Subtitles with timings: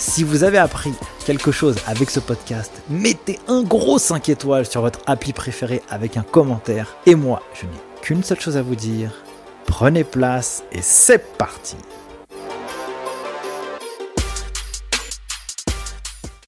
[0.00, 0.94] Si vous avez appris
[1.26, 6.16] quelque chose avec ce podcast, mettez un gros 5 étoiles sur votre appli préféré avec
[6.16, 6.96] un commentaire.
[7.04, 9.12] Et moi, je n'ai qu'une seule chose à vous dire.
[9.66, 11.76] Prenez place et c'est parti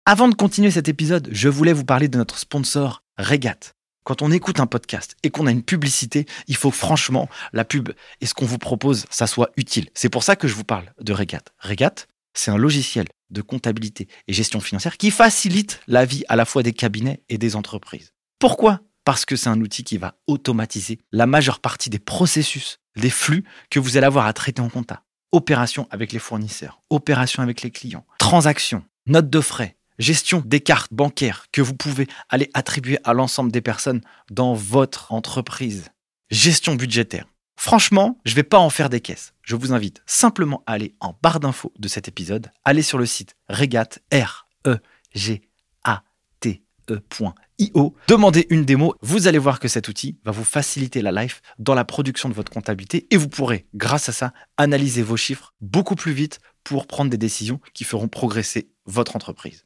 [0.06, 3.74] Avant de continuer cet épisode, je voulais vous parler de notre sponsor Regat.
[4.04, 7.90] Quand on écoute un podcast et qu'on a une publicité, il faut franchement la pub
[8.22, 9.90] et ce qu'on vous propose, ça soit utile.
[9.92, 11.42] C'est pour ça que je vous parle de Regat.
[11.60, 16.44] Regat, c'est un logiciel de comptabilité et gestion financière qui facilite la vie à la
[16.44, 18.12] fois des cabinets et des entreprises.
[18.38, 18.80] Pourquoi?
[19.04, 23.44] Parce que c'est un outil qui va automatiser la majeure partie des processus, des flux
[23.70, 25.02] que vous allez avoir à traiter en compta.
[25.32, 30.92] Opérations avec les fournisseurs, opérations avec les clients, transactions, notes de frais, gestion des cartes
[30.92, 35.88] bancaires que vous pouvez aller attribuer à l'ensemble des personnes dans votre entreprise,
[36.30, 37.26] gestion budgétaire.
[37.56, 39.34] Franchement, je ne vais pas en faire des caisses.
[39.42, 43.06] Je vous invite simplement à aller en barre d'infos de cet épisode, aller sur le
[43.06, 44.78] site regat r e
[45.14, 45.42] g
[45.84, 46.02] a
[46.40, 51.12] t e.io, demandez une démo, vous allez voir que cet outil va vous faciliter la
[51.12, 55.16] life dans la production de votre comptabilité et vous pourrez grâce à ça analyser vos
[55.16, 59.64] chiffres beaucoup plus vite pour prendre des décisions qui feront progresser votre entreprise.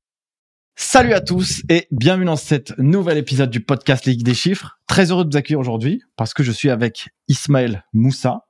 [0.79, 4.79] Salut à tous et bienvenue dans cet nouvel épisode du podcast Ligue des chiffres.
[4.87, 8.45] Très heureux de vous accueillir aujourd'hui parce que je suis avec Ismaël Moussa.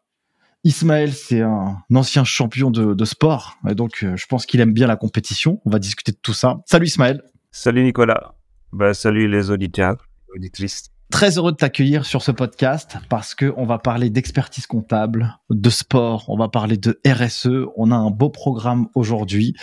[0.64, 4.88] Ismaël, c'est un ancien champion de, sport et donc euh, je pense qu'il aime bien
[4.88, 5.60] la compétition.
[5.66, 6.56] On va discuter de tout ça.
[6.66, 7.22] Salut Ismaël.
[7.52, 8.34] Salut Nicolas.
[8.72, 9.96] Bah, salut les auditeurs,
[10.34, 10.90] auditrices.
[11.12, 15.70] Très heureux de t'accueillir sur ce podcast parce que on va parler d'expertise comptable, de
[15.70, 17.68] sport, on va parler de RSE.
[17.76, 19.54] On a un beau programme aujourd'hui.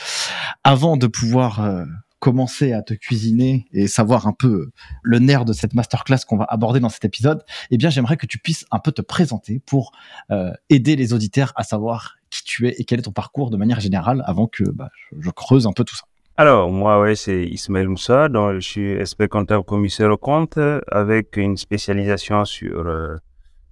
[0.63, 1.83] Avant de pouvoir euh,
[2.23, 4.69] commencer à te cuisiner et savoir un peu
[5.01, 8.25] le nerf de cette masterclass qu'on va aborder dans cet épisode, eh bien, j'aimerais que
[8.25, 9.91] tu puisses un peu te présenter pour
[10.31, 13.57] euh, aider les auditeurs à savoir qui tu es et quel est ton parcours de
[13.57, 14.89] manière générale avant que bah,
[15.19, 16.06] je, creuse un peu tout ça.
[16.38, 20.57] Alors, moi, ouais, c'est Ismaël Moussa, donc je suis expert comptable commissaire au compte
[20.89, 23.17] avec une spécialisation sur euh,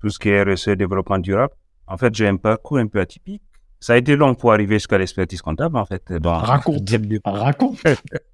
[0.02, 1.54] tout ce qui est RSE développement durable.
[1.88, 3.44] En fait, j'ai un parcours un peu atypique.
[3.80, 6.04] Ça a été long pour arriver jusqu'à l'expertise comptable, en fait.
[6.22, 6.90] raconte,
[7.26, 7.80] raconte.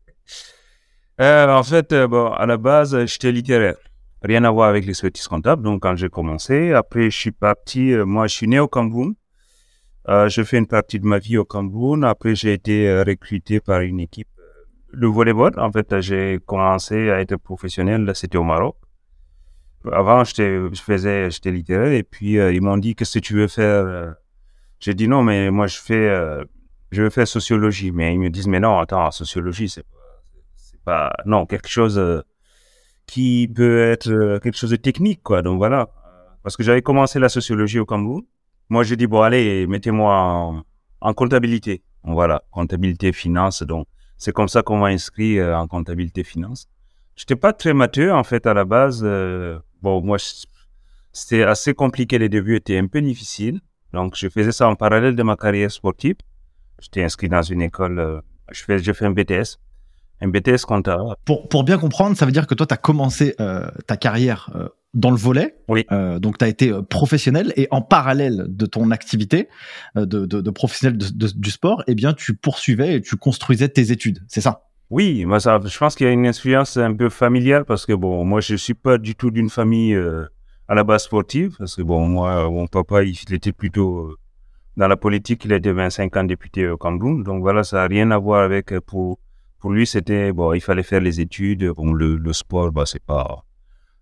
[1.20, 3.78] Euh, en fait, euh, bon, à la base, j'étais littéraire.
[4.22, 5.64] Rien à voir avec les l'expertise comptable.
[5.64, 7.92] Donc, quand j'ai commencé, après, je suis parti.
[7.94, 9.16] Euh, moi, je suis né au Cameroun.
[10.08, 12.04] je fais une partie de ma vie au Cameroun.
[12.04, 14.28] Après, j'ai été recruté par une équipe
[14.94, 15.54] de volleyball.
[15.58, 18.04] En fait, j'ai commencé à être professionnel.
[18.04, 18.76] Là, c'était au Maroc.
[19.92, 21.92] Avant, je faisais, j'étais littéraire.
[21.92, 24.16] Et puis, ils m'ont dit, qu'est-ce que tu veux faire
[24.80, 26.10] J'ai dit non, mais moi, je fais,
[26.92, 27.92] je veux faire sociologie.
[27.92, 29.86] Mais ils me disent, mais non, attends, sociologie, c'est
[31.26, 32.22] non, quelque chose euh,
[33.06, 35.42] qui peut être euh, quelque chose de technique, quoi.
[35.42, 35.90] Donc voilà.
[36.44, 38.24] Parce que j'avais commencé la sociologie au Cameroun.
[38.70, 40.64] Moi, j'ai dit, bon, allez, mettez-moi
[41.02, 41.84] en, comptabilité.
[42.04, 43.64] voilà, comptabilité, finance.
[43.64, 43.88] Donc,
[44.18, 46.68] c'est comme ça qu'on m'a inscrit euh, en comptabilité, finance.
[47.16, 49.04] J'étais pas très mature, en fait, à la base.
[49.82, 50.18] bon, moi,
[51.12, 52.20] c'était assez compliqué.
[52.20, 53.60] Les débuts étaient un peu difficiles.
[53.94, 56.18] Donc, je faisais ça en parallèle de ma carrière sportive.
[56.80, 58.22] J'étais inscrit dans une école.
[58.52, 59.58] je fais, j'ai fait un BTS
[60.22, 61.04] un BTS comptable.
[61.26, 64.50] Pour, pour bien comprendre, ça veut dire que toi, tu as commencé euh, ta carrière
[64.56, 65.56] euh, dans le volet.
[65.68, 65.86] Oui.
[65.92, 69.48] Euh, donc, tu as été professionnel et en parallèle de ton activité
[69.96, 74.24] de, de, de, professionnel du sport, eh bien, tu poursuivais et tu construisais tes études.
[74.28, 74.64] C'est ça?
[74.90, 77.94] Oui, moi, ça, je pense qu'il y a une influence un peu familiale parce que,
[77.94, 79.96] bon, moi, je suis pas du tout d'une famille
[80.68, 84.16] à la base sportive parce que, bon, moi, mon papa, il, était plutôt
[84.78, 85.44] dans la politique.
[85.46, 87.22] Il était 25 ans député au Cameroun.
[87.22, 89.20] Donc, voilà, ça n'a rien à voir avec pour
[89.60, 91.66] pour lui, c'était, bon, il fallait faire les études.
[91.70, 93.44] Bon, le, sport, bah, c'est pas.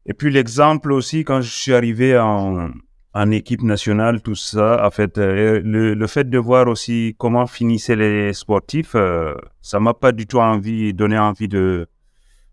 [0.06, 2.70] Et puis, l'exemple aussi, quand je suis arrivé en,
[3.14, 7.96] en équipe nationale, tout ça, en fait, euh, le, fait de voir aussi comment finissaient
[7.96, 11.88] les sportifs, euh, ça m'a pas du tout envie, donné envie de,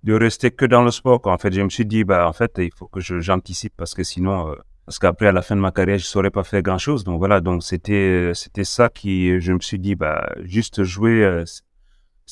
[0.04, 1.20] de rester que dans le sport.
[1.24, 4.04] En fait, je me suis dit, bah, en fait, il faut que j'anticipe parce que
[4.04, 6.78] sinon, euh, Parce qu'après, à la fin de ma carrière, je saurais pas faire grand
[6.78, 7.04] chose.
[7.04, 11.44] Donc voilà, donc c'était, c'était ça qui, je me suis dit, bah, juste jouer, euh,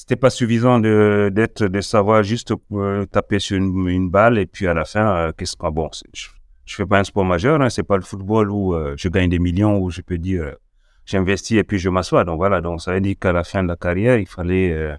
[0.01, 4.67] c'était pas suffisant de, d'être, de savoir juste euh, taper sur une, balle et puis
[4.67, 6.29] à la fin, euh, qu'est-ce que, bon, je,
[6.65, 9.39] je fais pas un sport majeur, hein, c'est pas le football où je gagne des
[9.39, 10.55] millions, où je peux dire,
[11.05, 12.25] j'investis et puis je m'assois.
[12.25, 14.97] Donc voilà, donc ça veut dire qu'à la fin de la carrière, il fallait,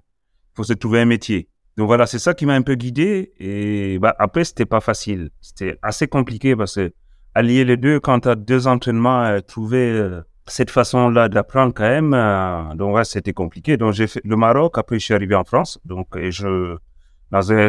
[0.54, 1.48] faut se trouver un métier.
[1.76, 3.32] Donc voilà, c'est ça qui m'a un peu guidé.
[3.38, 5.30] Et bah, après, c'était pas facile.
[5.40, 6.92] C'était assez compliqué parce que
[7.34, 11.88] allier les deux, quand tu as deux entraînements, euh, trouver euh, cette façon-là d'apprendre quand
[11.88, 13.76] même, euh, donc c'était compliqué.
[13.76, 15.78] Donc j'ai fait le Maroc, après je suis arrivé en France.
[15.84, 16.76] Donc je,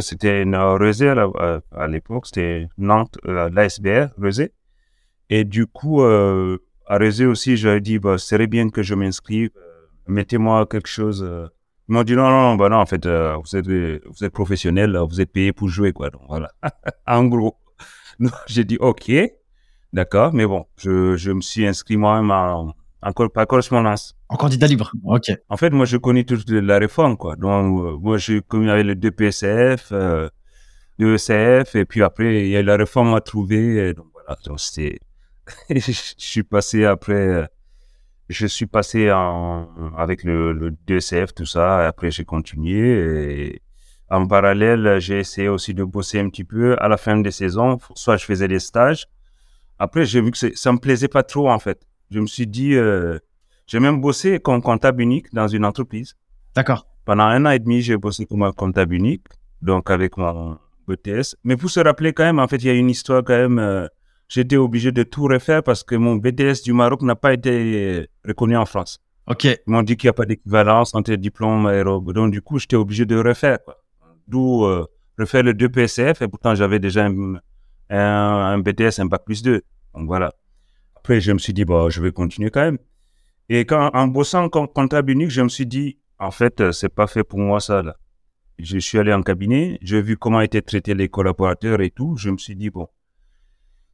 [0.01, 4.51] c'était une Rezé à l'époque, c'était Nantes, l'ASBR, Rezé.
[5.29, 9.51] Et du coup, à Rezé aussi, j'avais dit, bah, serait bien que je m'inscrive,
[10.07, 11.25] mettez-moi quelque chose.
[11.89, 15.21] Ils m'ont dit non, non, bah non, en fait, vous êtes, vous êtes professionnel, vous
[15.21, 16.09] êtes payé pour jouer, quoi.
[16.09, 16.51] Donc voilà,
[17.07, 17.57] en gros.
[18.47, 19.11] J'ai dit ok.
[19.93, 22.73] D'accord, mais bon, je, je me suis inscrit moi-même en,
[23.03, 24.15] en, par correspondance.
[24.27, 25.31] En candidat libre, ok.
[25.49, 27.35] En fait, moi, je connais toute la réforme, quoi.
[27.35, 30.29] Donc, euh, moi, je connais avec le 2 PSF, euh,
[30.97, 33.93] le ECF, et puis après, il y a la réforme à trouver.
[33.93, 34.99] donc, voilà, donc c'était...
[35.69, 37.13] je suis passé après...
[37.13, 37.45] Euh,
[38.29, 43.61] je suis passé en, avec le, le 2CF, tout ça, et après, j'ai continué, et
[44.09, 47.79] en parallèle, j'ai essayé aussi de bosser un petit peu à la fin des saisons.
[47.95, 49.07] Soit je faisais des stages,
[49.83, 51.85] après, j'ai vu que ça me plaisait pas trop, en fait.
[52.09, 53.19] Je me suis dit, euh,
[53.67, 56.15] j'ai même bossé comme comptable unique dans une entreprise.
[56.55, 56.87] D'accord.
[57.03, 59.25] Pendant un an et demi, j'ai bossé comme comptable unique,
[59.61, 60.57] donc avec mon
[60.87, 61.35] BTS.
[61.43, 63.59] Mais pour se rappeler quand même, en fait, il y a une histoire quand même.
[63.59, 63.87] Euh,
[64.29, 68.55] j'étais obligé de tout refaire parce que mon BTS du Maroc n'a pas été reconnu
[68.55, 69.01] en France.
[69.27, 69.43] Ok.
[69.43, 72.77] Ils m'ont dit qu'il n'y a pas d'équivalence entre diplôme et Donc, du coup, j'étais
[72.77, 73.59] obligé de refaire.
[74.29, 74.85] D'où euh,
[75.19, 76.21] refaire le 2 PCF.
[76.21, 77.35] Et pourtant, j'avais déjà un,
[77.89, 79.61] un, BTS, un bac plus 2.
[79.95, 80.33] Donc voilà.
[80.95, 82.77] Après, je me suis dit, bon, je vais continuer quand même.
[83.49, 86.89] Et quand, en bossant comme comptable unique, je me suis dit, en fait, euh, c'est
[86.89, 87.97] pas fait pour moi ça, là.
[88.59, 92.15] Je suis allé en cabinet, j'ai vu comment étaient traités les collaborateurs et tout.
[92.17, 92.87] Je me suis dit, bon,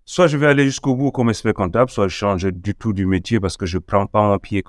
[0.06, 3.06] soit je vais aller jusqu'au bout comme expert comptable, soit je change du tout du
[3.06, 4.64] métier parce que je prends pas un pied.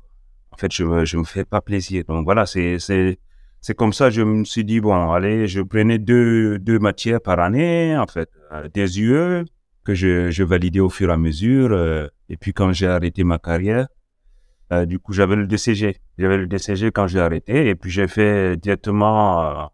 [0.52, 2.04] En fait, je me, je me fais pas plaisir.
[2.08, 3.18] Donc voilà, c'est, c'est,
[3.60, 7.40] c'est comme ça, je me suis dit, bon, allez, je prenais deux, deux matières par
[7.40, 9.44] année, en fait, euh, des UE
[9.84, 11.72] que je, je, validais au fur et à mesure.
[11.72, 13.88] Euh, et puis quand j'ai arrêté ma carrière,
[14.72, 15.96] euh, du coup, j'avais le DCG.
[16.18, 17.68] J'avais le DCG quand j'ai arrêté.
[17.68, 19.70] Et puis j'ai fait directement...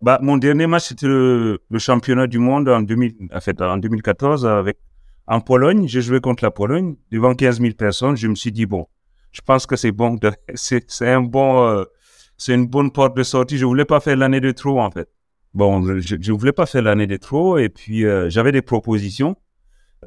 [0.00, 4.46] bah, mon dernier match, c'était le, championnat du monde en, 2000, en, fait, en 2014
[4.46, 4.78] avec,
[5.26, 5.86] en Pologne.
[5.88, 8.16] J'ai joué contre la Pologne devant 15 000 personnes.
[8.16, 8.86] Je me suis dit, bon,
[9.32, 10.18] je pense que c'est bon.
[10.54, 11.84] C'est un bon
[12.36, 13.58] c'est une bonne porte de sortie.
[13.58, 15.08] Je voulais pas faire l'année de trop, en fait.
[15.54, 17.58] Bon, je, ne voulais pas faire l'année de trop.
[17.58, 19.36] Et puis, euh, j'avais des propositions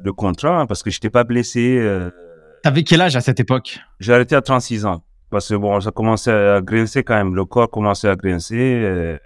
[0.02, 1.78] de contrat hein, parce que je n'étais pas blessé.
[1.78, 2.10] Euh...
[2.62, 3.78] T'avais quel âge à cette époque?
[3.98, 5.02] J'ai arrêté à 36 ans.
[5.30, 7.34] Parce que bon, ça commençait à grincer quand même.
[7.34, 8.56] Le corps commençait à grincer.
[8.58, 9.18] Euh,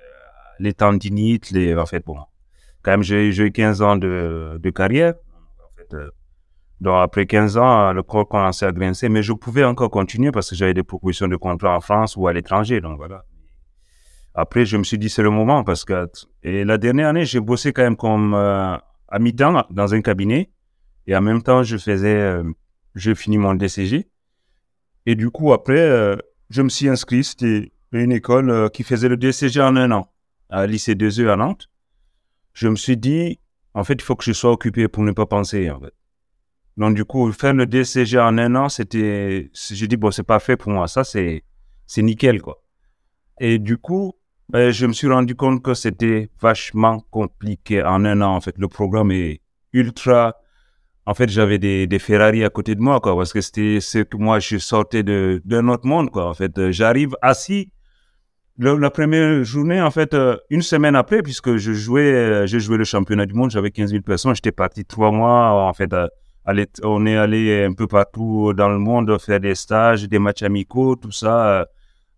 [0.58, 1.74] les tendinites, les...
[1.74, 2.16] En fait, bon.
[2.82, 5.14] Quand même, j'ai eu 15 ans de, de carrière.
[5.14, 6.08] En fait, euh,
[6.80, 10.50] donc après 15 ans, le corps commençait à grincer, mais je pouvais encore continuer parce
[10.50, 12.80] que j'avais des propositions de contrat en France ou à l'étranger.
[12.80, 13.24] Donc voilà.
[14.34, 16.08] Après, je me suis dit c'est le moment parce que
[16.43, 18.76] et la dernière année, j'ai bossé quand même comme euh,
[19.08, 20.50] à mi-temps dans un cabinet
[21.06, 22.44] et en même temps, je faisais, euh,
[22.94, 24.08] j'ai mon DCG.
[25.06, 26.17] Et du coup, après, euh,
[26.50, 27.25] je me suis inscrit.
[27.25, 30.08] C'était une école euh, qui faisait le DCG en un an
[30.48, 31.69] à lycée 2E à Nantes.
[32.53, 33.41] Je me suis dit,
[33.74, 35.70] en fait, il faut que je sois occupé pour ne pas penser.
[35.70, 35.94] En fait.
[36.77, 40.56] Donc, du coup, faire le DCG en un an, c'était, j'ai dit, bon, c'est parfait
[40.56, 40.86] pour moi.
[40.86, 41.43] Ça, c'est
[41.98, 42.62] nickel, quoi.
[43.41, 44.15] Et du coup,
[44.53, 48.55] ben, je me suis rendu compte que c'était vachement compliqué en un an, en fait.
[48.59, 49.41] Le programme est
[49.73, 50.37] ultra,
[51.06, 54.17] en fait, j'avais des, Ferrari à côté de moi, quoi, parce que c'était ce que
[54.19, 56.29] moi, je sortais d'un autre monde, quoi.
[56.29, 57.73] En fait, j'arrive assis.
[58.59, 62.77] la première journée, en fait, euh, une semaine après, puisque je jouais, euh, j'ai joué
[62.77, 65.94] le championnat du monde, j'avais 15 000 personnes, j'étais parti trois mois, en fait,
[66.82, 70.97] on est allé un peu partout dans le monde faire des stages, des matchs amicaux,
[70.97, 71.65] tout ça, euh,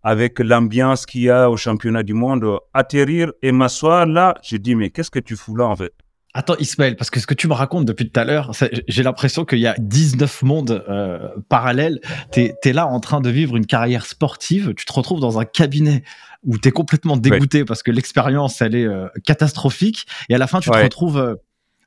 [0.05, 2.45] avec l'ambiance qu'il y a au championnat du monde.
[2.75, 5.91] Atterrir et m'asseoir là, j'ai dit, mais qu'est-ce que tu fous là en fait?
[6.35, 8.51] Attends Ismaël, parce que ce que tu me racontes depuis tout à l'heure,
[8.87, 12.01] j'ai l'impression qu'il y a 19 mondes euh, parallèles.
[12.31, 15.45] Tu es, là en train de vivre une carrière sportive, tu te retrouves dans un
[15.45, 16.03] cabinet
[16.43, 20.05] où tu es complètement dégoûté parce que l'expérience, elle est euh, catastrophique.
[20.29, 21.37] Et à la fin, tu te retrouves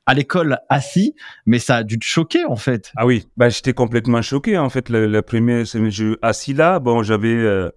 [0.07, 1.13] à l'école assis,
[1.45, 2.91] mais ça a dû te choquer en fait.
[2.97, 4.89] Ah oui, bah, j'étais complètement choqué en fait.
[4.89, 7.29] Le, le premier jeu assis là, bon, j'avais.
[7.29, 7.69] Euh,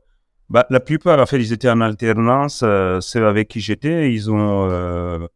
[0.53, 2.61] bah, la plupart, en fait, ils étaient en alternance.
[2.63, 4.69] Euh, ceux avec qui j'étais, ils ont.
[4.71, 5.27] Euh,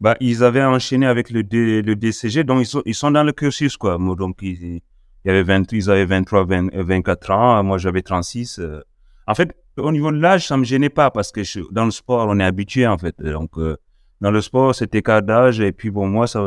[0.00, 3.98] bah, ils avaient enchaîné avec le, DCG, donc ils sont, dans le cursus, quoi.
[3.98, 4.80] Donc, ils, il
[5.24, 8.58] y avait 20, ils avaient 23, 20, 24 ans, moi j'avais 36.
[8.58, 8.80] euh.
[9.28, 11.40] En fait, au niveau de l'âge, ça me gênait pas parce que
[11.72, 13.14] dans le sport, on est habitué, en fait.
[13.22, 13.76] Donc, euh,
[14.20, 16.44] dans le sport, c'était cas d'âge, et puis bon, moi, ça,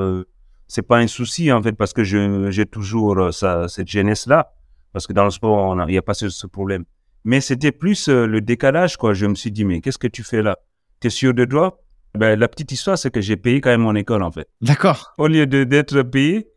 [0.68, 4.52] c'est pas un souci, en fait, parce que j'ai toujours cette jeunesse-là.
[4.92, 6.84] Parce que dans le sport, il n'y a pas ce problème.
[7.28, 9.14] Mais c'était plus euh, le décalage, quoi.
[9.14, 10.58] Je me suis dit, mais qu'est-ce que tu fais là?
[11.02, 11.84] T'es sûr de toi?
[12.18, 14.48] Ben, la petite histoire, c'est que j'ai payé quand même mon école, en fait.
[14.62, 15.14] D'accord.
[15.18, 16.48] Au lieu de, d'être payé,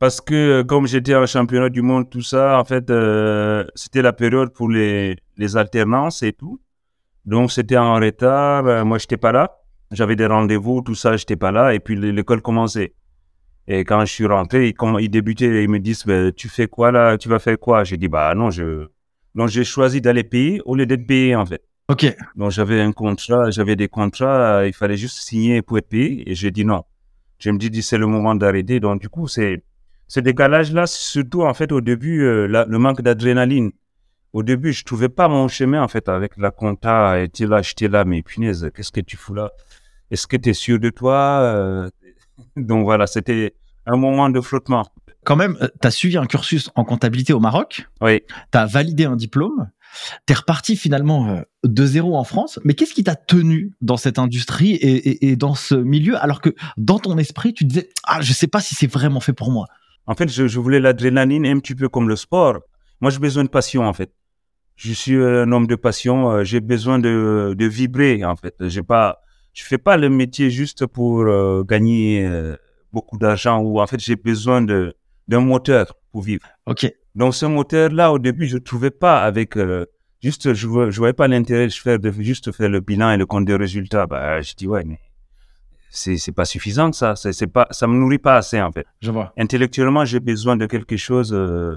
[0.00, 4.02] parce que euh, comme j'étais en championnat du monde, tout ça, en fait, euh, c'était
[4.02, 6.60] la période pour les, les alternances et tout.
[7.24, 8.84] Donc, c'était en retard.
[8.84, 9.58] Moi, j'étais pas là.
[9.92, 11.72] J'avais des rendez-vous, tout ça, j'étais pas là.
[11.72, 12.94] Et puis, l'école commençait.
[13.68, 16.48] Et quand je suis rentré, ils, comm- ils débutaient et ils me disent, Ben, tu
[16.48, 17.16] fais quoi là?
[17.16, 17.84] Tu vas faire quoi?
[17.84, 18.88] J'ai dit, bah non, je,
[19.36, 21.62] donc j'ai choisi d'aller payer au lieu d'être payé, en fait.
[21.88, 22.16] Ok.
[22.34, 26.28] Donc j'avais un contrat, j'avais des contrats, euh, il fallait juste signer pour être payé
[26.28, 26.82] et j'ai dit non.
[27.38, 28.80] Je me dis c'est le moment d'arrêter.
[28.80, 29.62] Donc du coup, c'est
[30.08, 33.70] ce décalage-là, surtout en fait au début, euh, la- le manque d'adrénaline.
[34.32, 37.20] Au début, je trouvais pas mon chemin en fait avec la compta.
[37.22, 39.52] Et tu là, j'étais là, mais punaise, qu'est-ce que tu fous là?
[40.10, 41.90] Est-ce que tu es sûr de toi Euh,
[42.56, 43.54] Donc voilà, c'était
[43.86, 44.86] un moment de flottement.
[45.26, 48.20] Quand même, tu as suivi un cursus en comptabilité au Maroc, Oui.
[48.52, 49.70] tu as validé un diplôme,
[50.26, 53.96] tu es reparti finalement euh, de zéro en France, mais qu'est-ce qui t'a tenu dans
[53.96, 57.88] cette industrie et, et- et dans ce milieu alors que dans ton esprit, tu disais
[58.04, 59.66] Ah, je sais pas si c'est vraiment fait pour moi
[60.06, 62.60] En fait, je, je voulais l'adrénaline un petit peu comme le sport.
[63.00, 64.12] Moi, j'ai besoin de passion, en fait.
[64.76, 66.30] Je suis un homme de passion.
[66.30, 68.54] euh, J'ai besoin de, de vibrer, en fait.
[68.60, 69.20] J'ai pas,
[69.54, 72.56] je fais pas le métier juste pour euh, gagner euh,
[72.92, 74.94] beaucoup d'argent ou, en fait, j'ai besoin de,
[75.28, 76.46] d'un moteur pour vivre.
[76.66, 76.90] Ok.
[77.14, 79.86] Donc, ce moteur-là, au début, je trouvais pas avec, euh,
[80.22, 83.26] juste, je, je voyais pas l'intérêt de faire, de juste faire le bilan et le
[83.26, 84.06] compte des résultats.
[84.06, 84.98] Bah, je dis, ouais, mais
[85.90, 87.16] c'est, c'est pas suffisant, ça.
[87.16, 89.32] C'est, c'est pas, ça me nourrit pas assez, en fait Je vois.
[89.38, 91.32] intellectuellement, j'ai besoin de quelque chose.
[91.32, 91.76] euh,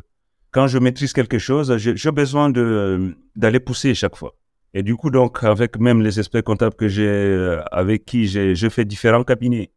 [0.52, 4.34] quand je maîtrise quelque chose, j'ai besoin de euh, d'aller pousser chaque fois.
[4.74, 8.68] Et du coup, donc, avec même les experts comptables que j'ai, avec qui j'ai, je
[8.70, 9.72] fais différents cabinets,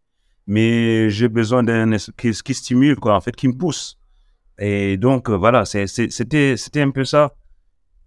[0.47, 3.99] mais j'ai besoin d'un qui, qui stimule, quoi, en fait, qui me pousse.
[4.59, 7.35] Et donc, euh, voilà, c'était, un peu ça.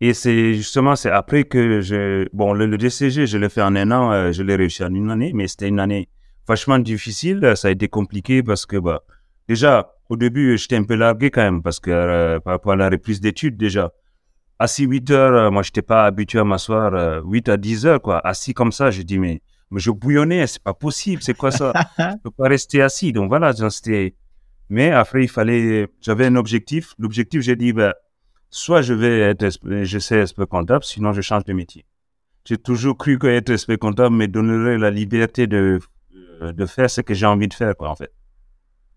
[0.01, 3.91] Et c'est justement, c'est après que je, bon, le, DCG, je l'ai fait en un
[3.91, 6.09] an, euh, je l'ai réussi en une année, mais c'était une année
[6.47, 7.53] vachement difficile.
[7.55, 9.03] Ça a été compliqué parce que, bah,
[9.47, 12.75] déjà, au début, j'étais un peu largué quand même parce que euh, par rapport à
[12.75, 13.91] la reprise d'études, déjà,
[14.59, 18.19] assis 8 heures, moi, j'étais pas habitué à m'asseoir euh, 8 à 10 heures, quoi.
[18.25, 21.73] Assis comme ça, je dis, mais, mais je bouillonnais, c'est pas possible, c'est quoi ça?
[21.97, 23.11] je peux pas rester assis.
[23.11, 24.15] Donc voilà, c'était.
[24.69, 26.93] Mais après, il fallait, j'avais un objectif.
[26.97, 27.93] L'objectif, j'ai dit, ben,
[28.49, 29.47] soit je vais être,
[29.83, 31.85] je sais expert comptable, sinon je change de métier.
[32.45, 35.79] J'ai toujours cru qu'être expert comptable me donnerait la liberté de,
[36.41, 38.11] euh, de faire ce que j'ai envie de faire, quoi, en fait.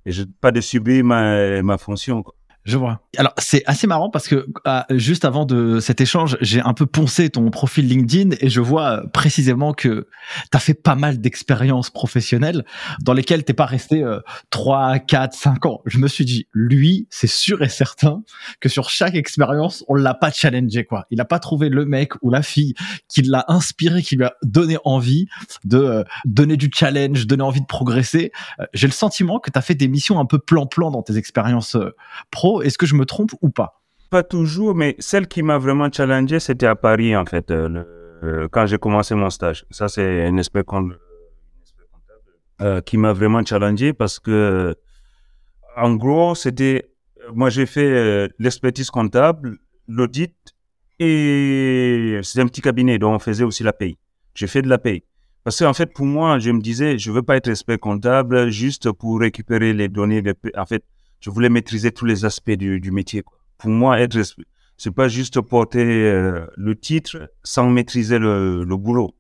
[0.07, 2.35] Et je, pas de subir ma, ma fonction, quoi.
[2.69, 3.01] Je vois.
[3.17, 6.85] Alors, c'est assez marrant parce que ah, juste avant de cet échange, j'ai un peu
[6.85, 10.07] poncé ton profil LinkedIn et je vois euh, précisément que
[10.51, 12.67] tu as fait pas mal d'expériences professionnelles
[13.01, 14.21] dans lesquelles t'es pas resté euh,
[14.51, 15.81] 3, 4, 5 ans.
[15.87, 18.23] Je me suis dit, lui, c'est sûr et certain
[18.61, 21.07] que sur chaque expérience, on l'a pas challengé, quoi.
[21.11, 22.75] Il a pas trouvé le mec ou la fille
[23.09, 25.27] qui l'a inspiré, qui lui a donné envie
[25.65, 28.31] de euh, donner du challenge, donner envie de progresser.
[28.61, 31.17] Euh, j'ai le sentiment que tu as fait des missions un peu plan-plan dans tes
[31.17, 31.97] expériences euh,
[32.63, 33.83] Est-ce que je me trompe ou pas?
[34.11, 37.85] Pas toujours, mais celle qui m'a vraiment challengé, c'était à Paris, en fait, euh,
[38.23, 39.67] euh, quand j'ai commencé mon stage.
[39.71, 40.93] Ça, c'est un expert compte-
[42.61, 44.75] euh, qui m'a vraiment challengé parce que,
[45.77, 46.91] en gros, c'était,
[47.35, 50.35] moi, j'ai fait l'expertise comptable, l'audit,
[50.99, 53.99] et c'est un petit cabinet dont on faisait aussi la paye.
[54.35, 55.05] J'ai fait de la paye.
[55.45, 58.91] Parce qu'en fait, pour moi, je me disais, je veux pas être expert comptable juste
[58.91, 60.23] pour récupérer les données.
[60.57, 60.83] En fait,
[61.21, 63.23] je voulais maîtriser tous les aspects du, du métier.
[63.59, 64.19] Pour moi, être,
[64.77, 69.15] c'est pas juste porter euh, le titre sans maîtriser le, le boulot.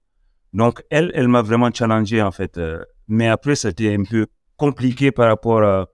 [0.53, 2.57] Donc, elle, elle m'a vraiment challengé, en fait.
[2.59, 4.27] euh, mais après, c'était un peu
[4.57, 5.89] compliqué par rapport à...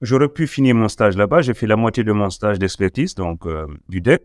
[0.00, 1.42] J'aurais pu finir mon stage là-bas.
[1.42, 4.22] J'ai fait la moitié de mon stage d'expertise, donc euh, du DEC.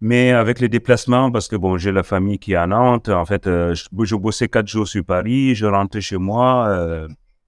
[0.00, 3.08] Mais avec les déplacements, parce que bon, j'ai la famille qui est à Nantes.
[3.08, 7.06] En fait, je, bossais quatre jours sur Paris, je rentrais chez moi.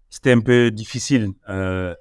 [0.09, 1.33] c'était un peu difficile.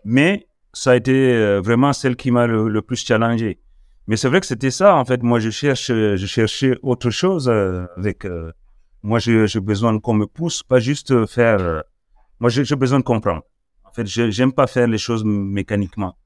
[0.06, 3.60] Mais ça a été euh, vraiment celle qui m'a le, plus challengé.
[4.08, 5.24] Mais c'est vrai que c'était ça, en fait.
[5.24, 8.28] Moi, je cherche, euh, je cherchais autre chose euh, avec.
[9.02, 11.84] moi, j'ai besoin qu'on me pousse, pas juste faire.
[12.40, 13.44] moi, j'ai besoin de comprendre.
[13.86, 16.18] En fait, j'aime pas faire les choses mécaniquement.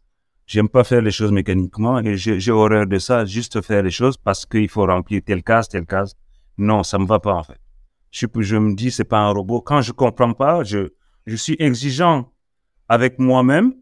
[0.48, 4.18] J'aime pas faire les choses mécaniquement et j'ai horreur de ça, juste faire les choses
[4.18, 6.16] parce qu'il faut remplir telle case, telle case.
[6.58, 7.60] Non, ça me va pas, en fait.
[8.10, 8.26] Je,
[8.58, 9.62] me dis, c'est pas un robot.
[9.62, 12.32] Quand je comprends pas, je suis exigeant
[12.88, 13.76] avec moi-même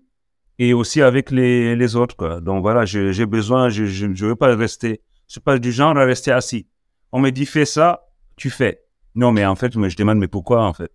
[0.60, 2.16] et aussi avec les, les autres.
[2.16, 2.42] Quoi.
[2.42, 6.06] Donc voilà, j'ai besoin, je ne veux pas rester, je suis pas du genre à
[6.06, 6.68] rester assis.
[7.12, 8.84] On me dit fais ça, tu fais.
[9.16, 10.92] Non, mais en fait, je demande mais pourquoi en fait?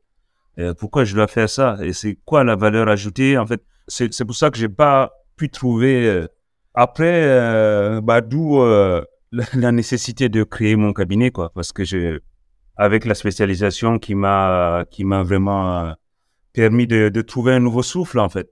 [0.59, 1.79] Euh, Pourquoi je dois faire ça?
[1.83, 5.49] Et c'est quoi la valeur ajoutée En fait, c'est pour ça que j'ai pas pu
[5.49, 6.07] trouver.
[6.07, 6.27] Euh,
[6.75, 9.03] après, euh, bah, d'où euh,
[9.33, 12.21] la, nécessité de créer mon cabinet, quoi, parce que je,
[12.77, 15.95] avec la spécialisation qui m'a qui m'a vraiment
[16.53, 18.51] permis de, de trouver un nouveau souffle en fait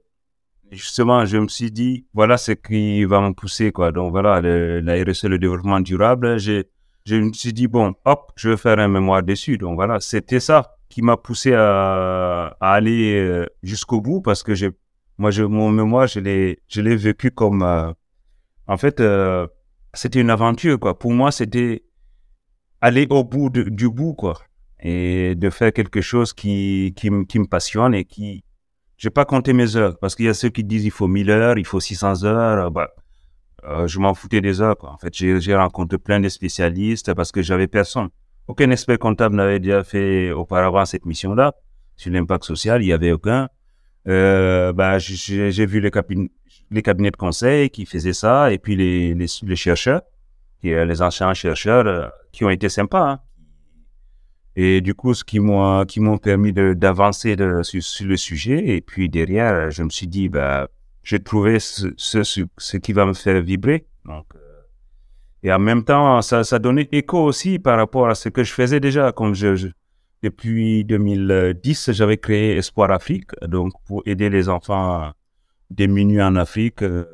[0.70, 3.92] justement, je me suis dit, voilà ce qui va me pousser, quoi.
[3.92, 6.64] Donc voilà, la RSE, le développement durable, je,
[7.06, 9.58] je me suis dit, bon, hop, je vais faire un mémoire dessus.
[9.58, 14.54] Donc voilà, c'était ça qui m'a poussé à, à aller euh, jusqu'au bout parce que
[14.54, 14.70] j'ai,
[15.18, 17.92] moi, je, mon mémoire, je l'ai, je l'ai vécu comme, euh,
[18.66, 19.46] en fait, euh,
[19.94, 20.98] c'était une aventure, quoi.
[20.98, 21.82] Pour moi, c'était
[22.80, 24.38] aller au bout du bout, quoi.
[24.82, 28.44] Et de faire quelque chose qui, qui, qui me passionne et qui,
[29.00, 31.30] j'ai pas compté mes heures parce qu'il y a ceux qui disent il faut 1000
[31.30, 32.70] heures, il faut 600 heures.
[32.70, 32.90] Bah,
[33.64, 34.76] euh, je m'en foutais des heures.
[34.82, 38.10] En fait, j'ai rencontré plein de spécialistes parce que j'avais personne.
[38.46, 41.54] Aucun expert comptable n'avait déjà fait auparavant cette mission-là
[41.96, 42.82] sur l'impact social.
[42.82, 43.48] Il y avait aucun.
[44.06, 46.30] Euh, bah, j'ai vu les, cabinets,
[47.10, 50.02] de conseil qui faisaient ça et puis les, chercheurs,
[50.62, 53.12] les anciens chercheurs euh, qui ont été sympas.
[53.12, 53.20] Hein.
[54.56, 58.76] Et du coup, ce qui m'ont qui m'ont permis d'avancer sur, sur, le sujet.
[58.76, 60.68] Et puis derrière, je me suis dit, bah,
[61.02, 63.86] j'ai trouvé ce, ce, ce, qui va me faire vibrer.
[64.04, 64.38] Donc, euh,
[65.42, 68.52] et en même temps, ça, ça donnait écho aussi par rapport à ce que je
[68.52, 69.12] faisais déjà.
[69.12, 69.68] Comme je,
[70.22, 75.12] depuis 2010, j'avais créé Espoir Afrique, donc pour aider les enfants
[75.70, 76.82] démunis en Afrique.
[76.82, 77.04] Euh,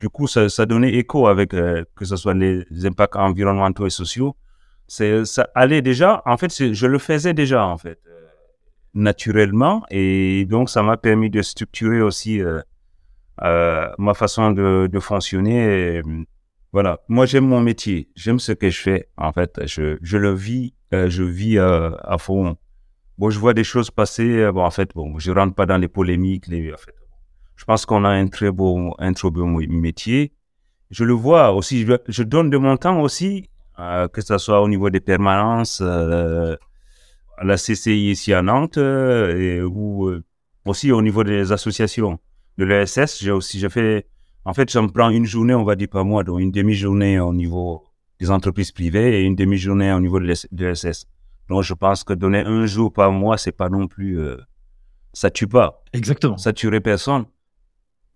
[0.00, 4.36] du coup, ça, donnait écho avec euh, que ce soit les impacts environnementaux et sociaux
[4.88, 6.22] c'est ça allait déjà.
[6.24, 8.26] En fait, je le faisais déjà en fait euh,
[8.94, 12.60] naturellement et donc ça m'a permis de structurer aussi euh,
[13.42, 16.02] euh, ma façon de, fonctionner.
[16.72, 19.08] voilà, moi j'aime mon métier, j'aime ce que je fais.
[19.18, 22.56] En fait, je, je le vis, je vis à fond.
[23.18, 24.50] Bon, je vois des choses passer.
[24.52, 26.46] Bon, en fait, bon, je rentre pas dans les polémiques.
[26.48, 30.32] Je pense qu'on a un très beau, un très beau métier.
[30.90, 31.86] Je le vois aussi.
[32.08, 36.56] Je donne de mon temps aussi euh, que ce soit au niveau des permanences euh,
[37.36, 40.10] à la CCI ici à Nantes euh, et, ou
[40.64, 42.18] aussi au niveau des associations
[42.56, 43.22] de l'ESS.
[43.22, 44.08] J'ai aussi, j'ai fait,
[44.44, 47.32] en fait, j'en prends une journée, on va dire pas moi, donc une demi-journée au
[47.32, 47.84] niveau
[48.18, 51.06] des entreprises privées et une demi-journée au niveau de l'ESS.
[51.48, 54.18] Donc, je pense que donner un jour par mois, c'est pas non plus,
[55.12, 55.84] ça tue pas.
[55.92, 56.36] Exactement.
[56.36, 57.26] Ça tuerait personne.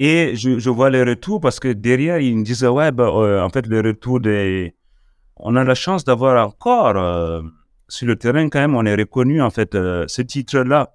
[0.01, 3.48] Et je, je vois les retours parce que derrière, ils me disent, ouais, ben, en
[3.48, 4.75] fait, le retour des,
[5.37, 7.42] on a la chance d'avoir encore euh,
[7.88, 9.75] sur le terrain quand même, on est reconnu en fait.
[9.75, 10.95] Euh, ce titre-là,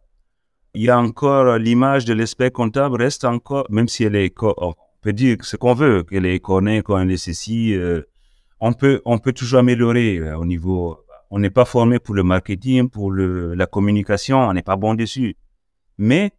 [0.74, 4.74] il y a encore l'image de l'espèce comptable reste encore, même si elle est, on
[5.02, 8.02] peut dire ce qu'on veut, qu'elle est connue, qu'on est ceci, euh,
[8.60, 11.00] on peut, on peut toujours améliorer au niveau.
[11.30, 14.94] On n'est pas formé pour le marketing, pour le, la communication, on n'est pas bon
[14.94, 15.36] dessus,
[15.98, 16.32] mais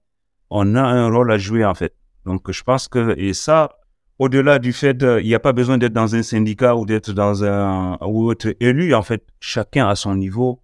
[0.51, 1.95] on a un rôle à jouer en fait.
[2.25, 3.78] Donc je pense que et ça,
[4.19, 7.45] au-delà du fait, il n'y a pas besoin d'être dans un syndicat ou d'être dans
[7.45, 8.95] un ou être élu.
[8.95, 10.61] En fait, chacun à son niveau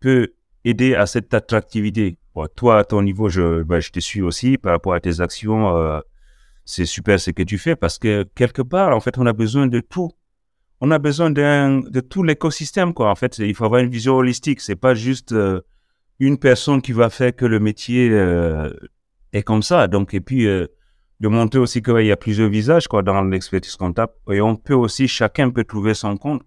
[0.00, 0.34] peut
[0.64, 2.18] aider à cette attractivité.
[2.56, 5.76] toi, à ton niveau, je, ben, je te suis aussi par rapport à tes actions.
[5.76, 6.00] Euh,
[6.64, 9.66] c'est super ce que tu fais parce que quelque part, en fait, on a besoin
[9.66, 10.10] de tout.
[10.82, 13.10] On a besoin de tout l'écosystème, quoi.
[13.10, 14.60] En fait, il faut avoir une vision holistique.
[14.60, 15.60] C'est pas juste euh,
[16.18, 18.70] une personne qui va faire que le métier euh,
[19.32, 19.88] est comme ça.
[19.88, 20.46] Donc, et puis,
[21.20, 24.12] de montrer aussi qu'il y a plusieurs visages quoi, dans l'expertise comptable.
[24.30, 26.42] Et on peut aussi, chacun peut trouver son compte.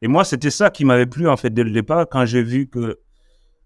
[0.00, 2.68] Et moi, c'était ça qui m'avait plu en fait dès le départ quand j'ai vu
[2.68, 2.98] que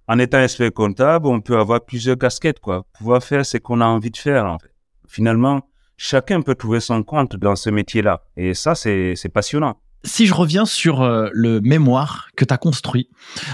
[0.09, 3.85] en étant expert comptable, on peut avoir plusieurs casquettes, quoi, pouvoir faire ce qu'on a
[3.85, 4.44] envie de faire.
[4.44, 4.74] En fait.
[5.07, 8.24] Finalement, chacun peut trouver son compte dans ce métier-là.
[8.37, 13.09] Et ça, c'est passionnant si je reviens sur euh, le mémoire que tu as construit,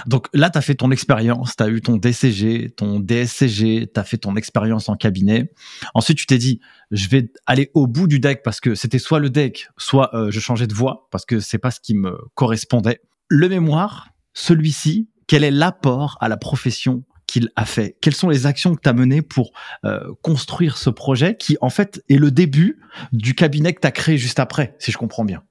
[0.07, 4.01] donc là, tu as fait ton expérience, tu as eu ton DCG, ton DSCG, tu
[4.01, 5.53] as fait ton expérience en cabinet.
[5.95, 9.19] Ensuite, tu t'es dit, je vais aller au bout du deck parce que c'était soit
[9.19, 12.17] le deck, soit euh, je changeais de voie parce que c'est pas ce qui me
[12.35, 13.01] correspondait.
[13.29, 17.97] Le mémoire, celui-ci, quel est l'apport à la profession qu'il a fait?
[18.01, 19.51] Quelles sont les actions que tu as menées pour
[19.85, 22.79] euh, construire ce projet qui, en fait, est le début
[23.13, 25.43] du cabinet que tu as créé juste après, si je comprends bien?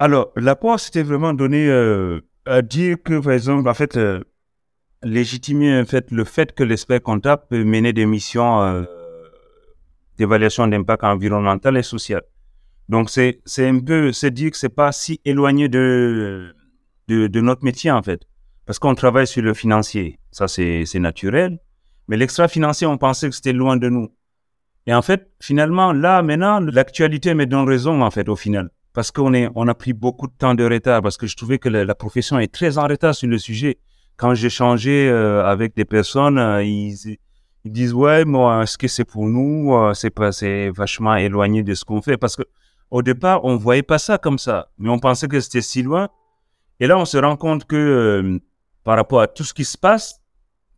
[0.00, 4.20] Alors, l'apport, c'était vraiment donné euh, à dire que, par exemple, en fait, euh,
[5.02, 8.84] légitimer en fait, le fait que l'expert comptable peut mener des missions euh,
[10.16, 12.22] d'évaluation d'impact environnemental et social.
[12.88, 16.54] Donc, c'est, un peu, c'est dire que c'est pas si éloigné de,
[17.08, 18.22] de, de, notre métier, en fait.
[18.64, 20.18] Parce qu'on travaille sur le financier.
[20.32, 21.58] Ça, c'est naturel.
[22.08, 24.08] Mais l'extra-financier, on pensait que c'était loin de nous.
[24.86, 28.70] Et en fait, finalement, là, maintenant, l'actualité me donne raison, en fait, au final.
[28.92, 31.94] Parce qu'on a pris beaucoup de temps de retard, parce que je trouvais que la,
[31.94, 33.78] profession est très en retard sur le sujet.
[34.16, 37.16] Quand changé euh, avec des personnes, euh, ils,
[37.64, 39.74] ils disent, ouais, moi, est-ce que c'est pour nous?
[39.74, 42.16] Euh, c'est pas, c'est vachement éloigné de ce qu'on fait?
[42.16, 42.42] Parce que,
[42.90, 44.68] au départ, on voyait pas ça comme ça.
[44.76, 46.08] Mais on pensait que c'était si loin.
[46.80, 48.40] Et là, on se rend compte que,
[48.84, 50.20] par rapport à tout ce qui se passe,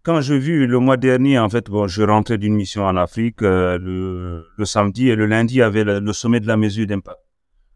[0.02, 3.42] quand j'ai vu le mois dernier, en fait, bon, je rentrais d'une mission en Afrique
[3.42, 6.86] euh, le, le, samedi et le lundi, il y avait le, sommet de la mesure
[6.86, 7.20] d'impact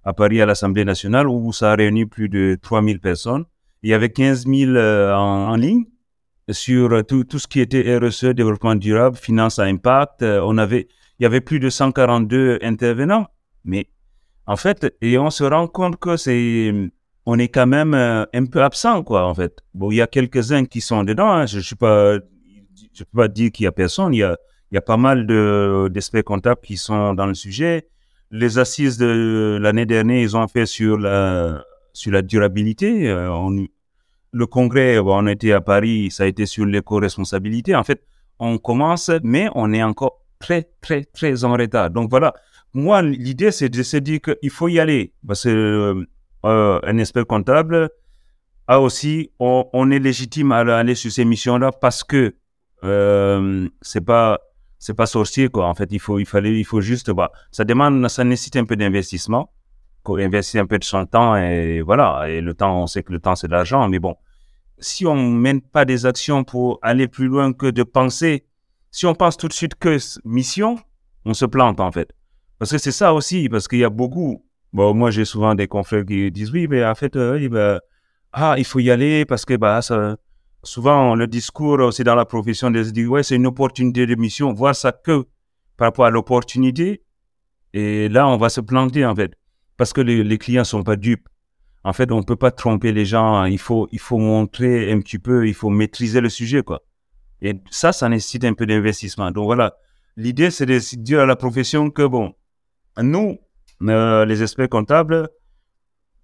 [0.07, 3.45] à Paris à l'Assemblée nationale où ça a réuni plus de 3000 personnes.
[3.83, 5.85] Il y avait 15 000 euh, en, ligne
[6.49, 10.23] sur tout, tout ce qui était RSE, développement durable, finance à impact.
[10.23, 10.87] Euh, on avait,
[11.19, 13.27] il y avait plus de 142 intervenants.
[13.64, 13.88] Mais
[14.47, 16.73] en fait, et on se rend compte que c'est
[17.29, 19.59] on est quand même euh, un peu absent, quoi, en fait.
[19.75, 21.33] Bon, il y a quelques-uns qui sont dedans.
[21.33, 21.47] Hein.
[21.47, 24.14] Je ne je peux pas dire qu'il y a personne.
[24.14, 24.37] Il y a,
[24.71, 27.88] il y a pas mal de d'experts comptables qui sont dans le sujet.
[28.31, 33.09] Les assises de l'année dernière, ils ont fait sur la sur la durabilité.
[33.09, 33.67] Euh,
[34.33, 37.75] le congrès, bon, on était à Paris, ça a été sur l'éco-responsabilité.
[37.75, 38.03] En fait,
[38.39, 41.91] on commence, mais on est encore très, très, très en retard.
[41.91, 42.35] Donc voilà,
[42.75, 45.15] moi, l'idée, c'est de se dire qu'il faut y aller.
[45.27, 46.05] Parce que euh,
[46.45, 47.89] euh, un expert comptable,
[48.69, 52.35] a aussi, on, est légitime à aller sur ces missions-là parce que
[52.85, 54.41] euh, c'est pas
[54.79, 55.67] c'est pas sorcier quoi.
[55.67, 58.65] En fait, il faut il fallait il faut juste bah, ça demande ça nécessite un
[58.65, 59.53] peu d'investissement,
[60.09, 62.29] investir un peu de son temps et voilà.
[62.29, 64.17] Et le temps, on sait que le temps c'est de l'argent, mais bon,
[64.79, 68.45] si on mène pas des actions pour aller plus loin que de penser,
[68.91, 70.79] si on pense tout de suite que mission,
[71.25, 72.12] on se plante en fait.
[72.59, 75.69] Parce que c'est ça aussi, parce qu'il y a beaucoup Bon, moi, j'ai souvent des
[75.69, 77.81] confrères qui disent oui, mais en fait, euh, bah,
[78.33, 80.17] ah, il faut y aller parce que bah, ça,
[80.66, 84.52] souvent, le discours aussi dans la profession, ils disent ouais, c'est une opportunité de mission,
[84.52, 85.26] voir ça que
[85.76, 87.02] par rapport à l'opportunité.
[87.72, 89.35] Et là, on va se planter, en fait,
[89.76, 91.29] parce que les, clients sont pas dupes.
[91.85, 93.44] En fait, on peut pas tromper les gens.
[93.44, 96.83] Il faut, il faut montrer un petit peu, il faut maîtriser le sujet, quoi.
[97.42, 99.31] Et ça, ça nécessite un peu d'investissement.
[99.31, 99.76] Donc voilà,
[100.16, 102.35] l'idée, c'est de dire à la profession que bon,
[103.00, 103.38] nous,
[103.83, 105.29] euh, les experts comptables,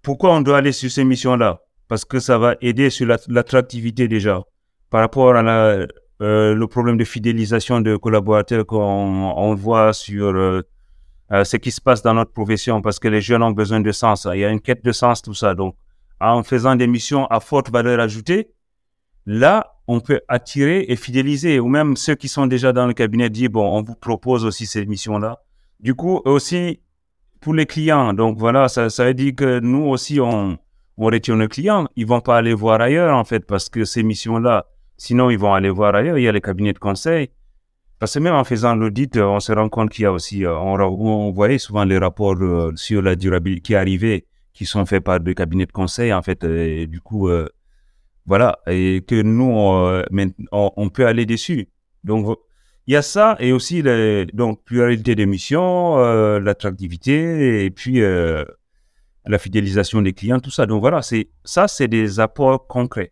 [0.01, 1.61] pourquoi on doit aller sur ces missions-là?
[1.93, 4.41] Parce que ça va aider sur l'attractivité déjà.
[4.89, 5.85] Par rapport à la,
[6.23, 10.63] euh, le problème de fidélisation de collaborateurs qu'on voit sur euh,
[11.43, 14.27] ce qui se passe dans notre profession, parce que les jeunes ont besoin de sens.
[14.33, 15.53] Il y a une quête de sens, tout ça.
[15.53, 15.75] Donc,
[16.19, 18.49] en faisant des missions à forte valeur ajoutée,
[19.27, 21.59] là, on peut attirer et fidéliser.
[21.59, 24.65] Ou même ceux qui sont déjà dans le cabinet disent, bon, on vous propose aussi
[24.65, 25.43] ces missions-là.
[25.79, 26.79] Du coup, aussi,
[27.39, 28.13] pour les clients.
[28.13, 30.57] Donc voilà, ça, ça veut dire que nous aussi, on,
[30.97, 31.87] on retient nos clients.
[31.95, 35.53] Ils vont pas aller voir ailleurs, en fait, parce que ces missions-là, sinon, ils vont
[35.53, 36.17] aller voir ailleurs.
[36.17, 37.29] Il y a les cabinets de conseil.
[37.99, 40.57] Parce que même en faisant l'audit, on se rend compte qu'il y a aussi, euh,
[40.57, 45.19] on, voyait souvent les rapports euh, sur la durabilité qui arrivaient, qui sont faits par
[45.19, 46.43] des cabinets de conseil, en fait.
[46.43, 47.47] Et du coup, euh,
[48.25, 50.03] voilà, et que nous,
[50.51, 51.69] on, peut aller dessus.
[52.03, 52.37] Donc,
[52.87, 53.83] il y a ça et aussi
[54.33, 58.43] donc pluralité des missions, euh, l'attractivité et puis euh,
[59.25, 60.65] la fidélisation des clients, tout ça.
[60.65, 63.11] Donc voilà, c'est ça, c'est des apports concrets.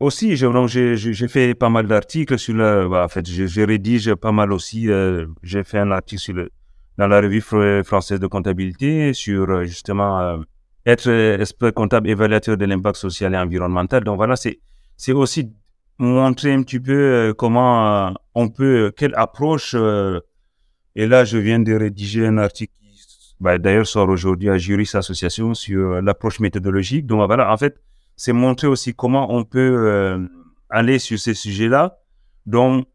[0.00, 4.50] Aussi, j'ai fait pas mal d'articles sur le, bah, en fait, je, rédige pas mal
[4.50, 4.90] aussi.
[4.90, 6.48] Euh, j'ai fait un article sur
[6.96, 7.42] dans la revue
[7.84, 10.38] française de comptabilité sur euh, justement euh,
[10.86, 14.02] être expert comptable évaluateur de l'impact social et environnemental.
[14.02, 14.60] Donc voilà, c'est
[14.96, 15.52] c'est aussi
[15.98, 19.74] montrer un petit peu comment on peut, quelle approche.
[20.96, 22.72] et là, je viens de rédiger un article
[23.40, 27.06] bah, d'ailleurs, sort aujourd'hui à Juris Association sur l'approche méthodologique.
[27.06, 27.80] Donc voilà, en fait,
[28.16, 30.28] c'est montrer aussi comment on peut
[30.68, 31.98] aller sur ces sujets-là,
[32.46, 32.86] donc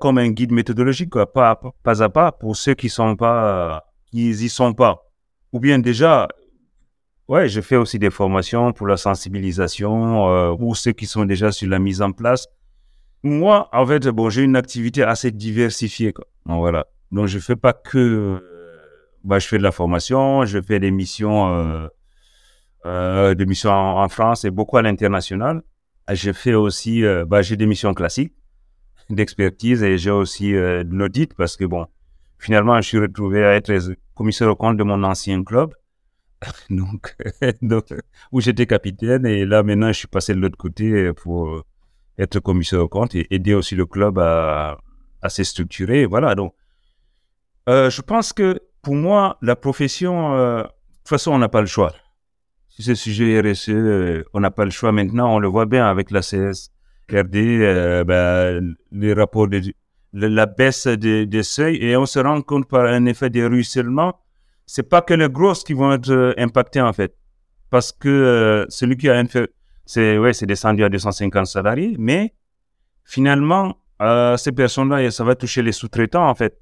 [0.00, 4.48] comme un guide méthodologique, pas, pas à pas pour ceux qui sont pas, qui y
[4.48, 5.02] sont pas.
[5.52, 6.28] Ou bien déjà,
[7.26, 11.52] Ouais, je fais aussi des formations pour la sensibilisation euh, ou ceux qui sont déjà
[11.52, 12.46] sur la mise en place.
[13.22, 16.12] Moi, en fait, bon, j'ai une activité assez diversifiée.
[16.12, 16.26] Quoi.
[16.44, 16.86] Donc, voilà.
[17.10, 18.42] Donc, je fais pas que.
[19.24, 21.88] Bah, je fais de la formation, je fais des missions, euh,
[22.84, 25.62] euh, des missions en, France et beaucoup à l'international.
[26.12, 28.34] Je fais aussi, euh, bah, j'ai des missions classiques
[29.08, 31.86] d'expertise et j'ai aussi de l'audit parce que bon,
[32.38, 33.72] finalement, je suis retrouvé à être
[34.14, 35.72] commissaire au compte de mon ancien club.
[36.70, 37.16] donc,
[37.62, 37.94] donc,
[38.30, 41.62] où j'étais capitaine et là maintenant je suis passé de l'autre côté pour
[42.18, 44.76] être commissaire au compte et aider aussi le club à,
[45.22, 46.04] à se structurer.
[46.04, 46.54] Voilà, donc
[47.66, 51.66] je pense que pour moi, la profession, euh, de toute façon, on n'a pas le
[51.66, 51.92] choix.
[52.76, 54.90] Si c'est sujet RSE, euh, on n'a pas le choix.
[54.90, 55.32] Maintenant.
[55.32, 59.72] On le voit bien avec la CSRD, euh, ben, les rapports de
[60.12, 61.76] la baisse des, seuils.
[61.76, 64.18] Et on se rend compte par un effet de ruissellement,
[64.66, 67.14] c'est pas que les grosses qui vont être euh, impactées en fait,
[67.70, 69.26] parce que celui qui a un
[69.86, 72.34] c'est c'est descendu à 250 salariés, mais
[73.04, 73.76] finalement
[74.36, 76.58] ces personnes-là, ça va toucher les sous-traitants en fait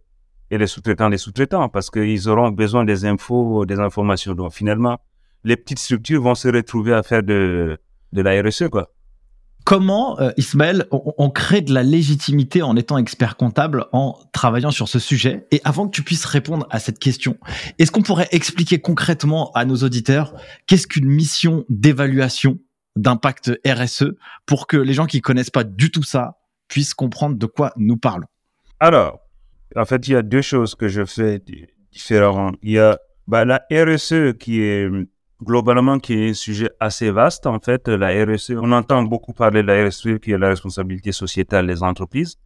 [0.53, 4.35] et les sous-traitants des sous-traitants parce qu'ils auront besoin des infos, des informations.
[4.35, 5.01] Donc finalement,
[5.45, 7.79] les petites structures vont se retrouver à faire de
[8.13, 8.93] de la RSE quoi.
[9.65, 14.89] Comment, euh, Ismaël, on, crée de la légitimité en étant expert comptable, en travaillant sur
[14.89, 15.47] ce sujet?
[15.53, 17.39] Et avant que tu puisses répondre à cette question,
[17.79, 20.35] est-ce qu'on pourrait expliquer concrètement à nos auditeurs
[20.67, 22.59] qu'est-ce qu'une mission d'évaluation
[22.97, 24.15] d'impact RSE
[24.47, 27.97] pour que les gens qui connaissent pas du tout ça puissent comprendre de quoi nous
[27.97, 28.27] parlons?
[28.81, 29.22] Alors,
[29.77, 31.43] en fait, il y a deux choses que je fais
[31.91, 32.57] différentes.
[32.63, 34.89] Il y a bah, la RSE qui est
[35.43, 37.47] globalement qui est un sujet assez vaste.
[37.47, 41.13] En fait, la RSE, on entend beaucoup parler de la RSE qui est la responsabilité
[41.13, 42.37] sociétale des entreprises.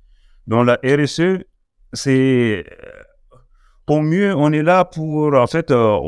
[0.46, 1.44] Donc la RSE,
[1.92, 3.02] c'est euh,
[3.88, 5.98] au mieux, on est là pour en fait euh,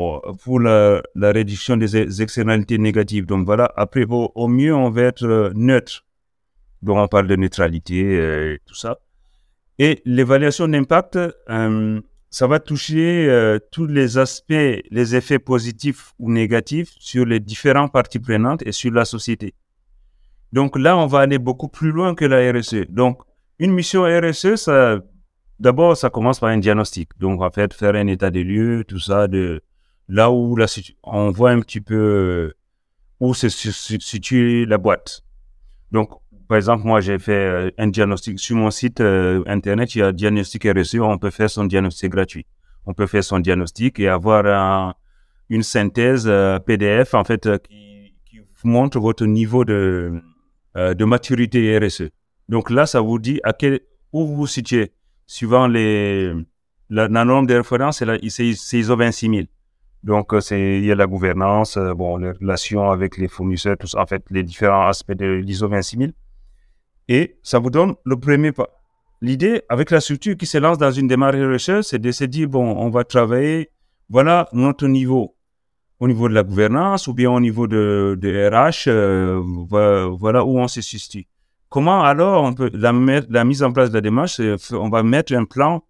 [0.43, 3.25] pour la, réduction des externalités négatives.
[3.25, 6.05] Donc voilà, après au, mieux on va être euh, neutre.
[6.81, 8.99] Donc on parle de neutralité et tout ça.
[9.79, 11.17] Et l'évaluation d'impact,
[12.29, 14.53] ça va toucher euh, tous les aspects,
[14.91, 19.55] les effets positifs ou négatifs sur les différentes parties prenantes et sur la société.
[20.53, 22.87] Donc là, on va aller beaucoup plus loin que la RSE.
[22.89, 23.21] Donc,
[23.57, 24.99] une mission RSE, ça,
[25.59, 27.09] d'abord, ça commence par un diagnostic.
[27.19, 29.61] Donc, en fait, faire un état des lieux, tout ça, de
[30.07, 30.67] là où la,
[31.03, 32.53] on voit un petit peu euh,
[33.19, 35.23] où se situe la boîte.
[35.91, 36.11] Donc,
[36.49, 39.93] par exemple, moi, j'ai fait euh, un diagnostic sur mon site euh, internet.
[39.93, 40.95] Il y a diagnostic RSE.
[40.95, 42.47] On peut faire son diagnostic gratuit.
[42.87, 44.95] On peut faire son diagnostic et avoir
[45.49, 50.21] une synthèse euh, PDF en fait qui, qui, montre votre niveau de
[50.75, 52.09] de maturité RSE.
[52.47, 53.39] Donc là, ça vous dit
[54.11, 54.91] où vous vous situez
[55.27, 56.33] suivant les
[56.89, 58.03] la, norme de référence.
[58.27, 59.47] C'est ISO 26000.
[60.03, 64.01] Donc, c'est, il y a la gouvernance, bon, les relations avec les fournisseurs, tout ça,
[64.01, 66.13] en fait, les différents aspects de l'ISO 26000
[67.09, 68.69] et ça vous donne le premier pas.
[69.21, 72.23] L'idée avec la structure qui se lance dans une démarche de recherche, c'est de se
[72.23, 73.71] dire, bon, on va travailler,
[74.07, 75.35] voilà notre niveau,
[75.99, 79.41] au niveau de la gouvernance ou bien au niveau de, de RH, euh,
[80.17, 81.27] voilà où on se situe.
[81.67, 82.93] Comment alors on peut, la,
[83.29, 84.39] la mise en place de la démarche,
[84.71, 85.83] on va mettre un plan,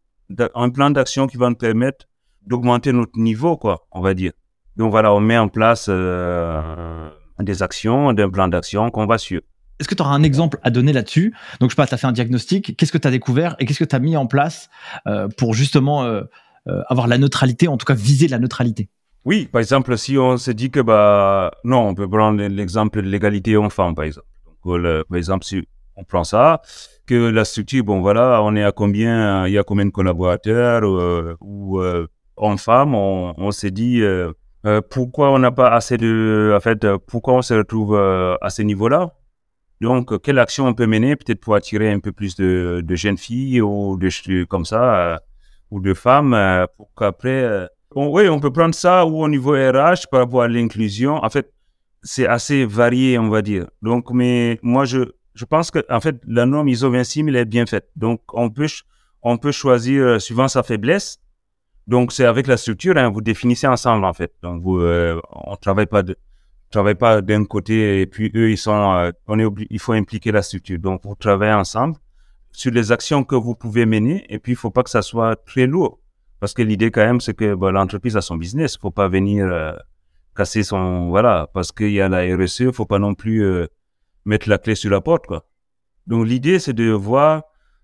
[0.56, 2.08] un plan d'action qui va nous permettre
[2.42, 4.32] d'augmenter notre niveau, quoi, on va dire.
[4.78, 9.44] Donc voilà, on met en place euh, des actions, un plan d'action qu'on va suivre.
[9.80, 11.34] Est-ce que tu auras un exemple à donner là-dessus?
[11.62, 12.76] Donc, je sais pas, tu as fait un diagnostic.
[12.76, 14.70] Qu'est-ce que tu as découvert et qu'est-ce que tu as mis en place
[15.08, 16.24] euh, pour justement euh,
[16.68, 18.90] euh, avoir la neutralité, en tout cas viser la neutralité?
[19.24, 23.08] Oui, par exemple, si on se dit que, bah, non, on peut prendre l'exemple de
[23.08, 24.28] l'égalité homme-femme, par exemple.
[24.66, 25.66] Donc, par exemple, si
[25.96, 26.62] on prend ça,
[27.06, 30.82] que la structure, bon, voilà, on est à combien, il y a combien de collaborateurs
[31.42, 31.82] ou
[32.36, 34.02] hommes-femmes, on, on s'est dit,
[34.90, 39.14] pourquoi on n'a pas assez de, en fait, pourquoi on se retrouve à ce niveau-là?
[39.82, 43.18] Donc, quelle action on peut mener peut-être pour attirer un peu plus de, de jeunes
[43.18, 45.18] filles ou de comme ça euh,
[45.72, 47.66] ou de femmes euh, pour qu'après, euh,
[47.96, 51.24] oui, on peut prendre ça ou au niveau RH par rapport à l'inclusion.
[51.24, 51.54] En fait,
[52.04, 53.68] c'est assez varié, on va dire.
[53.82, 55.00] Donc, mais moi, je,
[55.34, 57.90] je pense que en fait, la norme ISO 26000 est bien faite.
[57.96, 58.68] Donc, on peut,
[59.22, 61.20] on peut choisir suivant sa faiblesse.
[61.88, 64.34] Donc, c'est avec la structure, hein, vous définissez ensemble en fait.
[64.44, 66.18] Donc, vous, on travaille pas de
[66.70, 70.32] travaille pas d'un côté et puis eux, ils sont, euh, on est il faut impliquer
[70.32, 70.80] la structure.
[70.80, 71.98] Donc, vous travaillez ensemble
[72.52, 75.36] sur les actions que vous pouvez mener et puis il faut pas que ça soit
[75.36, 76.00] très lourd.
[76.40, 78.78] Parce que l'idée quand même, c'est que l'entreprise a son business.
[78.78, 79.74] Faut pas venir euh,
[80.36, 83.68] casser son, voilà, parce qu'il y a la RSE, faut pas non plus euh,
[84.26, 85.46] mettre la clé sur la porte, quoi.
[86.08, 87.44] Donc, l'idée, c'est de voir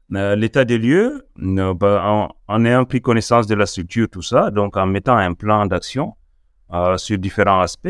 [0.09, 4.77] l'état des lieux, bah, en, en, ayant pris connaissance de la structure, tout ça, donc
[4.77, 6.13] en mettant un plan d'action
[6.97, 7.89] sur différents aspects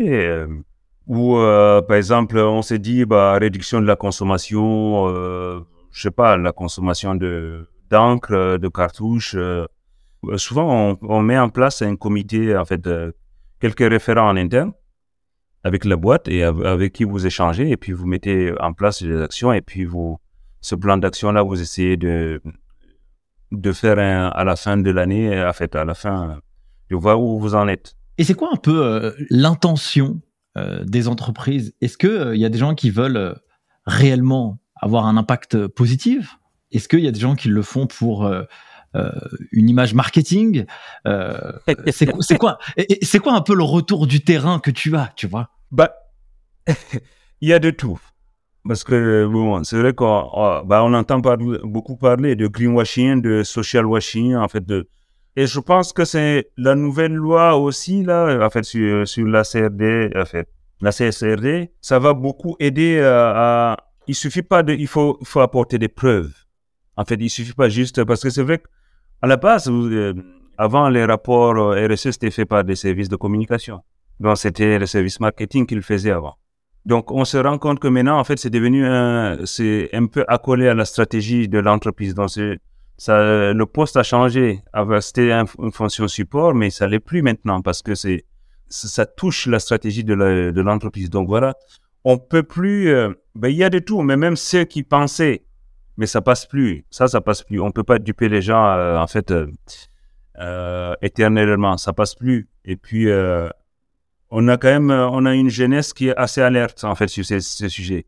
[1.07, 5.59] ou euh, par exemple, on s'est dit bah réduction de la consommation, euh,
[5.91, 9.35] je sais pas, la consommation de d'encre, de cartouches.
[9.35, 9.65] Euh,
[10.37, 12.89] souvent, on, on, met en place un comité, en fait,
[13.59, 14.73] quelques référents en interne
[15.63, 19.21] avec la boîte et avec qui vous échangez et puis vous mettez en place des
[19.21, 20.19] actions et puis vous
[20.61, 22.39] ce plan d'action là vous essayez de
[23.51, 26.39] de faire un, à la fin de l'année en fait à la fin
[26.91, 27.95] de voir où vous en êtes.
[28.17, 30.24] Et c'est quoi un peu l'intention euh,
[30.55, 31.73] des entreprises.
[31.81, 33.33] Est-ce qu'il il euh, y a des gens qui veulent euh,
[33.85, 36.37] réellement avoir un impact positif?
[36.71, 38.29] Est-ce qu'il y a des gens qui le font pour
[39.51, 40.65] une image marketing?
[41.91, 42.57] C'est quoi
[43.01, 45.51] C'est quoi un peu le retour du terrain que tu as, tu vois?
[45.71, 45.93] Bah,
[47.41, 47.99] il y a de tout.
[48.67, 49.29] Parce que,
[49.63, 54.65] c'est vrai qu'on bah, on entend beaucoup parler de greenwashing, de social washing, en fait.
[54.65, 54.89] De...
[55.37, 60.11] Et je pense que c'est la nouvelle loi aussi, là, en fait, sur, la CRD,
[60.15, 60.47] en fait.
[60.81, 63.77] La CSRD, ça va beaucoup aider euh, à.
[64.07, 64.73] Il suffit pas de.
[64.73, 66.33] Il faut, apporter des preuves.
[66.97, 68.03] En fait, il suffit pas juste.
[68.03, 70.13] Parce que c'est vrai qu'à la base, euh,
[70.57, 73.81] avant, les rapports euh, RSE, c'était fait par des services de communication.
[74.19, 76.35] Donc, c'était le service marketing qu'ils faisaient avant.
[76.85, 80.23] Donc, on se rend compte que maintenant, en fait, c'est devenu un, c'est un peu
[80.27, 82.13] accolé à la stratégie de l'entreprise.
[82.13, 82.29] Donc,
[83.07, 84.61] le poste a changé.
[85.01, 88.25] C'était une fonction support, mais ça l'est plus maintenant parce que c'est,
[88.69, 91.09] ça touche la stratégie de l'entreprise.
[91.09, 91.55] Donc, voilà.
[92.07, 95.43] On peut plus, euh, ben, il y a de tout, mais même ceux qui pensaient,
[95.97, 96.85] mais ça passe plus.
[96.91, 97.59] Ça, ça passe plus.
[97.59, 101.77] On peut pas duper les gens, euh, en fait, euh, éternellement.
[101.77, 102.47] Ça passe plus.
[102.63, 103.07] Et puis,
[104.29, 107.25] on a quand même on a une jeunesse qui est assez alerte en fait sur
[107.25, 108.05] ces, sujets.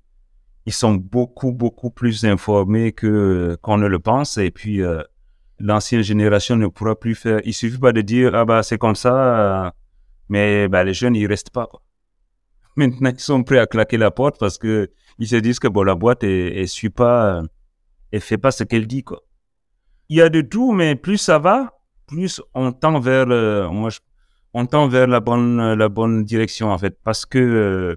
[0.68, 5.02] Ils sont beaucoup beaucoup plus informés que qu'on ne le pense et puis euh,
[5.60, 7.40] l'ancienne génération ne pourra plus faire.
[7.46, 9.16] Il suffit pas de dire ah bah c'est comme ça,
[9.66, 9.72] euh,
[10.30, 11.70] mais bah, les jeunes ils restent pas.
[12.76, 15.84] Maintenant ils sont prêts à claquer la porte parce que ils se disent que bon
[15.84, 17.42] la boîte elle, suit pas,
[18.12, 19.24] elle fait pas ce qu'elle dit quoi.
[20.10, 23.28] Il y a de tout mais plus ça va, plus on tend vers
[23.72, 24.00] moi je
[24.54, 27.96] on tend vers la bonne, la bonne direction, en fait, parce que euh,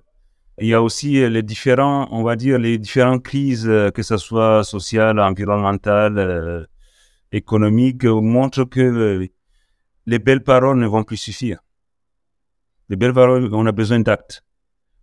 [0.61, 4.17] il y a aussi les différents, on va dire, les différentes crises, euh, que ce
[4.17, 6.65] soit sociales, environnementales, euh,
[7.33, 9.29] économiques, montrent que
[10.07, 11.61] les belles paroles ne vont plus suffire.
[12.89, 14.43] Les belles paroles, on a besoin d'actes.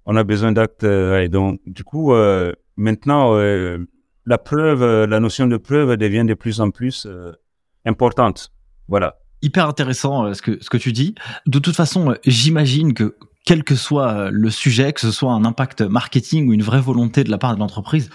[0.06, 0.86] On a besoin d'actes.
[1.30, 2.14] donc, du coup,
[2.76, 3.36] maintenant,
[4.26, 7.08] la preuve, la notion de preuve devient de plus en plus
[7.86, 8.52] importante.
[8.90, 11.16] Voilà hyper intéressant euh, ce que, ce que tu dis.
[11.46, 13.16] De toute façon, euh, j'imagine que
[13.48, 16.82] quel que soit euh, le sujet, que ce soit un impact marketing ou une vraie
[16.82, 18.10] volonté de la part de l'entreprise,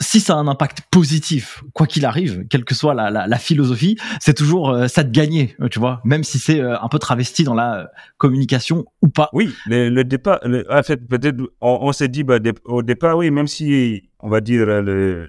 [0.00, 4.34] si ça a un impact positif, quoi qu'il arrive, quelle que soit la, philosophie, c'est
[4.34, 8.84] toujours ça de gagner, tu vois, même si c'est un peu travesti dans la communication
[9.00, 9.30] ou pas.
[9.32, 14.02] Oui, le, départ, en fait, peut-être on, s'est dit bah, au départ, oui, même si
[14.20, 14.66] on va dire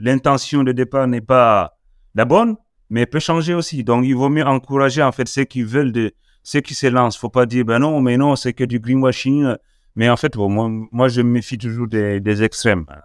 [0.02, 1.78] l'intention de départ n'est pas
[2.14, 2.58] la bonne,
[2.90, 3.86] mais peut changer aussi.
[3.86, 6.12] Donc, il vaut mieux encourager, en fait, ceux qui veulent, de,
[6.48, 7.18] ceux qui se lancent.
[7.18, 9.56] faut pas dire, ben non, mais non, c'est que du greenwashing.
[9.98, 12.86] Mais en fait, moi, moi, je me méfie toujours des, des extrêmes.
[12.90, 12.96] Euh,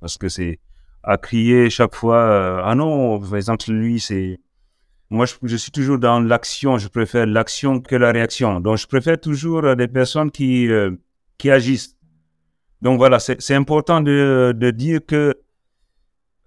[0.00, 0.58] parce que c'est
[1.04, 4.40] à crier chaque fois, euh, ah non, par exemple, lui, c'est...
[5.10, 6.76] Moi, je, suis toujours dans l'action.
[6.78, 8.58] Je préfère l'action que la réaction.
[8.58, 10.90] Donc, je préfère toujours des personnes qui, euh,
[11.38, 11.96] qui agissent.
[12.80, 15.36] Donc, voilà, c'est important de, de dire que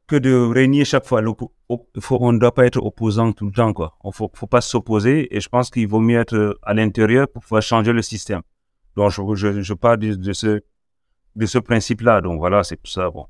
[0.08, 1.22] que de régner chaque fois.
[1.70, 3.98] on ne doit pas être opposant tout le temps, quoi.
[4.04, 7.42] Il faut, faut pas s'opposer et je pense qu'il vaut mieux être à l'intérieur pour
[7.42, 8.42] pouvoir changer le système.
[8.96, 12.22] Donc, je, parle de, ce, principe-là.
[12.22, 13.10] Donc, voilà, c'est tout ça.
[13.10, 13.28] Bon.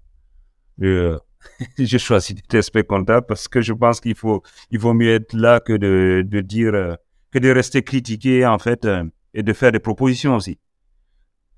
[0.81, 1.17] Euh,
[1.77, 5.33] j'ai choisi d'être expert comptable parce que je pense qu'il faut, il vaut mieux être
[5.33, 6.95] là que de, de dire, euh,
[7.31, 10.59] que de rester critiqué, en fait, euh, et de faire des propositions aussi.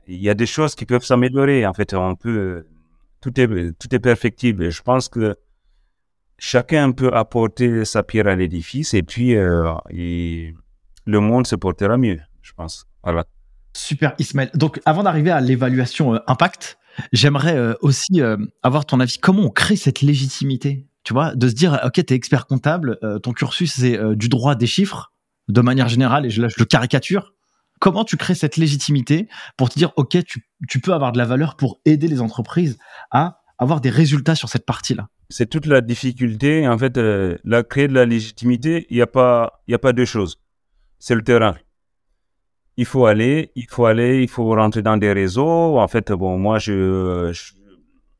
[0.08, 1.66] Il y a des choses qui peuvent s'améliorer.
[1.66, 2.66] En fait, on peut,
[3.22, 4.70] tout est, tout perfectible.
[4.70, 5.36] Je pense que
[6.38, 12.20] chacun peut apporter sa pierre à l'édifice et puis euh, le monde se portera mieux,
[12.42, 12.86] je pense.
[13.74, 14.50] Super, Ismaël.
[14.54, 16.78] Donc, avant d'arriver à l'évaluation euh, impact,
[17.14, 18.22] j'aimerais euh, aussi
[18.64, 19.18] avoir ton avis.
[19.20, 20.88] Comment on crée cette légitimité?
[21.04, 24.56] Tu vois, de se dire, OK, tu es expert comptable, ton cursus, c'est du droit
[24.56, 25.14] des chiffres,
[25.48, 27.34] de manière générale, et je, je le caricature.
[27.80, 31.56] Comment tu crées cette légitimité pour te dire, OK, tu, peux avoir de la valeur
[31.56, 32.78] pour aider les entreprises
[33.12, 35.08] à avoir des résultats sur cette partie-là?
[35.30, 36.68] C'est toute la difficulté.
[36.68, 40.06] En fait, euh, la créer de la légitimité, il n'y a, pas, a pas deux
[40.06, 40.42] choses.
[41.00, 41.56] C'est le terrain.
[42.78, 45.80] Il faut aller, il faut aller, il faut rentrer dans des réseaux.
[45.80, 47.34] En fait, bon, moi, je,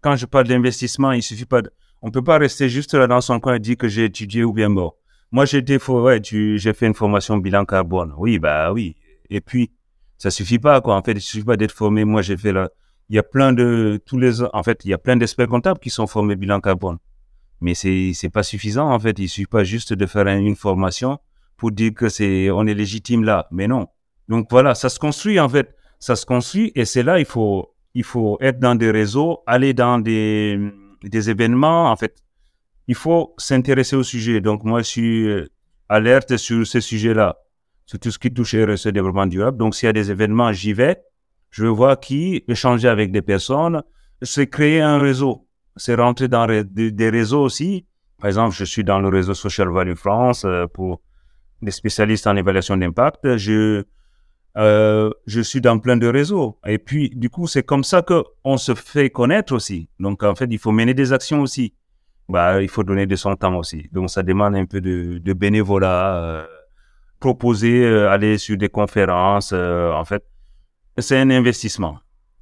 [0.02, 3.22] quand je parle d'investissement, il suffit pas de, on peut pas rester juste là dans
[3.22, 4.92] son coin et dire que j'ai étudié ou bien bon.
[5.32, 8.14] Moi, j'ai été, ouais, j'ai fait une formation bilan carbone.
[8.18, 8.96] Oui, bah oui,
[9.30, 9.72] et puis,
[10.18, 10.96] ça suffit pas, quoi.
[10.96, 12.06] En fait, il suffit pas d'être formé.
[12.06, 12.70] Moi, j'ai fait là.
[13.10, 15.80] Il y a plein de, tous les, en fait, il y a plein d'experts comptables
[15.80, 16.98] qui sont formés bilan carbone.
[17.62, 19.18] Mais c'est, c'est pas suffisant, en fait.
[19.20, 21.20] Il suffit pas juste de faire une formation
[21.56, 23.48] pour dire que c'est, on est légitime là.
[23.52, 23.88] Mais non.
[24.28, 25.76] Donc voilà, ça se construit, en fait.
[26.00, 29.74] Ça se construit et c'est là, il faut, il faut être dans des réseaux, aller
[29.74, 30.60] dans des,
[31.04, 32.22] des événements, en fait.
[32.88, 34.42] Il faut s'intéresser au sujet.
[34.42, 35.46] Donc moi, je suis euh,
[35.90, 37.38] alerte sur ce sujet-là
[37.88, 39.58] sur tout ce qui touche RSE développement durable.
[39.58, 41.02] Donc, s'il y a des événements, j'y vais.
[41.50, 43.82] Je veux voir qui, échanger avec des personnes.
[44.22, 45.48] C'est créer un réseau.
[45.78, 47.88] C'est rentrer dans des réseaux aussi.
[48.20, 51.02] Par exemple, je suis dans le réseau Social Value France euh, pour
[51.62, 53.38] des spécialistes en évaluation d'impact.
[53.38, 53.84] Je,
[54.58, 56.60] euh, je suis dans plein de réseaux.
[56.66, 59.88] Et puis, du coup, c'est comme ça que on se fait connaître aussi.
[60.00, 61.74] Donc, en fait, il faut mener des actions aussi.
[62.28, 63.88] Bah, il faut donner de son temps aussi.
[63.94, 66.48] Donc, ça demande un peu de, de bénévolat, euh,
[67.20, 69.52] proposer, euh, aller sur des conférences.
[69.54, 70.24] euh, en fait,
[70.98, 72.00] c'est un investissement.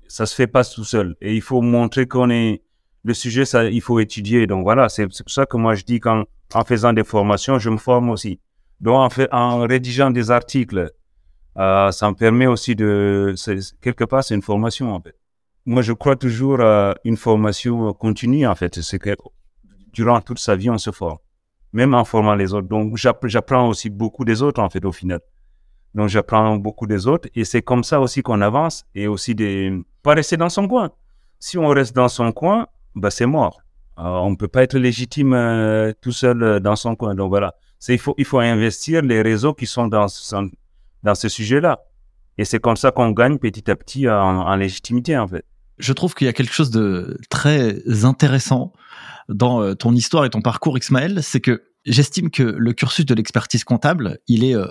[0.08, 1.16] Ça se fait pas tout seul.
[1.22, 2.62] Et il faut montrer qu'on est
[3.04, 4.48] le sujet, ça, il faut étudier.
[4.48, 6.24] Donc voilà, c'est pour ça que moi je dis qu'en
[6.54, 8.40] en faisant des formations, je me forme aussi.
[8.82, 10.92] Donc en, fait, en rédigeant des articles,
[11.58, 13.34] euh, ça me permet aussi de,
[13.82, 15.16] quelque part, c'est une formation en fait.
[15.66, 18.82] Moi, je crois toujours à une formation continue en fait.
[18.82, 19.16] C'est que
[19.94, 21.18] durant toute sa vie, on se forme,
[21.76, 22.68] même en formant les autres.
[22.70, 25.20] Donc j'app- j'apprends aussi beaucoup des autres en fait au final.
[25.94, 29.72] Donc j'apprends beaucoup des autres et c'est comme ça aussi qu'on avance et aussi des
[30.02, 30.90] pas rester dans son coin.
[31.38, 33.60] Si on reste dans son coin, bah c'est mort.
[33.98, 37.14] On ne peut pas être légitime euh, tout seul euh, dans son coin.
[37.16, 37.54] Donc voilà,
[37.90, 40.08] il faut il faut investir les réseaux qui sont dans
[41.04, 41.80] dans ce sujet-là.
[42.38, 45.46] Et c'est comme ça qu'on gagne petit à petit en légitimité en fait.
[45.78, 48.74] Je trouve qu'il y a quelque chose de très intéressant
[49.30, 53.14] dans euh, ton histoire et ton parcours, Ismaël, c'est que j'estime que le cursus de
[53.14, 54.68] l'expertise comptable, il est euh,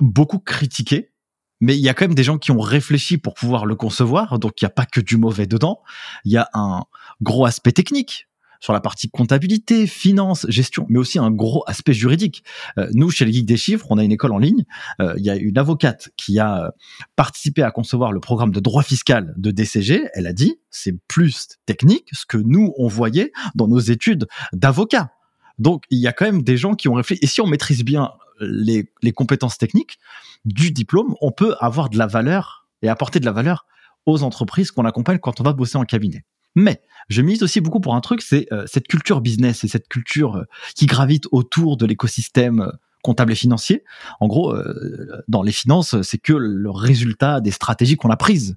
[0.00, 1.12] beaucoup critiqué,
[1.60, 4.38] mais il y a quand même des gens qui ont réfléchi pour pouvoir le concevoir,
[4.38, 5.82] donc il n'y a pas que du mauvais dedans,
[6.24, 6.84] il y a un
[7.20, 8.28] gros aspect technique
[8.60, 12.44] sur la partie comptabilité, finance, gestion, mais aussi un gros aspect juridique.
[12.78, 14.64] Euh, nous, chez les Geeks des Chiffres, on a une école en ligne,
[15.00, 16.70] euh, il y a une avocate qui a euh,
[17.16, 21.48] participé à concevoir le programme de droit fiscal de DCG, elle a dit, c'est plus
[21.66, 25.12] technique ce que nous, on voyait dans nos études d'avocat.
[25.58, 27.20] Donc, il y a quand même des gens qui ont réfléchi.
[27.22, 29.98] Et si on maîtrise bien les, les compétences techniques
[30.44, 33.66] du diplôme, on peut avoir de la valeur et apporter de la valeur
[34.06, 36.24] aux entreprises qu'on accompagne quand on va bosser en cabinet.
[36.58, 39.88] Mais je mise aussi beaucoup pour un truc, c'est euh, cette culture business et cette
[39.88, 40.44] culture euh,
[40.74, 43.84] qui gravite autour de l'écosystème euh, comptable et financier.
[44.18, 48.56] En gros, euh, dans les finances, c'est que le résultat des stratégies qu'on a prises.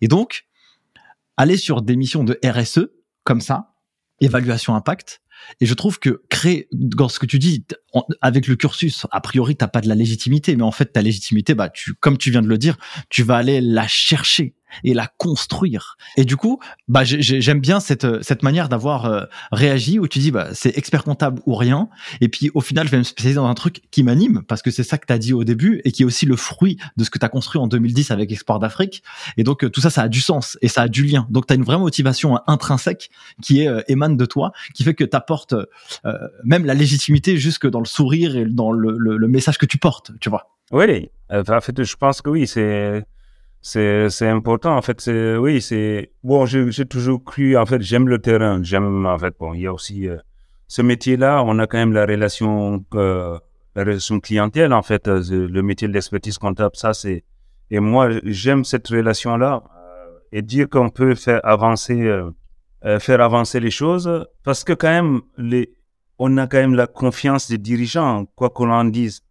[0.00, 0.46] Et donc,
[1.36, 2.88] aller sur des missions de RSE
[3.22, 3.74] comme ça,
[4.20, 5.20] évaluation impact.
[5.60, 7.66] Et je trouve que créer, dans ce que tu dis,
[8.22, 11.54] avec le cursus, a priori, t'as pas de la légitimité, mais en fait, ta légitimité,
[11.54, 12.78] bah, tu, comme tu viens de le dire,
[13.10, 15.96] tu vas aller la chercher et la construire.
[16.16, 16.58] Et du coup,
[16.88, 20.48] bah, j'ai- j'ai- j'aime bien cette, cette manière d'avoir euh, réagi où tu dis, bah,
[20.52, 21.88] c'est expert comptable ou rien.
[22.20, 24.70] Et puis, au final, je vais me spécialiser dans un truc qui m'anime parce que
[24.70, 27.04] c'est ça que tu as dit au début et qui est aussi le fruit de
[27.04, 29.02] ce que tu as construit en 2010 avec Export d'Afrique.
[29.36, 31.26] Et donc, euh, tout ça, ça a du sens et ça a du lien.
[31.30, 33.10] Donc, tu as une vraie motivation intrinsèque
[33.42, 35.54] qui est, euh, émane de toi, qui fait que tu apportes
[36.44, 39.78] même la légitimité jusque dans le sourire et dans le, le- le message que tu
[39.78, 40.50] portes, tu vois.
[40.72, 43.04] Oui, euh, en fait, je pense que oui, c'est
[43.66, 44.76] c'est important.
[44.76, 46.46] En fait, c'est oui, c'est bon.
[46.46, 47.56] J'ai toujours cru.
[47.56, 48.62] En fait, j'aime le terrain.
[48.62, 49.34] J'aime en fait.
[49.40, 50.18] Bon, il y a aussi euh,
[50.68, 51.42] ce métier-là.
[51.44, 53.36] On a quand même la relation euh,
[53.74, 54.72] la relation clientèle.
[54.72, 57.24] En fait, euh, le métier de l'expertise comptable, ça c'est.
[57.72, 62.08] Et moi, j'aime cette relation-là euh, et dire qu'on peut faire avancer
[63.00, 65.72] faire avancer les choses parce que quand même les
[66.20, 69.22] on a quand même la confiance des dirigeants, quoi qu'on en dise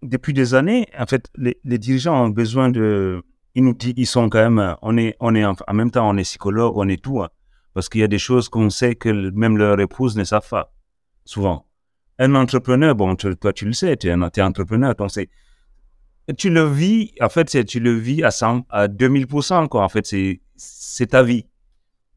[0.00, 3.24] depuis des années, en fait, les dirigeants ont besoin de.
[3.54, 4.58] Ils nous ils sont quand même.
[4.58, 7.22] euh, On est, on est en, même temps, on est psychologue, on est tout.
[7.22, 7.28] hein,
[7.72, 10.72] parce qu'il y a des choses qu'on sait que même leur épouse ne savent pas,
[11.24, 11.66] souvent.
[12.18, 15.28] Un entrepreneur, bon, toi, tu le sais, tu es, un- es entrepreneur, donc c'est.
[16.38, 19.82] Tu le vis, en fait, tu le vis à, 100, à 2000%, quoi.
[19.84, 21.46] En fait, c'est c'est ta vie.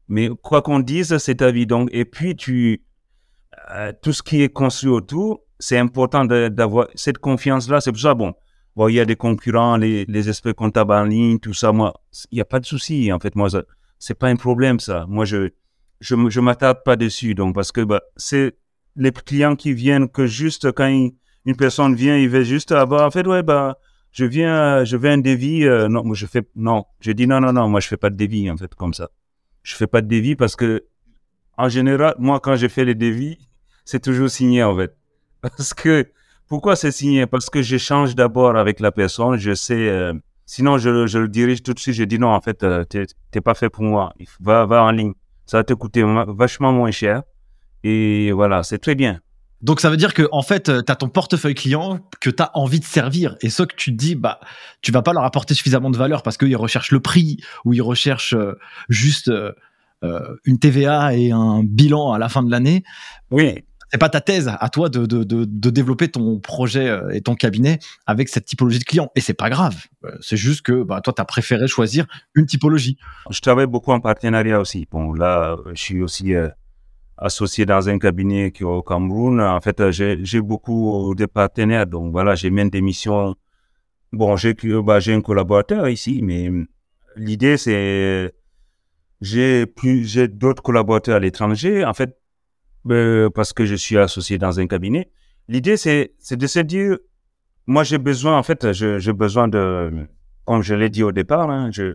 [0.08, 1.66] Mais quoi qu'on dise, c'est ta vie.
[1.66, 2.82] Donc, et puis, tu.
[3.72, 7.80] euh, tout ce qui est construit autour, c'est important d'avoir cette confiance-là.
[7.80, 8.34] C'est pour ça, bon,
[8.86, 11.72] il y a des concurrents, les, les experts comptables en ligne, tout ça.
[11.72, 11.92] Moi,
[12.30, 13.12] il n'y a pas de souci.
[13.12, 13.48] En fait, moi,
[13.98, 15.04] c'est pas un problème, ça.
[15.08, 15.50] Moi, je
[16.00, 17.34] je, je m'attarde pas dessus.
[17.34, 18.56] Donc, parce que bah, c'est
[18.96, 20.88] les clients qui viennent que juste quand
[21.44, 23.78] une personne vient, il veut juste, bah, en fait, ouais, bah,
[24.12, 25.64] je viens, je veux un devis.
[25.64, 26.84] euh, non, moi, je fais, non.
[27.00, 29.10] Je dis non, non, non, moi, je fais pas de devis, en fait, comme ça.
[29.62, 30.84] Je fais pas de devis parce que,
[31.56, 33.38] en général, moi, quand je fais les devis,
[33.84, 34.96] c'est toujours signé, en fait.
[35.40, 36.10] Parce que,
[36.48, 37.26] pourquoi c'est signé?
[37.26, 39.88] Parce que j'échange d'abord avec la personne, je sais.
[39.88, 40.14] euh,
[40.46, 41.94] sinon, je, je le dirige tout de suite.
[41.94, 44.12] Je dis non, en fait, euh, t'es pas fait pour moi.
[44.40, 45.12] Va, va en ligne.
[45.46, 47.22] Ça va te coûter vachement moins cher.
[47.84, 49.20] Et voilà, c'est très bien.
[49.60, 52.56] Donc ça veut dire que en fait, tu as ton portefeuille client que tu as
[52.56, 54.38] envie de servir et ceux que tu te dis bah
[54.82, 57.82] tu vas pas leur apporter suffisamment de valeur parce qu'ils recherchent le prix ou ils
[57.82, 58.56] recherchent euh,
[58.88, 59.52] juste euh,
[60.04, 62.84] euh, une TVA et un bilan à la fin de l'année.
[63.32, 67.22] Oui, C'est pas ta thèse à toi de, de, de, développer ton projet euh, et
[67.22, 69.76] ton cabinet avec cette typologie de client et c'est pas grave.
[70.04, 72.98] Euh, C'est juste que bah toi tu as préféré choisir une typologie.
[73.30, 74.86] je travaille beaucoup en partenariat aussi.
[74.90, 76.34] Bon, là, euh, je suis aussi
[77.16, 79.40] associé dans un cabinet qui est au Cameroun.
[79.40, 81.86] En fait, j'ai beaucoup de partenaires.
[81.86, 83.34] Donc voilà, j'ai même des missions
[84.12, 86.50] bon, j'ai bah, un collaborateur ici, mais
[87.16, 88.32] l'idée c'est
[89.20, 91.84] j'ai plus j'ai d'autres collaborateurs à l'étranger.
[91.84, 92.17] En fait,
[92.90, 95.10] euh, parce que je suis associé dans un cabinet.
[95.48, 96.98] L'idée c'est de se dire,
[97.66, 100.06] moi j'ai besoin en fait, j'ai besoin de,
[100.44, 101.94] comme je l'ai dit au départ, hein, je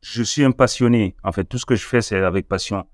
[0.00, 1.16] je suis un passionné.
[1.24, 2.86] En fait, tout ce que je fais c'est avec passion.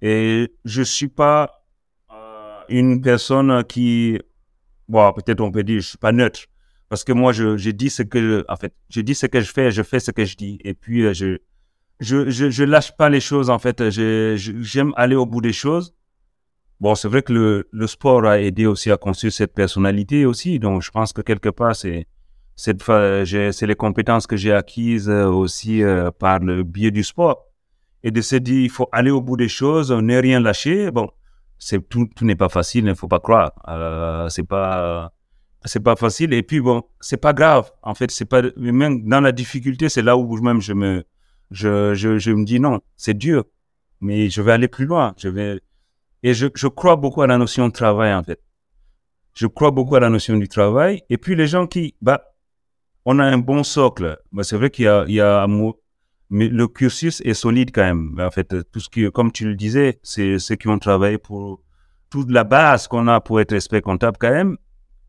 [0.00, 1.66] Et je suis pas
[2.10, 4.18] euh, une personne qui,
[4.88, 6.40] bon, peut-être on peut dire, je suis pas neutre.
[6.88, 9.50] Parce que moi, je, je dis ce que, en fait, je dis ce que je
[9.50, 10.58] fais, je fais ce que je dis.
[10.64, 11.38] Et puis, euh, je,
[12.00, 13.88] je, je, je lâche pas les choses, en fait.
[13.90, 15.94] J'aime aller au bout des choses.
[16.80, 20.58] Bon, c'est vrai que le, sport a aidé aussi à construire cette personnalité aussi.
[20.58, 22.06] Donc, je pense que quelque part, c'est,
[22.56, 27.46] c'est les compétences que j'ai acquises euh, aussi euh, par le biais du sport
[28.02, 30.90] et de se dire il faut aller au bout des choses, ne rien lâcher.
[30.90, 31.10] Bon,
[31.58, 33.52] c'est tout, tout n'est pas facile, il ne faut pas croire.
[33.68, 35.12] Euh, c'est pas
[35.66, 37.70] c'est pas facile et puis bon, c'est pas grave.
[37.82, 41.04] En fait, c'est pas même dans la difficulté, c'est là où même je me
[41.50, 43.44] je, je, je me dis non, c'est dur,
[44.00, 45.14] mais je vais aller plus loin.
[45.16, 45.60] Je vais
[46.24, 48.40] et je, crois beaucoup à la notion de travail en fait.
[49.34, 52.24] Je crois beaucoup à la notion du travail et puis les gens qui bah
[53.04, 54.18] on a un bon socle.
[54.32, 55.46] Bah, c'est vrai qu'il y a il y a
[56.30, 58.18] mais le cursus est solide quand même.
[58.18, 61.62] En fait, tout ce qui, comme tu le disais, c'est ceux qui ont travaillé pour
[62.08, 64.56] toute la base qu'on a pour être expert comptable quand même.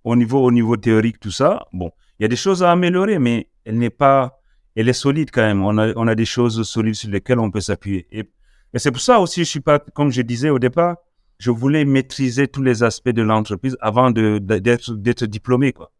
[0.03, 1.89] Au niveau, au niveau théorique, tout ça, bon,
[2.20, 4.39] il y a des choses à améliorer, mais elle n'est pas,
[4.76, 5.63] elle est solide quand même.
[5.63, 8.05] On a, on a des choses solides sur lesquelles on peut s'appuyer.
[8.11, 8.30] Et,
[8.76, 10.97] et c'est pour ça aussi, je suis pas, comme je disais au départ,
[11.39, 15.93] je voulais maîtriser tous les aspects de l'entreprise avant de, d'être, diplômé, quoi.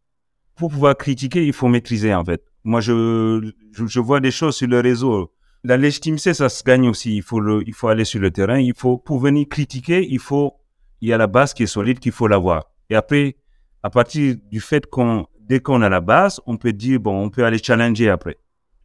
[0.55, 2.43] Pour pouvoir critiquer, il faut maîtriser, en fait.
[2.65, 5.32] Moi, je, je, vois des choses sur le réseau.
[5.63, 7.15] La légitimité, ça se gagne aussi.
[7.15, 8.59] Il faut, il faut aller sur le terrain.
[8.59, 10.53] Il faut, pour venir critiquer, il faut,
[10.99, 12.71] il y a la base qui est solide qu'il faut l'avoir.
[12.89, 13.38] Et après,
[13.84, 17.30] à partir du fait qu'on, dès qu'on a la base, on peut dire, bon, on
[17.30, 18.38] peut aller challenger après.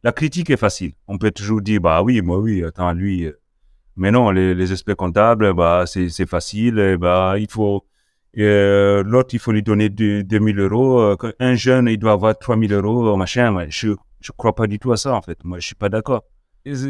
[0.03, 0.93] La critique est facile.
[1.07, 3.29] On peut toujours dire, bah oui, moi oui, attends, lui.
[3.91, 6.97] Euh, mais non, les, les experts comptables, bah, c'est, facile.
[6.99, 7.85] bah, il faut,
[8.37, 10.99] euh, l'autre, il faut lui donner 2000 euros.
[10.99, 13.53] Euh, un jeune, il doit avoir 3000 euros, machin.
[13.53, 15.43] Ouais, je je crois pas du tout à ça, en fait.
[15.43, 16.23] Moi, je suis pas d'accord.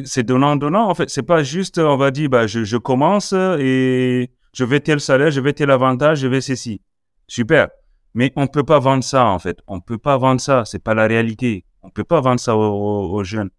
[0.04, 1.10] C'est donnant-donnant, en fait.
[1.10, 5.40] C'est pas juste, on va dire, bah, je, commence et je vais tel salaire, je
[5.40, 6.82] vais tel avantage, je vais ceci.
[7.28, 7.70] Super.
[8.14, 9.60] Mais on peut pas vendre ça, en fait.
[9.68, 10.64] On peut pas vendre ça.
[10.66, 11.64] C'est pas la réalité.
[11.84, 13.50] On peut pas vendre ça aux jeunes.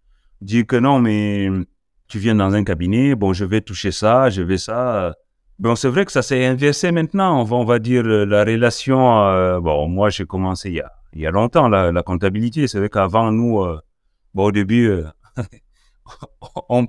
[0.43, 1.49] Dire que non, mais
[2.13, 5.15] tu viens dans un cabinet, bon, je vais toucher ça, je vais ça.
[5.59, 7.41] Bon, c'est vrai que ça s'est inversé maintenant.
[7.41, 9.25] On va, on va dire euh, la relation.
[9.29, 12.69] Euh, bon, moi, j'ai commencé il y a, il y a longtemps la, comptabilité.
[12.69, 13.81] C'est vrai qu'avant nous, euh,
[14.35, 15.05] bon, au début, euh,
[16.69, 16.87] on,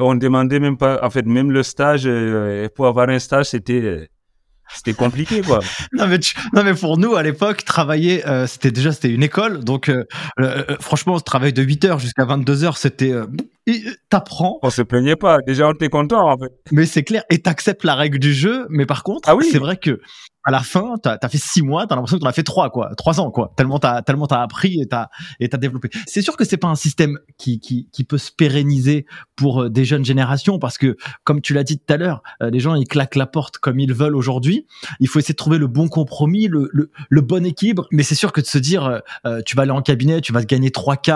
[0.00, 1.02] on demandait même pas.
[1.02, 2.06] En fait, même le stage
[2.74, 4.10] pour avoir un stage, c'était
[4.74, 5.60] c'était compliqué quoi.
[5.92, 6.18] non mais
[6.54, 9.92] non mais pour nous à l'époque travailler c'était déjà c'était une école donc
[10.80, 13.12] franchement ce travail de 8 heures jusqu'à 22 heures c'était
[14.10, 14.58] t'apprends.
[14.62, 16.52] On se plaignait pas déjà on était content en fait.
[16.70, 19.48] Mais c'est clair et t'acceptes la règle du jeu mais par contre ah oui.
[19.50, 20.00] c'est vrai que
[20.44, 22.68] à la fin, t'as as fait six mois, t'as l'impression que t'en as fait trois,
[22.70, 23.52] quoi, trois ans, quoi.
[23.56, 25.08] Tellement t'as tellement t'as appris et t'as
[25.40, 25.88] et t'as développé.
[26.06, 29.06] C'est sûr que c'est pas un système qui qui qui peut se pérenniser
[29.36, 32.50] pour euh, des jeunes générations parce que comme tu l'as dit tout à l'heure, euh,
[32.50, 34.66] les gens ils claquent la porte comme ils veulent aujourd'hui.
[35.00, 37.86] Il faut essayer de trouver le bon compromis, le le, le bon équilibre.
[37.90, 40.44] Mais c'est sûr que de se dire, euh, tu vas aller en cabinet, tu vas
[40.44, 41.10] gagner 3 k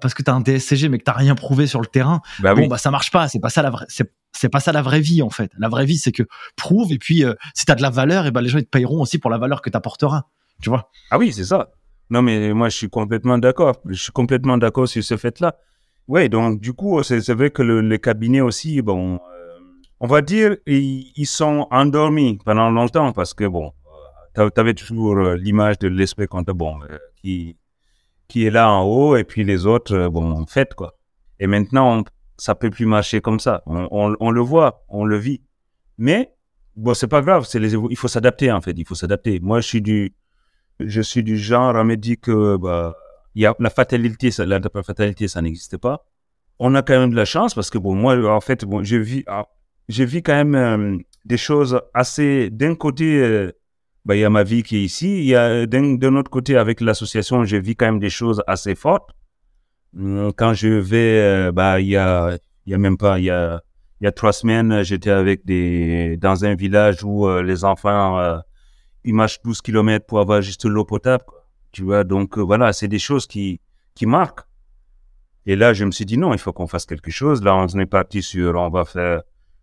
[0.00, 2.66] parce que t'as un DSCG mais que t'as rien prouvé sur le terrain, bah bon
[2.66, 3.28] bah ça marche pas.
[3.28, 3.86] C'est pas ça la vraie.
[3.88, 5.50] C'est pas ça la vraie vie en fait.
[5.58, 6.22] La vraie vie, c'est que
[6.56, 8.64] prouve et puis euh, si tu as de la valeur, et ben les gens ils
[8.64, 10.24] te payeront aussi pour la valeur que tu apporteras.
[10.62, 10.90] Tu vois?
[11.10, 11.70] Ah oui, c'est ça.
[12.10, 13.76] Non mais moi je suis complètement d'accord.
[13.88, 15.56] Je suis complètement d'accord sur ce fait-là.
[16.08, 19.58] Oui, donc du coup, c'est vrai que le, les cabinets aussi, bon, euh,
[20.00, 23.72] on va dire, ils, sont endormis pendant longtemps parce que bon,
[24.38, 26.80] euh, tu avais toujours l'image de l'esprit comptable, bon,
[27.20, 27.56] qui
[28.32, 30.94] qui est là en haut et puis les autres, bon, en fait quoi.
[31.42, 32.04] Et maintenant, on,
[32.36, 33.64] ça peut plus marcher comme ça.
[33.66, 35.42] On, le voit, on le vit.
[35.98, 36.32] Mais
[36.76, 37.44] bon, c'est pas grave.
[37.52, 38.74] Il faut s'adapter en fait.
[38.76, 39.40] Il faut s'adapter.
[39.40, 40.14] Moi, je suis du,
[40.78, 42.94] je suis du genre à me dire que bah,
[43.34, 46.06] la fatalité, ça, la fatalité, ça n'existe pas.
[46.60, 48.96] On a quand même de la chance parce que bon, moi, en fait, bon, je
[48.96, 49.48] vis, ah,
[49.88, 52.50] je vis quand même euh, des choses assez.
[52.50, 53.50] D'un côté, euh,
[54.04, 55.18] bah, il y a ma vie qui est ici.
[55.18, 58.76] Il y a d'un autre côté, avec l'association, je vis quand même des choses assez
[58.76, 59.10] fortes.
[59.98, 63.24] Euh, quand je vais, euh, bah, il y a, il y a même pas, il
[63.24, 63.62] y a,
[64.00, 68.40] il y a trois semaines, j'étais avec des, dans un village où euh, les enfants,
[69.04, 71.24] ils marchent 12 kilomètres pour avoir juste l'eau potable.
[71.72, 73.60] Tu vois, donc voilà, c'est des choses qui,
[73.94, 74.46] qui marquent.
[75.46, 77.42] Et là, je me suis dit non, il faut qu'on fasse quelque chose.
[77.42, 79.22] Là, on est parti sur, on va faire,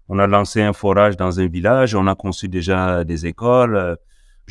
[0.09, 3.97] on a lancé un forage dans un village, on a conçu déjà des écoles.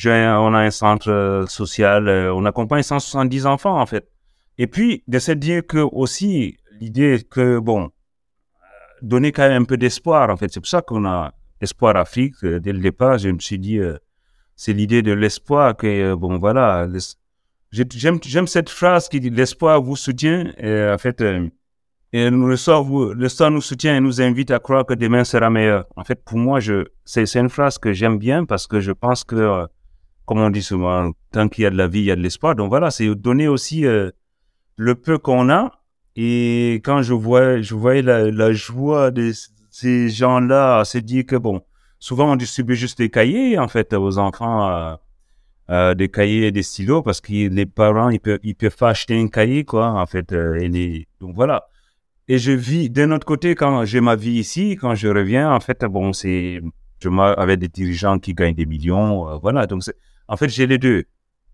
[0.05, 4.09] on a un centre social, on accompagne 170 enfants en fait.
[4.59, 7.91] Et puis, de se dire que aussi, l'idée que, bon,
[9.03, 10.53] donner quand même un peu d'espoir, en fait.
[10.53, 12.45] C'est pour ça qu'on a Espoir Afrique.
[12.45, 13.81] Dès le départ, je me suis dit,
[14.57, 16.87] c'est l'idée de l'espoir que, bon, voilà,
[17.71, 20.53] j'aime cette phrase qui dit l'espoir vous soutient.
[20.59, 21.23] Et, en fait,
[22.13, 25.51] et le sort, le sort nous soutient et nous invite à croire que demain sera
[25.51, 25.85] meilleur.
[25.97, 28.93] En fait, pour moi, je, c'est, c'est une phrase que j'aime bien parce que je
[28.93, 29.67] pense que,
[30.25, 32.23] comme on dit souvent, tant qu'il y a de la vie, il y a de
[32.23, 32.55] l'espoir.
[32.55, 34.11] Donc voilà, c'est donner aussi euh,
[34.79, 35.83] le peu qu'on a.
[36.16, 39.33] Et quand je vois, je voyais la, joie de
[39.70, 41.61] ces gens-là se dire que bon,
[41.99, 44.95] souvent on distribue juste des cahiers en fait aux enfants, euh,
[45.70, 49.20] euh, des cahiers et des stylos parce que les parents ils peuvent peuvent pas acheter
[49.20, 50.33] un cahier quoi en fait.
[50.33, 51.68] et les, donc voilà.
[52.29, 55.61] Et je vis d'un autre côté quand j'ai ma vie ici, quand je reviens, en
[55.61, 56.61] fait, bon, c'est,
[57.03, 59.66] je avec des dirigeants qui gagnent des millions, euh, voilà.
[59.66, 59.83] Donc,
[60.29, 61.05] en fait, j'ai les deux.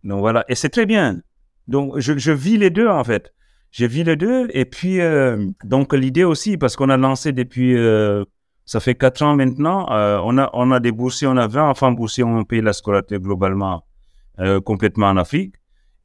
[0.02, 1.20] Donc voilà, et c'est très bien.
[1.68, 3.32] Donc, je, je, vis les deux en fait.
[3.70, 7.76] Je vis les deux, et puis euh, donc l'idée aussi, parce qu'on a lancé depuis,
[7.76, 8.24] euh,
[8.64, 11.90] ça fait quatre ans maintenant, on a on a des boursiers, on a 20 enfants
[11.90, 13.84] boursiers, on paye la scolarité globalement
[14.64, 15.56] complètement en Afrique,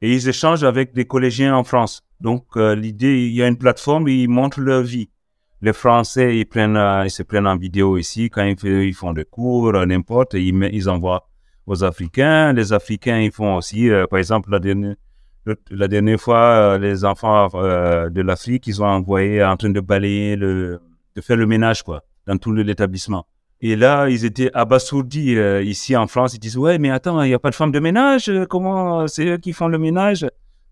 [0.02, 2.02] et ils échangent avec des collégiens en France.
[2.20, 5.10] Donc, euh, l'idée, il y a une plateforme, ils montrent leur vie.
[5.62, 9.12] Les Français, ils prennent, euh, ils se prennent en vidéo ici quand ils, ils font
[9.12, 11.28] des cours, euh, n'importe, ils envoient
[11.66, 12.52] aux Africains.
[12.52, 14.96] Les Africains, ils font aussi, par exemple, la dernière,
[15.70, 20.80] la dernière fois, les enfants de l'Afrique, ils ont envoyé en train de balayer de
[21.20, 23.26] faire le ménage, quoi, dans tout l'établissement.
[23.62, 26.34] Et là, ils étaient abasourdis ici en France.
[26.34, 28.30] Ils disent, ouais, mais attends, il n'y a pas de femme de ménage.
[28.48, 30.26] Comment c'est eux qui font le ménage?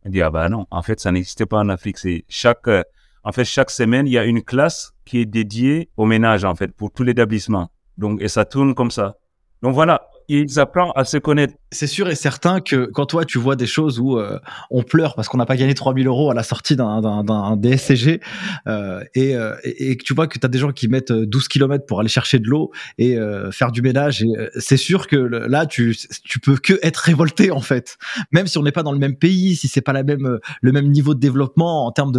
[0.05, 1.99] Il dit, ah ben non, en fait, ça n'existait pas en Afrique.
[1.99, 2.83] C'est chaque, euh,
[3.25, 6.55] en fait, chaque semaine, il y a une classe qui est dédiée au ménage, en
[6.55, 7.69] fait, pour tout l'établissement.
[7.99, 9.17] Donc, et ça tourne comme ça.
[9.61, 11.55] Donc voilà, ils apprennent à se connaître.
[11.71, 14.39] C'est sûr et certain que quand toi tu vois des choses où euh,
[14.71, 18.21] on pleure parce qu'on n'a pas gagné 3000 euros à la sortie d'un DSCG
[18.67, 21.49] euh, et, euh, et, que tu vois que tu as des gens qui mettent 12
[21.49, 24.25] km pour aller chercher de l'eau et euh, faire du ménage,
[24.59, 25.95] c'est sûr que là tu,
[26.25, 27.99] tu peux que être révolté en fait.
[28.33, 30.73] Même si on n'est pas dans le même pays, si c'est pas la même, le
[30.73, 32.13] même niveau de développement en termes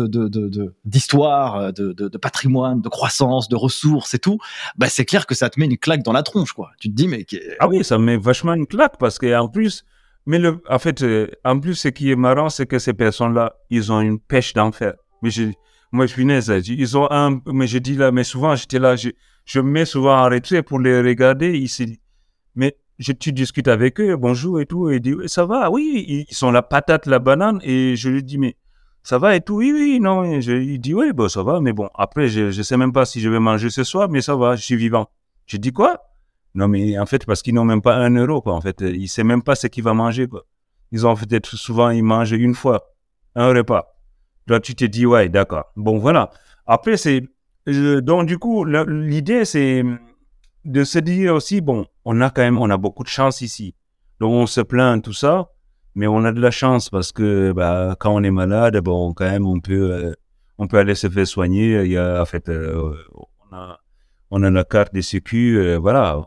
[0.86, 4.38] d'histoire, de, de, de, de, patrimoine, de croissance, de ressources et tout,
[4.78, 6.70] bah c'est clair que ça te met une claque dans la tronche quoi.
[6.80, 7.26] Tu te dis mais...
[7.60, 9.86] Ah oui, ça met vachement une claque parce qu'en plus,
[10.26, 13.56] mais le, en fait, euh, en plus, ce qui est marrant, c'est que ces personnes-là,
[13.70, 14.94] ils ont une pêche d'enfer.
[15.22, 15.44] Mais je,
[15.92, 19.10] moi, je ils ont un, mais je dis là, mais souvent, j'étais là, je,
[19.60, 22.00] me mets souvent en retrait pour les regarder ici.
[22.56, 26.36] Mais je, tu discutes avec eux, bonjour et tout, et ils ça va, oui, ils
[26.36, 28.56] sont la patate, la banane, et je lui dis, mais
[29.02, 31.90] ça va et tout, oui, oui, non, il dit, oui, bon, ça va, mais bon,
[31.96, 34.56] après, je, je sais même pas si je vais manger ce soir, mais ça va,
[34.56, 35.10] je suis vivant.
[35.48, 36.09] Je dis quoi?
[36.56, 38.54] Non, mais en fait, parce qu'ils n'ont même pas un euro, quoi.
[38.54, 40.46] En fait, ils ne savent même pas ce qu'il va manger, quoi.
[40.92, 42.94] Ils ont peut-être souvent, ils mangent une fois,
[43.36, 43.96] un repas.
[44.48, 45.66] Là, tu te dis, ouais, d'accord.
[45.76, 46.32] Bon, voilà.
[46.66, 47.24] Après, c'est.
[47.68, 49.84] Donc, du coup, l'idée, c'est
[50.66, 53.76] de se dire aussi, bon, on a quand même, on a beaucoup de chance ici.
[54.20, 55.50] Donc, on se plaint, tout ça,
[55.94, 59.30] mais on a de la chance parce que, bah, quand on est malade, bon, quand
[59.30, 60.14] même, on peut, euh,
[60.58, 61.84] on peut aller se faire soigner.
[61.84, 63.80] Il y a, en fait, euh, on a,
[64.32, 66.26] on a la carte des sécu, euh, voilà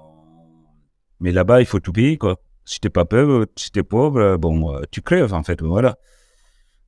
[1.22, 2.36] mais là-bas, il faut tout payer, quoi.
[2.64, 5.96] Si t'es pas pauvre, si t'es pauvre, bon, euh, tu crèves, en fait, voilà.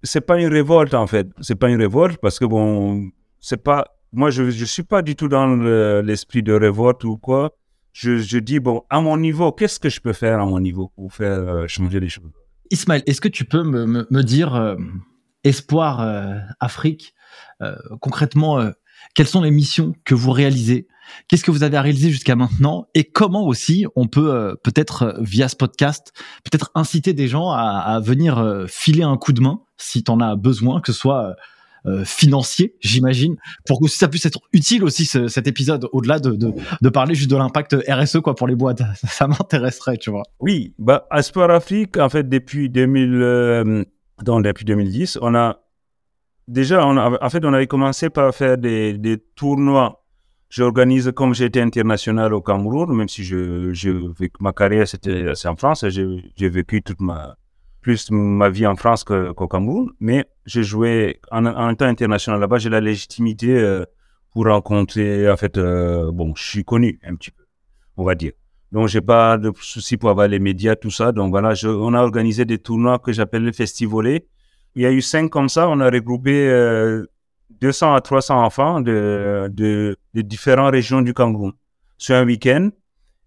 [0.03, 1.29] C'est pas une révolte, en fait.
[1.41, 3.11] C'est pas une révolte parce que, bon,
[3.41, 3.87] c'est pas.
[4.13, 5.47] Moi, je, je suis pas du tout dans
[6.03, 7.55] l'esprit de révolte ou quoi.
[7.93, 10.91] Je, je, dis, bon, à mon niveau, qu'est-ce que je peux faire à mon niveau
[10.97, 12.31] pour faire euh, changer les choses?
[12.71, 14.77] Ismaël, est-ce que tu peux me, me, dire, euh,
[15.45, 16.01] Espoir
[16.59, 17.15] Afrique,
[18.01, 18.71] concrètement,
[19.15, 20.89] quelles sont les missions que vous réalisez?
[21.29, 22.87] Qu'est-ce que vous avez réalisé jusqu'à maintenant?
[22.95, 26.13] Et comment aussi on peut euh, peut-être euh, via ce podcast
[26.45, 30.21] peut-être inciter des gens à, venir euh, filer un coup de main si tu en
[30.21, 31.35] as besoin, que ce soit
[32.07, 33.37] financier, j'imagine,
[33.67, 37.37] pour que ça puisse être utile aussi cet épisode, au-delà de, de, parler juste de
[37.37, 38.81] l'impact RSE quoi pour les boîtes.
[39.07, 40.23] Ça, m'intéresserait, tu vois.
[40.41, 43.85] Oui, bah Sport Afrique, en fait, depuis 2000,
[44.23, 45.64] depuis 2010, on a
[46.49, 50.01] déjà, en fait, on avait commencé par faire des, tournois
[50.51, 53.91] J'organise, comme j'étais international au Cameroun, même si je, je
[54.39, 57.37] ma carrière c'était en France, j'ai vécu toute ma,
[57.81, 62.59] plus ma vie en France qu'au Cameroun, mais j'ai joué en, en temps international là-bas,
[62.59, 63.85] j'ai la légitimité euh,
[64.33, 67.45] pour rencontrer, en fait, euh, bon, je suis connu un petit peu,
[67.97, 68.33] on va dire.
[68.73, 71.13] Donc, j'ai pas de souci pour avoir les médias, tout ça.
[71.13, 74.27] Donc, voilà, on a organisé des tournois que j'appelle le festivolé.
[74.75, 75.69] Il y a eu cinq comme ça.
[75.69, 77.07] On a regroupé euh,
[77.61, 81.53] 200 à 300 enfants de, de, différentes régions du Cameroun
[81.99, 82.71] sur un week-end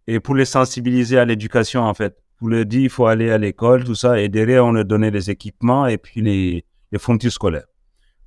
[0.07, 2.17] et pour les sensibiliser à l'éducation en fait.
[2.37, 4.19] pour leur dire il faut aller à l'école, tout ça.
[4.19, 7.67] Et derrière, on leur donnait les équipements et puis les, les fournitures scolaires.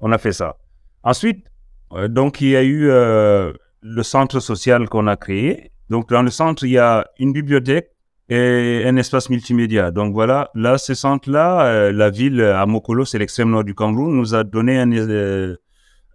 [0.00, 0.56] On a fait ça.
[1.02, 1.46] Ensuite,
[1.92, 3.52] euh, donc, il y a eu euh,
[3.82, 5.72] le centre social qu'on a créé.
[5.88, 7.90] Donc, dans le centre, il y a une bibliothèque
[8.30, 9.90] et un espace multimédia.
[9.90, 14.16] Donc, voilà, là, ce centre-là, euh, la ville à Mokolo, c'est l'extrême nord du Cameroun,
[14.16, 14.90] nous a donné un,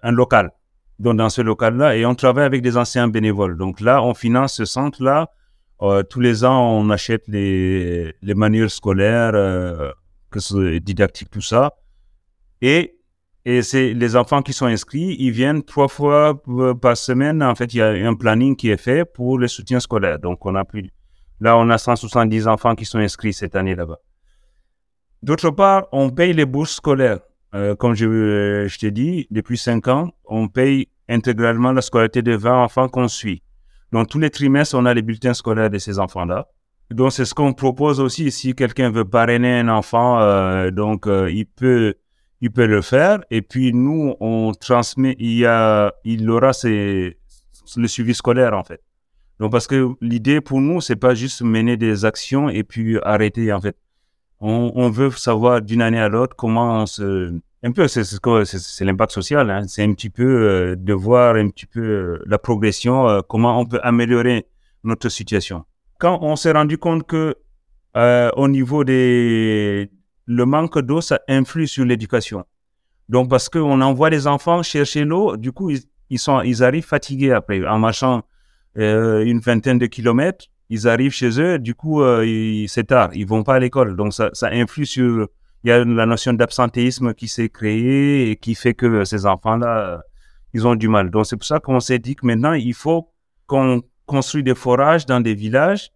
[0.02, 0.52] un local.
[0.98, 3.58] Donc, dans ce local-là, et on travaille avec des anciens bénévoles.
[3.58, 5.30] Donc, là, on finance ce centre-là.
[6.10, 9.34] tous les ans, on achète les, les manuels scolaires,
[10.32, 11.74] que ce didactique, tout ça.
[12.62, 12.94] Et
[13.48, 16.42] et c'est les enfants qui sont inscrits, ils viennent trois fois
[16.82, 17.44] par semaine.
[17.44, 20.18] En fait, il y a un planning qui est fait pour le soutien scolaire.
[20.18, 20.90] Donc, on a plus,
[21.40, 24.00] là, on a 170 enfants qui sont inscrits cette année là-bas.
[25.24, 27.20] D'autre part, on paye les bourses scolaires.
[27.54, 32.36] Euh, comme je, je t'ai dit, depuis cinq ans, on paye intégralement la scolarité de
[32.36, 33.42] 20 enfants qu'on suit.
[33.92, 36.48] Donc, tous les trimestres, on a les bulletins scolaires de ces enfants-là.
[36.92, 38.32] Donc, c'est ce qu'on propose aussi.
[38.32, 41.96] Si quelqu'un veut parrainer un enfant, euh, donc, euh, il peut
[42.42, 43.20] il peut le faire.
[43.32, 48.82] Et puis nous, on transmet, il, y a, il aura le suivi scolaire en fait.
[49.40, 53.52] Donc parce que l'idée pour nous, c'est pas juste mener des actions et puis arrêter
[53.52, 53.76] en fait.
[54.40, 57.34] On, veut savoir d'une année à l'autre comment on se...
[57.64, 59.50] Un peu, c'est c'est l'impact social.
[59.50, 59.64] Hein.
[59.68, 63.60] C'est un petit peu euh, de voir un petit peu euh, la progression, euh, comment
[63.60, 64.46] on peut améliorer
[64.84, 65.66] notre situation.
[66.00, 67.36] Quand on s'est rendu compte que
[68.36, 69.90] au niveau des,
[70.26, 72.44] le manque d'eau, ça influe sur l'éducation.
[73.08, 75.72] Donc, parce qu'on envoie les enfants chercher l'eau, du coup,
[76.10, 77.66] ils, sont, ils arrivent fatigués après.
[77.66, 78.24] En marchant
[78.76, 83.44] une vingtaine de kilomètres, ils arrivent chez eux, du coup, euh, c'est tard, ils vont
[83.44, 83.96] pas à l'école.
[83.96, 85.28] Donc, ça, ça influe sur...
[85.64, 90.04] Il y a la notion d'absentéisme qui s'est créée et qui fait que ces enfants-là,
[90.54, 91.10] ils ont du mal.
[91.10, 93.10] Donc, c'est pour ça qu'on s'est dit que maintenant, il faut
[93.48, 95.90] qu'on construise des forages dans des villages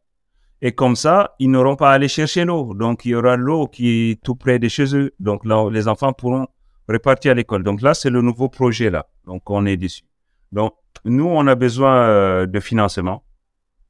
[0.62, 2.74] et comme ça, ils n'auront pas à aller chercher l'eau.
[2.74, 5.12] Donc, il y aura l'eau qui est tout près de chez eux.
[5.20, 6.48] Donc, là, les enfants pourront
[6.88, 7.64] repartir à l'école.
[7.64, 9.06] Donc, là, c'est le nouveau projet, là.
[9.26, 10.04] Donc, on est dessus.
[10.52, 10.74] Donc,
[11.06, 13.24] nous, on a besoin euh, de financement.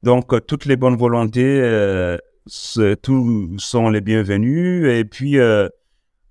[0.02, 2.18] Donc, euh, toutes les bonnes volontés, euh,
[3.02, 4.86] tous sont les bienvenus.
[4.88, 5.38] Et puis,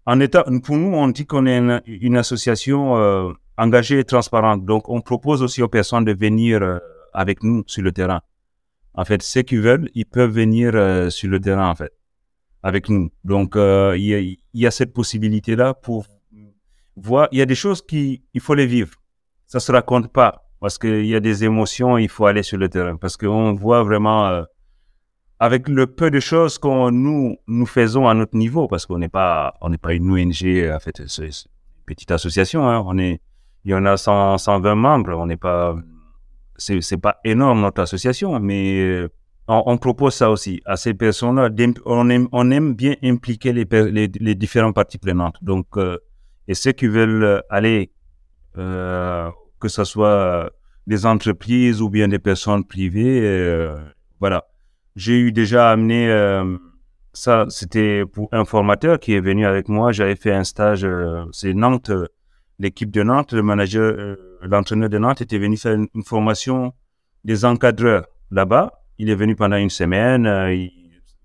[0.05, 4.65] en état, pour nous, on dit qu'on est une, association engagée et transparente.
[4.65, 6.79] Donc, on propose aussi aux personnes de venir
[7.13, 8.21] avec nous sur le terrain.
[8.95, 10.71] En fait, ceux qui veulent, ils peuvent venir
[11.11, 11.93] sur le terrain, en fait,
[12.63, 13.11] avec nous.
[13.23, 16.07] Donc, il y, a cette possibilité-là pour
[16.95, 17.27] voir.
[17.31, 18.95] Il y a des choses qui, il faut les vivre.
[19.45, 21.97] Ça se raconte pas parce qu'il y a des émotions.
[21.97, 24.43] Il faut aller sur le terrain parce qu'on voit vraiment euh,
[25.39, 29.09] avec le peu de choses qu'on nous nous faisons à notre niveau parce qu'on n'est
[29.09, 32.67] pas pas une ONG en fait, c'est une petite association.
[32.69, 32.83] Hein.
[32.85, 33.21] On est
[33.65, 35.17] il y en a 100, 120 membres.
[35.17, 35.75] On n'est pas
[36.57, 39.09] c'est c'est pas énorme notre association, mais euh,
[39.47, 41.49] on, propose ça aussi à ces personnes-là.
[41.85, 45.37] On aime, on aime bien impliquer les, les, les différentes parties prenantes.
[45.41, 45.97] Donc, euh,
[46.47, 47.91] et ceux qui veulent aller,
[48.57, 49.29] euh,
[49.59, 50.49] que ce soit
[50.87, 53.77] des entreprises ou bien des personnes privées, euh,
[54.19, 54.45] voilà.
[54.95, 56.57] J'ai eu déjà amené euh,
[57.13, 59.91] ça, c'était pour un formateur qui est venu avec moi.
[59.91, 60.87] J'avais fait un stage,
[61.31, 61.91] c'est Nantes,
[62.57, 66.73] l'équipe de Nantes, le manager l'entraîneur de Nantes était venu faire une, formation
[67.23, 68.83] des encadreurs là-bas.
[68.97, 70.25] Il est venu pendant une semaine.
[70.25, 70.67] Euh,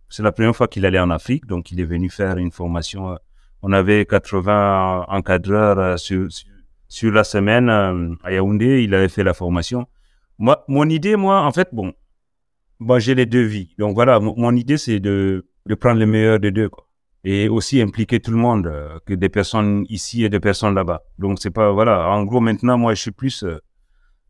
[0.08, 3.12] c'est la première fois qu'il allait en Afrique, donc il est venu faire une formation.
[3.12, 3.16] Euh,
[3.62, 6.28] on avait 80 encadreurs euh, sur,
[6.94, 8.82] sur, la semaine à Yaoundé.
[8.82, 9.86] Il avait fait la formation.
[10.38, 11.92] Moi, mon idée, moi, en fait, bon,
[12.98, 13.74] j'ai les deux vies.
[13.78, 16.70] Donc voilà, mon, idée, c'est de, de prendre le meilleur des deux.
[17.24, 21.02] Et aussi impliquer tout le monde, euh, que des personnes ici et des personnes là-bas.
[21.18, 22.10] Donc c'est pas voilà.
[22.10, 23.60] En gros maintenant moi je suis plus euh,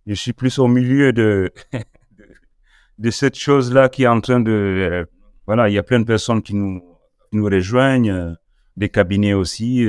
[0.06, 1.50] je suis plus au milieu de
[2.98, 5.04] de cette chose là qui est en train de euh,
[5.44, 6.84] voilà il y a plein de personnes qui nous
[7.32, 8.36] nous rejoignent,
[8.76, 9.84] des cabinets aussi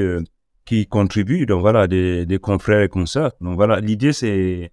[0.65, 1.45] qui contribuent.
[1.45, 3.33] Donc voilà des, des confrères et consoeurs.
[3.41, 4.71] Donc voilà l'idée c'est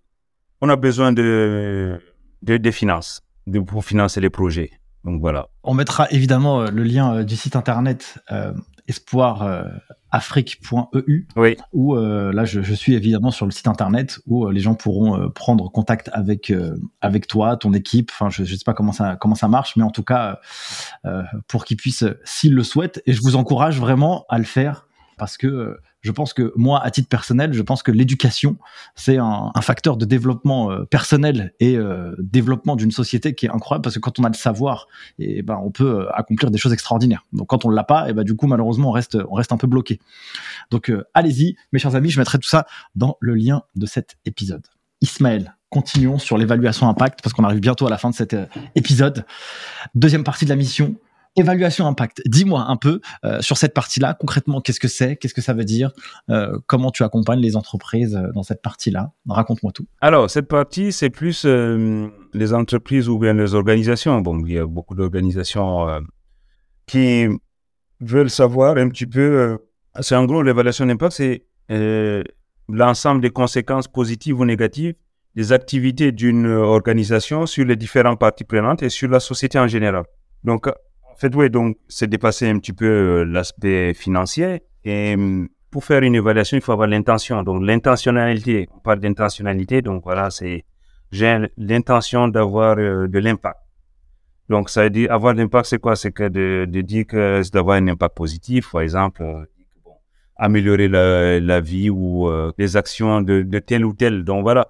[0.60, 1.98] on a besoin de
[2.42, 4.70] de, finances de, pour financer les projets.
[5.04, 5.48] Donc voilà.
[5.64, 8.52] On mettra évidemment euh, le lien euh, du site internet euh,
[8.86, 11.26] espoirafrique.eu.
[11.36, 11.56] Oui.
[11.72, 16.10] Où là, je, suis évidemment sur le site internet où les gens pourront prendre contact
[16.12, 16.52] avec
[17.00, 18.10] avec toi, ton équipe.
[18.12, 20.40] Enfin, je, ne sais pas comment ça comment ça marche, mais en tout cas,
[21.46, 24.88] pour qu'ils puissent, s'ils le souhaitent, et je vous encourage vraiment à le faire
[25.22, 28.58] parce que je pense que moi, à titre personnel, je pense que l'éducation,
[28.96, 33.82] c'est un, facteur de développement euh, personnel et euh, développement d'une société qui est incroyable
[33.84, 34.88] parce que quand on a le savoir,
[35.20, 37.24] et ben on peut euh, accomplir des choses extraordinaires.
[37.32, 39.58] Donc quand on l'a pas, et ben du coup malheureusement on reste on reste un
[39.58, 40.00] peu bloqué.
[40.72, 42.66] Donc allez-y, mes chers amis, je mettrai tout ça
[42.96, 44.66] dans le lien de cet épisode.
[45.02, 48.34] Ismaël, continuons sur l'évaluation impact parce qu'on arrive bientôt à la fin de cet
[48.74, 49.24] épisode.
[49.94, 50.96] Deuxième partie de la mission,
[51.36, 52.22] évaluation impact.
[52.26, 55.64] Dis-moi un peu euh, sur cette partie-là, concrètement, qu'est-ce que c'est, qu'est-ce que ça veut
[55.64, 55.92] dire,
[56.30, 59.12] euh, comment tu accompagnes les entreprises euh, dans cette partie-là?
[59.28, 59.86] Raconte-moi tout.
[60.00, 64.20] Alors, cette partie, c'est plus les entreprises ou bien les organisations.
[64.20, 66.02] Bon, il y a beaucoup d'organisations
[66.86, 67.26] qui
[68.00, 69.58] veulent savoir un petit peu.
[70.00, 71.44] c'est en gros l'évaluation d'impact, c'est
[72.68, 74.94] l'ensemble des conséquences positives ou négatives
[75.34, 80.04] des activités d'une organisation sur les différentes parties prenantes et sur la société en général.
[80.44, 80.68] Donc,
[81.22, 84.62] fait, oui, donc, c'est dépasser un petit peu euh, l'aspect financier.
[84.84, 87.42] Et hum, pour faire une évaluation, il faut avoir l'intention.
[87.42, 90.64] Donc, l'intentionnalité, on parle d'intentionnalité, donc voilà, c'est
[91.12, 93.58] j'ai l'intention d'avoir euh, de l'impact.
[94.48, 95.96] Donc, ça veut dire avoir l'impact, c'est quoi?
[95.96, 99.44] C'est que de, de, dire que c'est d'avoir un impact positif, par exemple, euh,
[100.36, 104.24] améliorer la, la, vie ou les actions de, de tel ou tel.
[104.24, 104.68] Donc, voilà.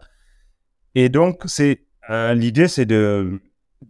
[0.94, 1.84] Et donc, c'est
[2.34, 3.40] l'idée, c'est de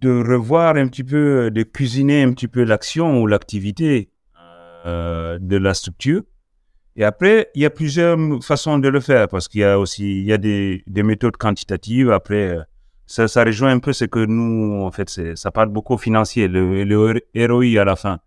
[0.01, 4.11] de revoir un petit peu, de cuisiner un petit peu l'action ou l'activité
[4.87, 6.23] euh, de la structure.
[6.97, 10.21] Et après, il y a plusieurs façons de le faire parce qu'il y a aussi
[10.21, 12.11] il y a des, des méthodes quantitatives.
[12.11, 12.63] Après, euh,
[13.07, 17.53] ça, rejoint un peu ce que nous, en fait, ça parle beaucoup financier, le, le
[17.53, 18.21] ROI à la fin.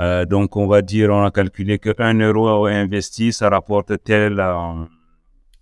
[0.00, 4.40] Euh, donc, on va dire, on a calculé que 1 euro investi, ça rapporte tel
[4.40, 4.88] en,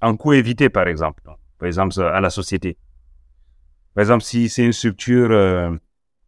[0.01, 1.23] en coût évité, par exemple.
[1.59, 2.79] Par exemple, à la société.
[3.95, 5.71] Par exemple, si c'est une structure, euh,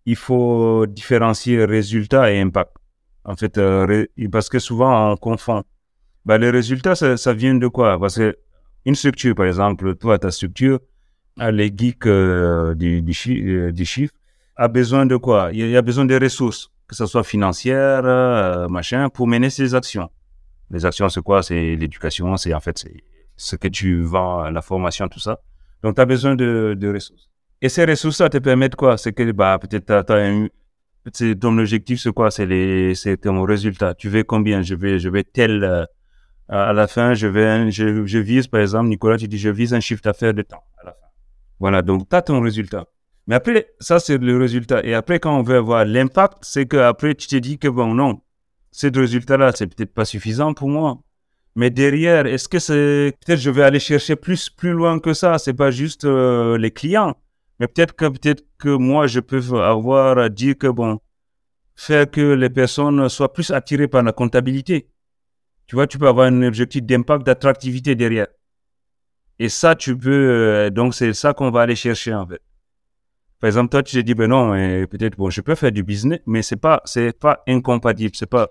[0.05, 2.73] il faut différencier résultat et impact.
[3.25, 5.65] En fait, euh, parce que souvent on confond.
[6.27, 7.99] Bah, les résultats, ça, vient de quoi?
[7.99, 8.37] Parce que
[8.85, 10.79] une structure, par exemple, toi, ta structure,
[11.39, 14.15] les geeks euh, du, chiffre,
[14.57, 15.51] a besoin de quoi?
[15.53, 20.11] Il y a besoin de ressources, que ce soit financières, machin, pour mener ses actions.
[20.71, 21.43] Les actions, c'est quoi?
[21.43, 22.87] C'est l'éducation, c'est en fait
[23.37, 25.41] ce que tu vends, la formation, tout ça.
[25.83, 27.31] Donc, tu as besoin de ressources.
[27.63, 28.99] Et ces ressources-là te permettent quoi?
[28.99, 30.05] C'est que bah, peut-être
[31.41, 32.31] ton objectif, c'est quoi?
[32.31, 33.95] C'est ton résultat.
[33.95, 34.63] Tu veux combien?
[34.63, 35.65] Je vais, je vais tel.
[35.65, 35.85] Euh,
[36.49, 37.27] à la fin, je
[37.71, 40.63] je, je, vise, par exemple, Nicolas, tu dis, je vise un chiffre d'affaires de temps.
[41.59, 42.87] Voilà, donc tu as ton résultat.
[43.27, 44.85] Mais après, ça, c'est le résultat.
[44.85, 48.21] Et après, quand on veut avoir l'impact, c'est qu'après, tu te dis que bon, non,
[48.71, 50.99] ce résultat-là, c'est peut-être pas suffisant pour moi.
[51.57, 55.39] Mais derrière, est-ce que c'est peut-être je vais aller chercher plus plus loin que ça?
[55.39, 57.15] C'est pas juste euh, les clients.
[57.61, 60.99] Mais peut-être que, peut-être que moi, je peux avoir à dire que, bon,
[61.77, 64.89] faire que les personnes soient plus attirées par la comptabilité.
[65.67, 68.27] Tu vois, tu peux avoir un objectif d'impact, d'attractivité derrière.
[69.39, 72.41] Et ça, tu peux, euh, donc c'est ça qu'on va aller chercher, en fait.
[73.41, 74.53] Par exemple, toi, tu te dis, ben non,
[74.87, 78.15] peut-être, bon, je peux faire du business, mais c'est pas, c'est pas incompatible.
[78.15, 78.49] C'est pas,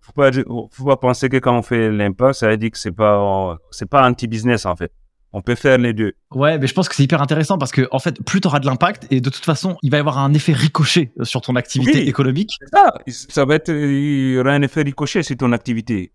[0.00, 3.88] faut pas penser que quand on fait l'impact, ça veut dire que c'est pas, c'est
[3.88, 4.92] pas anti-business, en fait.
[5.36, 6.12] On peut faire les deux.
[6.30, 8.60] Ouais, mais je pense que c'est hyper intéressant parce que en fait, plus tu auras
[8.60, 11.56] de l'impact et de toute façon, il va y avoir un effet ricochet sur ton
[11.56, 12.50] activité économique.
[12.72, 16.12] Ça, ça va être, il y aura un effet ricochet sur ton activité.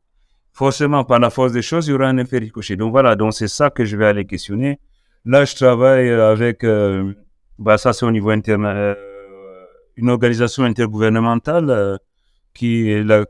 [0.54, 2.78] Forcément, par la force des choses, il y aura un effet ricochet.
[2.78, 4.80] Donc voilà, donc c'est ça que je vais aller questionner.
[5.26, 7.14] Là, je travaille avec, euh,
[7.58, 8.96] bah ça c'est au niveau interne, euh,
[9.98, 11.98] une organisation intergouvernementale euh,
[12.54, 13.26] qui est la,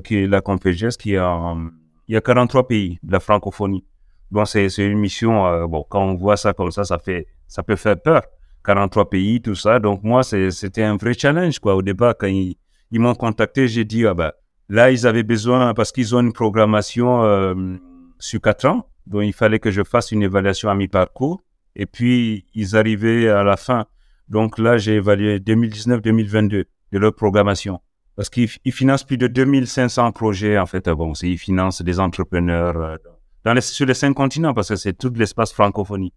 [0.00, 1.68] qui est la qui est en,
[2.08, 3.84] il y a 43 pays de la francophonie.
[4.32, 7.62] Bon, c'est une mission, euh, bon, quand on voit ça comme ça, ça, fait, ça
[7.62, 8.22] peut faire peur.
[8.64, 9.78] 43 pays, tout ça.
[9.78, 11.76] Donc, moi, c'était un vrai challenge, quoi.
[11.76, 12.56] Au départ, quand ils,
[12.92, 14.32] m'ont contacté, j'ai dit, ah ben,
[14.70, 17.76] là, ils avaient besoin, parce qu'ils ont une programmation euh,
[18.18, 21.42] sur quatre ans, donc il fallait que je fasse une évaluation à mi-parcours.
[21.76, 23.84] Et puis, ils arrivaient à la fin.
[24.28, 27.80] Donc là, j'ai évalué 2019-2022 de leur programmation.
[28.16, 30.88] Parce qu'ils financent plus de 2500 projets, en fait.
[30.88, 32.96] Bon, ils financent des entrepreneurs, euh,
[33.44, 36.12] dans les, sur les cinq continents parce que c'est tout l'espace francophonie.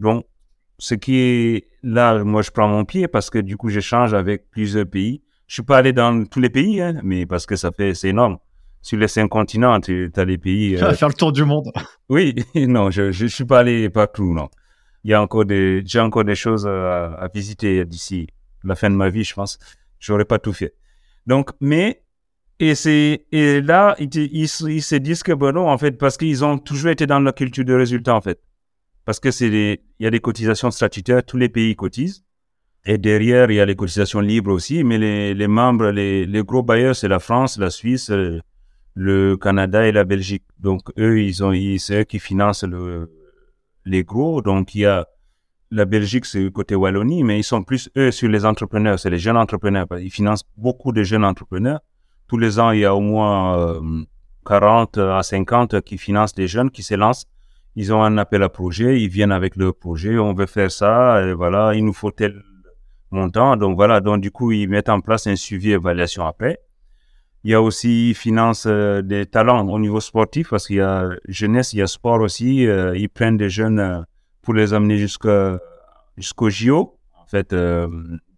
[0.00, 0.24] Donc,
[0.78, 4.50] ce qui est là, moi, je prends mon pied parce que du coup, j'échange avec
[4.50, 5.22] plusieurs pays.
[5.46, 8.08] Je suis pas allé dans tous les pays, hein, mais parce que ça fait, c'est
[8.08, 8.38] énorme.
[8.80, 10.74] Sur les cinq continents, tu as les pays.
[10.74, 11.72] Tu vas euh, faire le tour du monde.
[12.08, 14.48] Oui, non, je, je suis pas allé partout, non.
[15.04, 18.28] Il y a encore des, j'ai encore des choses à, à visiter d'ici
[18.64, 19.58] la fin de ma vie, je pense.
[19.98, 20.74] J'aurais pas tout fait.
[21.26, 22.02] Donc, mais
[22.60, 26.44] et, c'est, et là, ils, ils, se disent que, bon, non, en fait, parce qu'ils
[26.44, 28.40] ont toujours été dans la culture de résultat, en fait.
[29.04, 32.24] Parce que c'est il y a des cotisations statutaires, tous les pays cotisent.
[32.84, 36.96] Et derrière, il y a les cotisations libres aussi, mais les, membres, les, gros bailleurs,
[36.96, 38.10] c'est la France, la Suisse,
[38.94, 40.44] le Canada et la Belgique.
[40.58, 43.10] Donc, eux, ils ont, c'est eux qui financent le,
[43.84, 44.42] les gros.
[44.42, 45.06] Donc, il y a
[45.70, 49.18] la Belgique, c'est côté Wallonie, mais ils sont plus, eux, sur les entrepreneurs, c'est les
[49.18, 49.86] jeunes entrepreneurs.
[50.00, 51.80] Ils financent beaucoup de jeunes entrepreneurs
[52.28, 53.72] tous les ans, il y a au moins
[54.46, 57.26] 40 euh, à 50 qui financent des jeunes qui se lancent.
[57.74, 61.22] Ils ont un appel à projet, ils viennent avec leur projet, on veut faire ça,
[61.22, 62.42] et voilà, il nous faut tel
[63.10, 63.56] montant.
[63.56, 66.58] Donc voilà, donc du coup, ils mettent en place un suivi évaluation après.
[67.44, 70.80] Il y a aussi, ils financent euh, des talents au niveau sportif parce qu'il y
[70.80, 72.66] a jeunesse, il y a sport aussi.
[72.66, 74.04] Euh, ils prennent des jeunes
[74.42, 76.98] pour les amener jusqu'au JO.
[77.16, 77.54] En fait,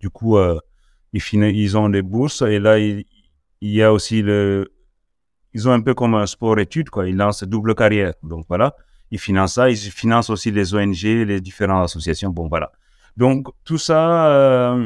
[0.01, 0.37] du coup,
[1.13, 3.05] ils, ils ont des bourses et là, il,
[3.61, 4.73] il, y a aussi le,
[5.55, 7.09] ils ont un peu comme un sport-études, quoi.
[7.09, 8.15] Ils lancent double carrière.
[8.23, 8.75] Donc voilà,
[9.11, 9.71] ils financent ça.
[9.71, 12.31] Ils financent aussi les ONG, les différentes associations.
[12.31, 12.73] Bon voilà.
[13.17, 14.77] Donc tout ça,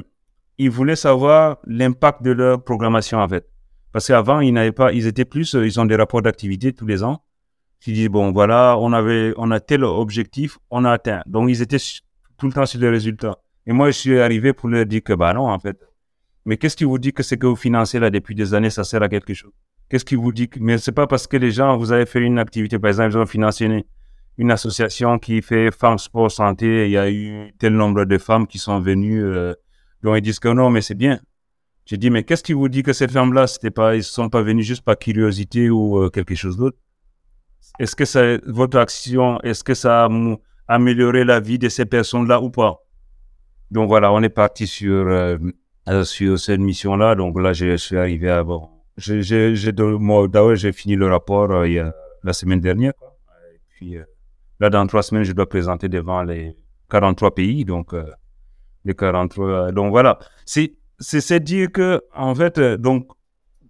[0.58, 3.48] ils voulaient savoir l'impact de leur programmation en fait.
[3.94, 6.84] Parce qu'avant, ils n'avaient pas, ils étaient plus, euh, ils ont des rapports d'activité tous
[6.84, 7.22] les ans.
[7.78, 11.22] Qui disent, bon, voilà, on avait, on a tel objectif, on a atteint.
[11.26, 11.78] Donc, ils étaient
[12.36, 13.38] tout le temps sur les résultats.
[13.66, 15.78] Et moi, je suis arrivé pour leur dire que, bah non, en fait.
[16.44, 18.84] Mais qu'est-ce qui vous dit que c'est que vous financez là depuis des années, ça
[18.84, 19.52] sert à quelque chose?
[19.88, 22.20] Qu'est-ce qui vous dit que, mais c'est pas parce que les gens, vous avez fait
[22.20, 23.84] une activité, par exemple, ils ont financé
[24.38, 28.46] une, association qui fait femmes sport santé, il y a eu tel nombre de femmes
[28.46, 29.54] qui sont venues, euh,
[30.02, 31.20] donc ils disent que non, mais c'est bien.
[31.86, 34.42] J'ai dit, mais qu'est-ce qui vous dit que ces femmes-là, c'était pas, ils sont pas
[34.42, 36.78] venus juste par curiosité ou euh, quelque chose d'autre?
[37.78, 40.08] Est-ce que votre action, est-ce que ça a
[40.68, 42.78] amélioré la vie de ces personnes-là ou pas?
[43.70, 45.36] Donc voilà, on est parti sur, euh,
[46.04, 47.14] sur cette mission-là.
[47.14, 51.72] Donc là, je suis arrivé à, bon, j'ai, j'ai, d'ailleurs, j'ai fini le rapport il
[51.72, 52.92] y a, la semaine dernière.
[53.52, 53.96] Et puis
[54.60, 56.56] là, dans trois semaines, je dois présenter devant les
[56.90, 57.64] 43 pays.
[57.64, 57.92] Donc,
[58.84, 59.72] les 43.
[59.72, 60.18] Donc voilà.
[60.44, 63.08] C'est, c'est dire que, en fait, euh, donc,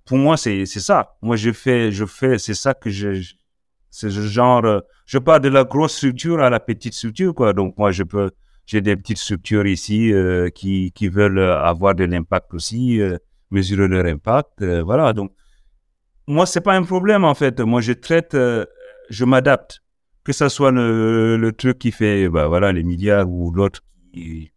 [0.05, 1.17] pour moi, c'est ça.
[1.23, 3.23] Moi, je fais, je fais, c'est ça que je,
[3.91, 7.53] c'est ce genre, euh, je pars de la grosse structure à la petite structure, quoi.
[7.53, 8.31] Donc, moi, je peux,
[8.67, 13.01] j'ai des petites structures ici euh, qui, qui veulent avoir de l'impact aussi,
[13.51, 15.13] mesurer leur impact, voilà.
[15.13, 15.33] Donc,
[16.27, 17.61] moi, c'est pas un problème, en fait.
[17.61, 18.37] Moi, je traite,
[19.11, 19.81] je m'adapte.
[20.25, 23.83] Que ce soit le, le, truc qui fait, bah, voilà, les milliards ou l'autre
[24.15, 24.51] qui,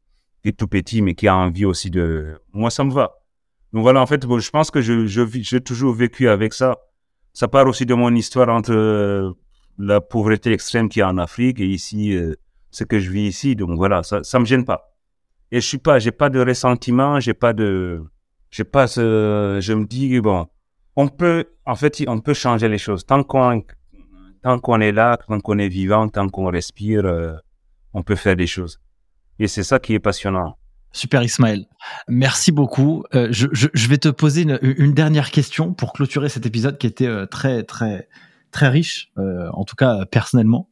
[0.58, 2.40] tout petit, mais qui a envie aussi de...
[2.54, 3.18] Moi, ça me va.
[3.74, 6.78] Donc voilà, en fait, je pense que je, je, j'ai toujours vécu avec ça.
[7.34, 9.32] Ça part aussi de mon histoire entre euh,
[9.78, 12.34] la pauvreté extrême qui est en Afrique et ici, euh,
[12.78, 13.56] ce que je vis ici.
[13.56, 14.94] Donc voilà, ça, ça me gêne pas.
[15.52, 18.04] Et je suis pas, j'ai pas de ressentiment, j'ai pas de,
[18.52, 20.48] j'ai pas je me dis, bon,
[20.96, 23.06] on peut, en fait, on peut changer les choses.
[23.06, 23.64] Tant qu'on,
[24.44, 27.34] tant qu'on est là, tant qu'on est vivant, tant qu'on respire, euh,
[27.94, 28.80] on peut faire des choses.
[29.40, 30.58] Et c'est ça qui est passionnant.
[30.92, 31.66] Super Ismaël,
[32.08, 33.04] merci beaucoup.
[33.14, 37.26] Euh, je, vais te poser une, dernière question pour clôturer cet épisode qui était euh,
[37.26, 38.08] très très
[38.52, 40.70] très riche, en tout cas personnellement.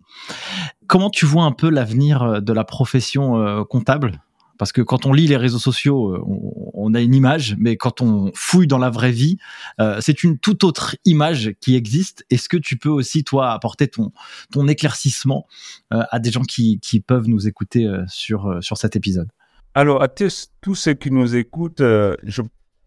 [0.88, 4.22] Comment tu vois un peu l'avenir de la profession comptable?
[4.58, 6.22] Parce que quand on lit les réseaux sociaux, euh,
[6.74, 9.38] on, a une image, mais quand on fouille dans la vraie vie,
[9.80, 12.26] euh, c'est une toute autre image qui existe.
[12.30, 14.12] Est-ce que tu peux aussi, toi, apporter ton,
[14.68, 15.46] éclaircissement
[15.94, 19.28] euh, à des gens qui, peuvent nous écouter sur, sur cet épisode?
[19.74, 22.42] Alors, à tous ceux qui nous écoutent, je,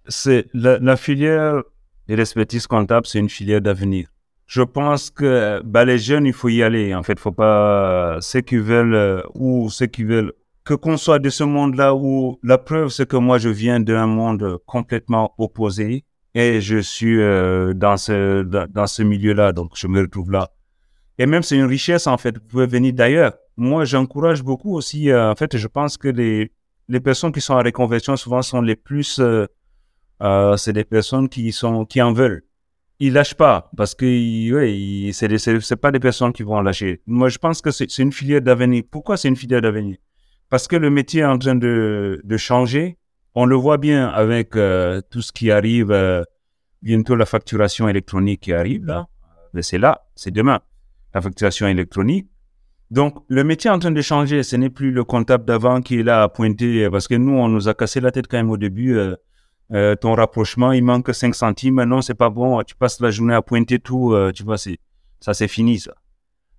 [0.07, 1.63] c'est la, filière
[2.09, 4.09] des respectifs comptables, c'est une filière d'avenir.
[4.49, 6.95] Je pense que bah, les jeunes, il faut y aller.
[6.95, 10.33] En fait, faut pas ceux qui veulent ou ceux qui veulent
[10.65, 14.07] que qu'on soit de ce monde-là où la preuve, c'est que moi, je viens d'un
[14.07, 20.01] monde complètement opposé et je suis euh, dans ce, dans, ce milieu-là, donc je me
[20.01, 20.51] retrouve là.
[21.19, 22.37] Et même, c'est une richesse, en fait.
[22.37, 23.33] Vous pouvez venir d'ailleurs.
[23.57, 26.53] Moi, j'encourage beaucoup aussi, euh, en fait, je pense que les,
[26.89, 29.47] les personnes qui sont en réconversion, souvent, sont les plus, euh,
[30.23, 32.45] euh c'est des personnes qui sont, qui en veulent.
[33.01, 34.05] Ils lâchent pas parce que,
[34.53, 37.01] ouais, c'est, c'est pas des personnes qui vont lâcher.
[37.07, 38.83] Moi, je pense que c'est, une filière d'avenir.
[38.91, 39.97] Pourquoi c'est une filière d'avenir?
[40.51, 42.99] Parce que le métier est en train de, de changer.
[43.35, 46.25] On le voit bien avec euh, tout ce qui arrive, euh,
[46.83, 49.07] bientôt la facturation électronique qui arrive là.
[49.55, 50.61] Mais c'est là, c'est demain,
[51.15, 52.29] la facturation électronique.
[52.91, 54.43] Donc, le métier est en train de changer.
[54.43, 57.49] Ce n'est plus le comptable d'avant qui est là à pointer, parce que nous, on
[57.49, 58.97] nous a cassé la tête quand même au début.
[58.97, 59.15] Euh,
[59.73, 61.83] euh ton rapprochement, il manque 5 centimes.
[61.85, 62.63] Non, c'est pas bon.
[62.63, 64.15] Tu passes la journée à pointer tout.
[64.35, 64.79] tu vois, c'est,
[65.21, 65.95] ça, c'est fini, ça.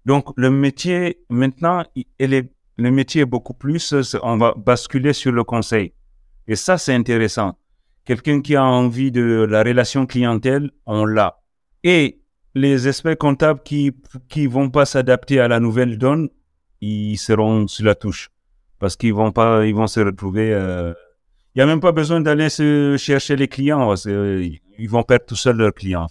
[0.05, 3.93] Donc, le métier, maintenant, il est le métier est beaucoup plus,
[4.23, 5.93] on va basculer sur le conseil.
[6.47, 7.57] Et ça, c'est intéressant.
[8.05, 11.41] Quelqu'un qui a envie de la relation clientèle, on l'a.
[11.83, 12.21] Et
[12.55, 13.91] les experts comptables qui
[14.29, 16.29] qui vont pas s'adapter à la nouvelle donne,
[16.81, 18.29] ils seront sur la touche
[18.79, 20.53] parce qu'ils vont pas, ils vont se retrouver.
[20.53, 20.93] Euh,
[21.55, 23.93] il y a même pas besoin d'aller se chercher les clients.
[23.95, 26.07] ils vont perdre tout seuls leurs clients.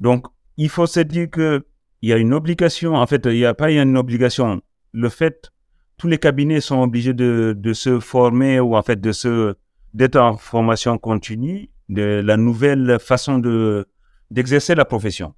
[0.00, 0.26] Donc,
[0.56, 1.64] il faut se dire que
[2.02, 2.94] il y a une obligation.
[2.94, 4.62] En fait, il n'y a pas une obligation.
[4.92, 5.50] Le fait
[5.98, 9.54] tous les cabinets sont obligés de, se former ou en fait de se
[9.94, 13.86] d'être en formation continue de la nouvelle façon de
[14.30, 15.34] d'exercer la profession.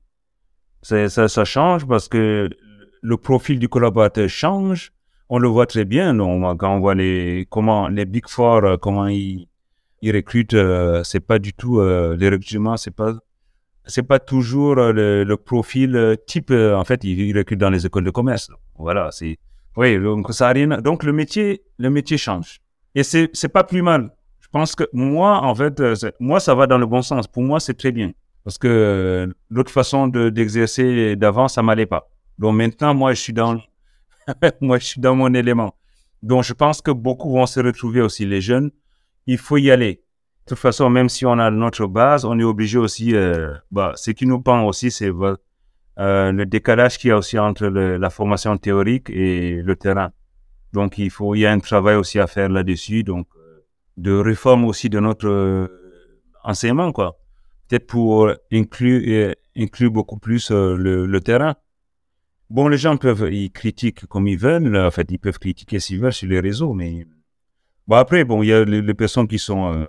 [0.82, 2.48] Ça, ça change parce que
[3.02, 4.92] le profil du collaborateur change.
[5.28, 6.12] On le voit très bien.
[6.12, 9.48] Non, quand on voit les comment les Big Four, euh, comment ils,
[10.02, 13.14] ils recrutent, euh, c'est pas du tout euh, les recrutements, c'est pas
[13.86, 16.50] c'est pas toujours le, le, profil type.
[16.50, 18.50] en fait, ils, recrutent dans les écoles de commerce.
[18.76, 19.38] Voilà, c'est
[19.76, 19.98] oui.
[19.98, 20.68] Donc ça a rien.
[20.82, 22.60] Donc le métier, le métier change
[22.94, 24.10] et c'est c'est pas plus mal.
[24.40, 25.82] Je pense que moi, en fait,
[26.20, 27.26] moi ça va dans le bon sens.
[27.26, 28.12] Pour moi, c'est très bien
[28.44, 32.10] parce que l'autre façon de d'exercer d'avant, ça m'allait pas.
[32.38, 33.58] Donc maintenant, moi, je suis dans
[34.60, 35.74] moi, je suis dans mon élément.
[36.22, 38.70] Donc, je pense que beaucoup vont se retrouver aussi, les jeunes.
[39.26, 40.02] Il faut y aller.
[40.46, 43.92] De toute façon, même si on a notre base, on est obligé aussi, euh, bah,
[43.96, 48.10] ce qui nous pend aussi, c'est euh, le décalage qu'il y a aussi entre la
[48.10, 50.10] formation théorique et le terrain.
[50.72, 53.04] Donc, il faut, y a un travail aussi à faire là-dessus.
[53.04, 53.64] Donc, euh,
[53.96, 55.70] de réforme aussi de notre
[56.44, 57.18] enseignement, quoi.
[57.68, 61.54] Peut-être pour inclure, beaucoup plus le terrain.
[62.50, 64.74] Bon, les gens peuvent, ils critiquent comme ils veulent.
[64.76, 67.06] En fait, ils peuvent critiquer s'ils veulent sur les réseaux, mais
[67.86, 69.84] bon après, bon, il y a les, personnes qui sont euh,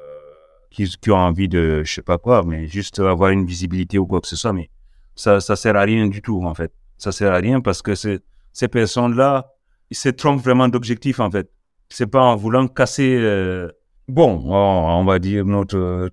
[0.69, 4.21] qui, ont envie de, je sais pas quoi, mais juste avoir une visibilité ou quoi
[4.21, 4.69] que ce soit, mais
[5.15, 6.71] ça, ça sert à rien du tout en fait.
[6.97, 9.53] Ça sert à rien parce que ces personnes-là,
[9.89, 11.49] ils se trompent vraiment d'objectif en fait.
[11.89, 13.17] C'est pas en voulant casser.
[13.17, 13.69] Euh,
[14.07, 16.11] bon, on va dire notre,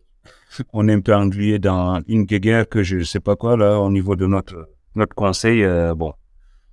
[0.72, 3.90] on est un peu englué dans une guerre que je sais pas quoi là au
[3.90, 5.62] niveau de notre notre conseil.
[5.62, 6.14] Euh, bon,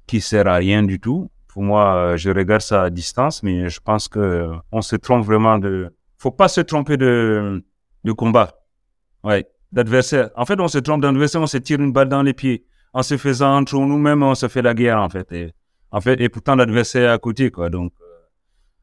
[0.08, 1.30] qui sert à rien du tout.
[1.48, 4.96] Pour moi, euh, je regarde ça à distance, mais je pense que euh, on se
[4.96, 5.94] trompe vraiment de.
[6.18, 7.64] Faut pas se tromper de
[8.04, 8.54] de combat.
[9.24, 10.30] Ouais, d'adversaire.
[10.36, 12.66] En fait, on se trompe d'adversaire, on se tire une balle dans les pieds.
[12.94, 15.32] En se faisant entre nous-mêmes, on se fait la guerre en fait.
[15.32, 15.54] Et,
[15.92, 17.70] en fait, et pourtant l'adversaire est à côté, quoi.
[17.70, 18.06] Donc, euh,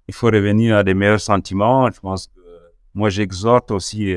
[0.08, 1.90] il faut revenir à des meilleurs sentiments.
[1.90, 2.40] Je pense que
[2.94, 4.16] moi, j'exhorte aussi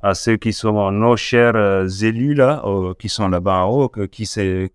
[0.00, 1.56] à ceux qui sont nos chers
[2.02, 2.62] élus là,
[2.98, 4.70] qui sont là-bas en haut, qui, c'est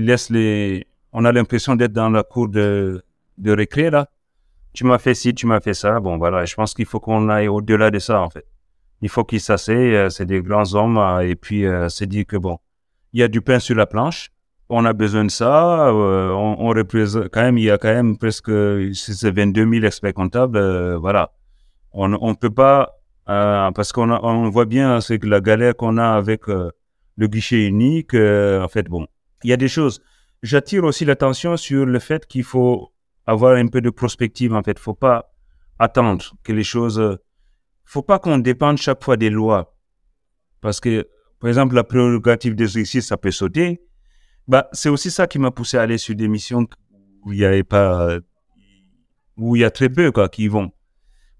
[0.00, 0.86] les.
[1.12, 3.02] On a l'impression d'être dans la cour de,
[3.38, 4.08] de récré, là.
[4.72, 6.00] Tu m'as fait ci, tu m'as fait ça.
[6.00, 6.44] Bon, voilà.
[6.44, 8.46] Je pense qu'il faut qu'on aille au-delà de ça, en fait.
[9.02, 9.94] Il faut qu'ils s'asseyent.
[9.94, 10.96] Euh, c'est des grands hommes.
[10.98, 12.58] Euh, et puis, euh, c'est dit que, bon,
[13.12, 14.30] il y a du pain sur la planche.
[14.70, 15.92] On a besoin de ça.
[15.92, 18.50] on, représente, quand même, il y a quand même presque,
[18.94, 20.94] c'est 22 000 experts comptables.
[20.96, 21.32] voilà.
[21.92, 26.12] On ne peut pas, parce qu'on on voit bien, c'est que la galère qu'on a
[26.12, 29.06] avec le guichet unique, en fait, bon,
[29.44, 30.00] il y a des choses.
[30.42, 32.92] J'attire aussi l'attention sur le fait qu'il faut
[33.26, 34.54] avoir un peu de prospective.
[34.54, 35.32] En fait, faut pas
[35.78, 36.98] attendre que les choses.
[36.98, 37.16] Euh,
[37.84, 39.76] faut pas qu'on dépende chaque fois des lois,
[40.60, 41.08] parce que,
[41.40, 43.82] par exemple, la prérogative d'exercice, ça peut sauter.
[44.48, 46.66] Bah, c'est aussi ça qui m'a poussé à aller sur des missions
[47.24, 48.18] où il y avait pas,
[49.36, 50.70] où il y a très peu quoi qui vont.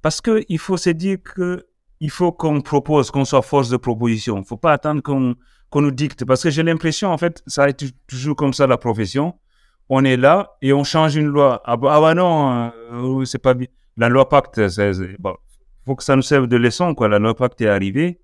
[0.03, 1.67] Parce que il faut se dire que
[2.01, 4.43] il faut qu'on propose, qu'on soit force de proposition.
[4.43, 5.37] Faut pas attendre qu'on
[5.73, 6.25] qu'on nous dicte.
[6.25, 7.73] Parce que j'ai l'impression, en fait, ça a
[8.07, 9.35] toujours comme ça la profession.
[9.89, 11.61] On est là et on change une loi.
[11.65, 13.67] Ah bah, ah bah non, euh, c'est pas bien.
[13.97, 15.35] La loi Pacte, il bon,
[15.85, 17.09] faut que ça nous serve de leçon, quoi.
[17.09, 18.21] La loi Pacte est arrivée.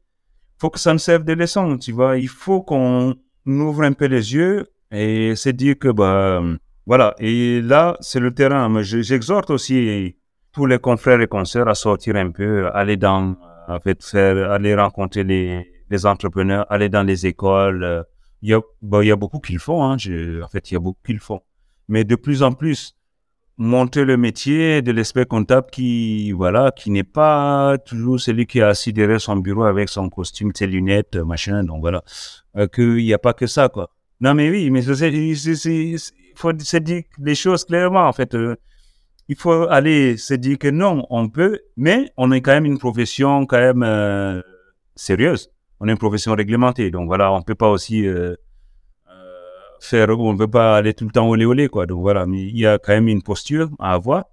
[0.59, 2.17] faut que ça nous serve de leçon, tu vois.
[2.19, 6.43] Il faut qu'on ouvre un peu les yeux et se dire que, bah,
[6.87, 7.15] voilà.
[7.19, 8.69] Et là, c'est le terrain.
[8.69, 10.17] Mais j'exhorte aussi
[10.53, 13.37] tous les confrères et consoeurs à sortir un peu, aller dans,
[13.69, 17.85] en fait, faire, aller rencontrer les, les entrepreneurs, aller dans les écoles.
[17.85, 18.03] Euh,
[18.43, 19.83] il y a, bon, il y a beaucoup qui le font.
[19.85, 21.41] Hein, en fait, il y a beaucoup qui le font.
[21.89, 22.95] Mais de plus en plus,
[23.57, 28.63] montrer le métier de l'expert comptable qui, voilà, qui n'est pas toujours celui qui est
[28.63, 31.65] assis derrière son bureau avec son costume, ses lunettes, machin.
[31.65, 32.03] Donc voilà,
[32.57, 33.91] euh, qu'il n'y a pas que ça, quoi.
[34.21, 34.87] Non, mais oui, mais il
[36.37, 38.35] faut se dire les choses clairement, en fait.
[38.35, 38.57] Euh,
[39.29, 42.79] il faut aller se dire que non, on peut, mais on est quand même une
[42.79, 44.41] profession quand même euh,
[44.95, 45.51] sérieuse
[45.81, 46.91] on est une profession réglementée.
[46.91, 48.35] Donc voilà, on peut pas aussi euh,
[49.11, 49.35] euh,
[49.81, 51.87] faire, on ne peut pas aller tout le temps olé olé quoi.
[51.87, 54.25] Donc voilà, mais il y a quand même une posture à avoir.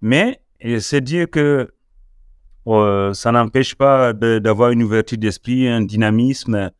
[0.00, 0.40] Mais
[0.80, 1.72] c'est dire que
[2.66, 6.70] euh, ça n'empêche pas d'avoir une ouverture d'esprit, un dynamisme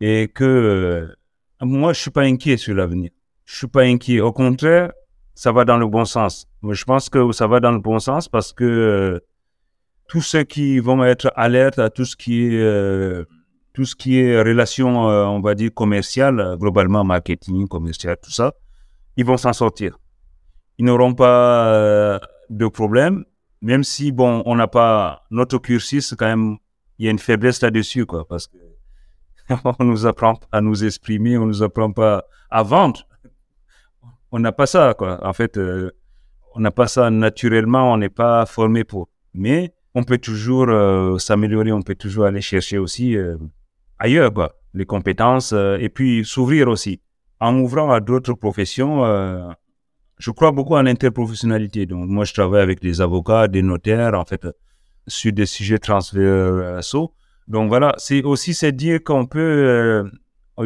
[0.00, 1.14] et que
[1.60, 3.10] moi je suis pas inquiet sur l'avenir.
[3.44, 4.20] Je suis pas inquiet.
[4.20, 4.92] Au contraire,
[5.34, 6.46] ça va dans le bon sens.
[6.68, 9.22] Je pense que ça va dans le bon sens parce que
[10.08, 13.26] tous ceux qui vont être alertes à tout ce qui est
[13.76, 18.30] tout ce qui est relation, euh, on va dire, commerciale, euh, globalement marketing, commercial, tout
[18.30, 18.54] ça,
[19.18, 19.98] ils vont s'en sortir.
[20.78, 23.26] Ils n'auront pas euh, de problème,
[23.60, 26.56] même si, bon, on n'a pas notre cursus, quand même,
[26.98, 28.56] il y a une faiblesse là-dessus, quoi, parce que
[29.78, 33.06] on nous apprend à nous exprimer, on nous apprend pas à vendre.
[34.32, 35.18] On n'a pas ça, quoi.
[35.22, 35.60] En fait,
[36.54, 39.10] on n'a pas ça naturellement, on n'est pas formé pour.
[39.34, 40.68] Mais on peut toujours
[41.20, 43.16] s'améliorer, on peut toujours aller chercher aussi
[43.98, 47.00] ailleurs, quoi, les compétences, euh, et puis s'ouvrir aussi.
[47.40, 49.50] En ouvrant à d'autres professions, euh,
[50.18, 51.86] je crois beaucoup à l'interprofessionnalité.
[51.86, 54.46] Donc, moi, je travaille avec des avocats, des notaires, en fait,
[55.06, 57.12] sur des sujets transversaux.
[57.48, 60.04] Donc, voilà, c'est aussi c'est dire qu'on peut, euh,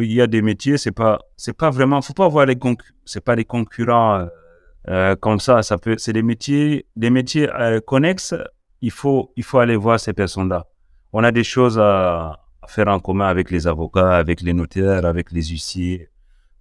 [0.01, 2.57] il y a des métiers, c'est pas, c'est pas vraiment, faut pas voir les
[3.05, 4.25] c'est pas des concurrents euh,
[4.87, 5.61] euh, comme ça.
[5.61, 7.49] Ça peut, c'est des métiers, des métiers
[7.85, 8.33] connexes.
[8.81, 10.65] Il faut, il faut aller voir ces personnes-là.
[11.13, 15.31] On a des choses à, faire en commun avec les avocats, avec les notaires, avec
[15.31, 16.09] les huissiers.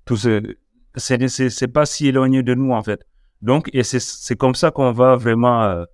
[0.04, 0.56] Tout ce,
[0.96, 3.04] c'est, pas si éloigné de nous, en fait.
[3.42, 5.84] Donc, et c'est, comme ça qu'on va vraiment, euh,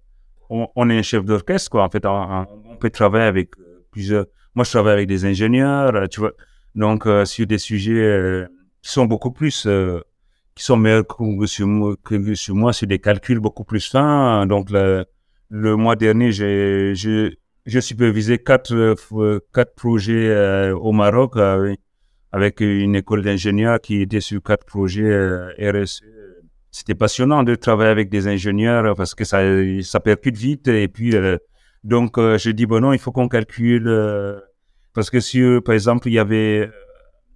[0.48, 1.84] on, est un chef d'orchestre, quoi.
[1.84, 6.06] En fait, on, peut travailler avec euh, plusieurs, moi, je travaille avec des ingénieurs, euh,
[6.06, 6.32] tu vois.
[6.74, 8.46] Donc, sur des sujets
[8.82, 9.66] qui sont beaucoup plus,
[10.54, 11.46] qui sont meilleurs que
[12.34, 14.44] sur, moi, sur des calculs beaucoup plus fins.
[14.46, 15.06] Donc, le,
[15.48, 18.94] le mois dernier, j'ai, j'ai supervisé quatre,
[19.52, 21.36] quatre projets au Maroc
[22.36, 26.02] avec une école d'ingénieurs qui était sur quatre projets euh, RSE.
[26.70, 29.40] C'était passionnant de travailler avec des ingénieurs parce que ça,
[29.82, 30.68] ça percute vite.
[30.68, 31.38] Et puis, euh,
[31.82, 33.88] donc, euh, je dis, bon, non, il faut qu'on calcule.
[34.92, 36.70] parce que sur, par exemple, il y avait,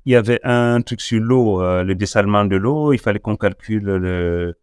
[0.05, 2.93] il y avait un truc sur l'eau, le dessalement de l'eau.
[2.93, 4.55] Il fallait qu'on calcule le,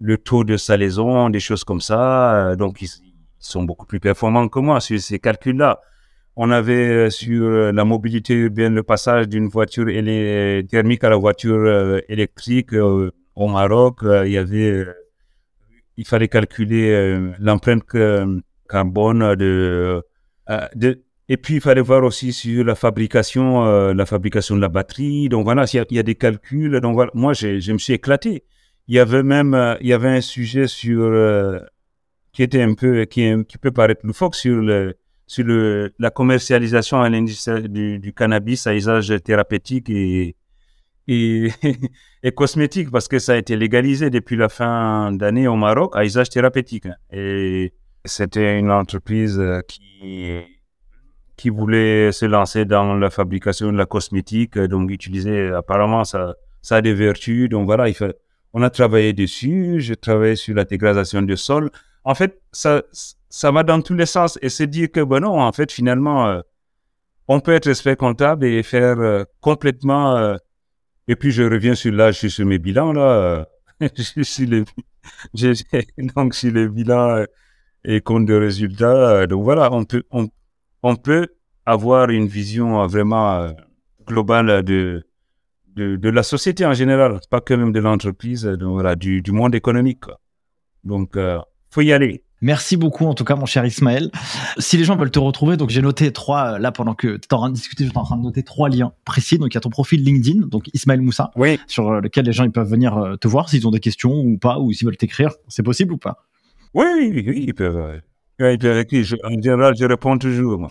[0.00, 2.56] le taux de salaison, des choses comme ça.
[2.56, 2.88] donc, ils
[3.38, 5.80] sont beaucoup plus performants que moi sur ces calculs-là.
[6.40, 9.86] On avait euh, sur euh, la mobilité urbaine le passage d'une voiture
[10.70, 13.98] thermique à la voiture euh, électrique au Maroc.
[14.04, 14.86] il y avait,
[15.96, 17.82] il fallait calculer l'empreinte
[18.68, 20.04] carbone de,
[21.28, 25.28] et puis il fallait voir aussi sur la fabrication, la fabrication de la batterie.
[25.28, 26.80] Donc voilà, il y a, des calculs.
[26.80, 28.44] Donc voilà, moi je me suis éclaté.
[28.86, 31.00] Il y avait même, il y avait un sujet sur
[32.32, 34.94] qui était un peu, qui, peut paraître loufoque sur le
[35.26, 40.36] sur le, la commercialisation à l'industrie du, cannabis à usage thérapeutique et,
[41.06, 46.04] et, cosmétique parce que ça a été légalisé depuis la fin d'année au Maroc à
[46.04, 46.88] usage thérapeutique.
[47.12, 47.74] Et
[48.06, 49.38] c'était une entreprise
[49.68, 50.40] qui,
[51.36, 56.76] qui voulait se lancer dans la fabrication de la cosmétique, donc utiliser, apparemment, ça, ça
[56.76, 57.48] a des vertus.
[57.48, 57.86] Donc voilà,
[58.52, 59.76] on a travaillé dessus.
[59.78, 61.70] J'ai travaillé sur la dégradation du sol.
[62.04, 62.82] En fait, ça,
[63.28, 64.38] ça va dans tous les sens.
[64.42, 66.40] Et c'est dire que, bon, non, en fait, finalement, euh,
[67.28, 70.16] on peut être expert comptable et faire euh, complètement.
[70.16, 70.36] Euh,
[71.08, 73.46] et puis, je reviens sur là, je suis sur mes bilans, là.
[73.80, 74.64] je suis les,
[76.16, 77.24] donc, sur les bilans
[77.84, 79.26] et compte de résultats.
[79.26, 80.28] donc, voilà, on peut, on,
[80.82, 81.28] on peut
[81.64, 83.54] avoir une vision vraiment
[84.06, 85.04] globale de,
[85.76, 90.04] de, la société en général, pas que même de l'entreprise, voilà, du, monde économique.
[90.82, 91.16] Donc,
[91.70, 92.22] faut y aller.
[92.40, 94.10] Merci beaucoup, en tout cas, mon cher Ismaël.
[94.58, 97.28] Si les gens veulent te retrouver, donc j'ai noté trois, euh, là, pendant que tu
[97.28, 99.38] es en train de discuter, j'étais en train de noter trois liens précis.
[99.38, 101.58] Donc, il y a ton profil LinkedIn, donc Ismaël Moussa, oui.
[101.66, 104.12] sur euh, lequel les gens ils peuvent venir euh, te voir s'ils ont des questions
[104.12, 105.30] ou pas, ou s'ils veulent t'écrire.
[105.48, 106.18] C'est possible ou pas?
[106.74, 108.00] Oui, oui, oui, ils peuvent.
[108.38, 109.16] ils peuvent écrire.
[109.24, 110.70] en général, je réponds toujours, moi.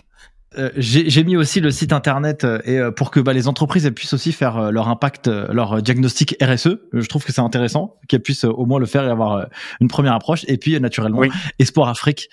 [0.56, 3.90] Euh, j'ai mis aussi le site internet euh, et euh, pour que bah, les entreprises
[3.94, 6.78] puissent aussi faire leur impact, leur diagnostic RSE.
[6.92, 9.46] Je trouve que c'est intéressant qu'elles puissent au moins le faire et avoir
[9.80, 10.44] une première approche.
[10.48, 11.22] Et puis naturellement,
[11.58, 12.30] Espoir Afrique,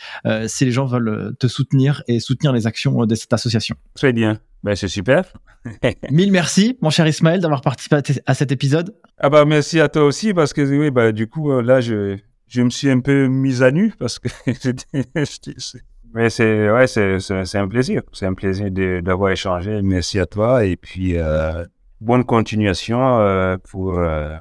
[0.47, 3.75] si les gens veulent te soutenir et soutenir les actions de cette association.
[3.95, 5.25] Très bien, ben, c'est super.
[6.11, 8.95] Mille merci, mon cher Ismaël, d'avoir participé à, cet épisode.
[9.17, 12.17] Ah bah merci à toi aussi parce que oui, bah du coup là je
[12.47, 14.29] je me suis un peu mis à nu parce que
[16.15, 18.01] Mais c'est ouais, c'est, c'est, un plaisir.
[18.13, 18.71] C'est un plaisir
[19.03, 19.81] d'avoir échangé.
[19.81, 21.65] Merci à toi et puis euh,
[21.99, 24.37] bonne continuation euh, pour euh,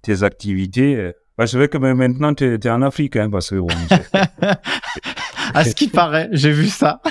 [0.00, 1.12] tes activités.
[1.36, 3.56] Bah, je sais que maintenant tu es, en Afrique, hein, parce que
[5.54, 7.02] à ce qui paraît, j'ai vu ça.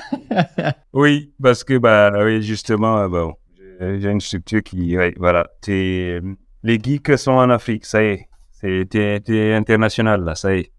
[0.93, 3.35] oui, parce que bah oui justement, bon,
[3.79, 6.19] j'ai une structure qui, voilà, t'es,
[6.63, 8.17] les geeks sont en Afrique, ça y
[8.63, 10.71] est, t'es international là, ça y est.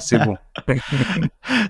[0.00, 0.36] C'est bon.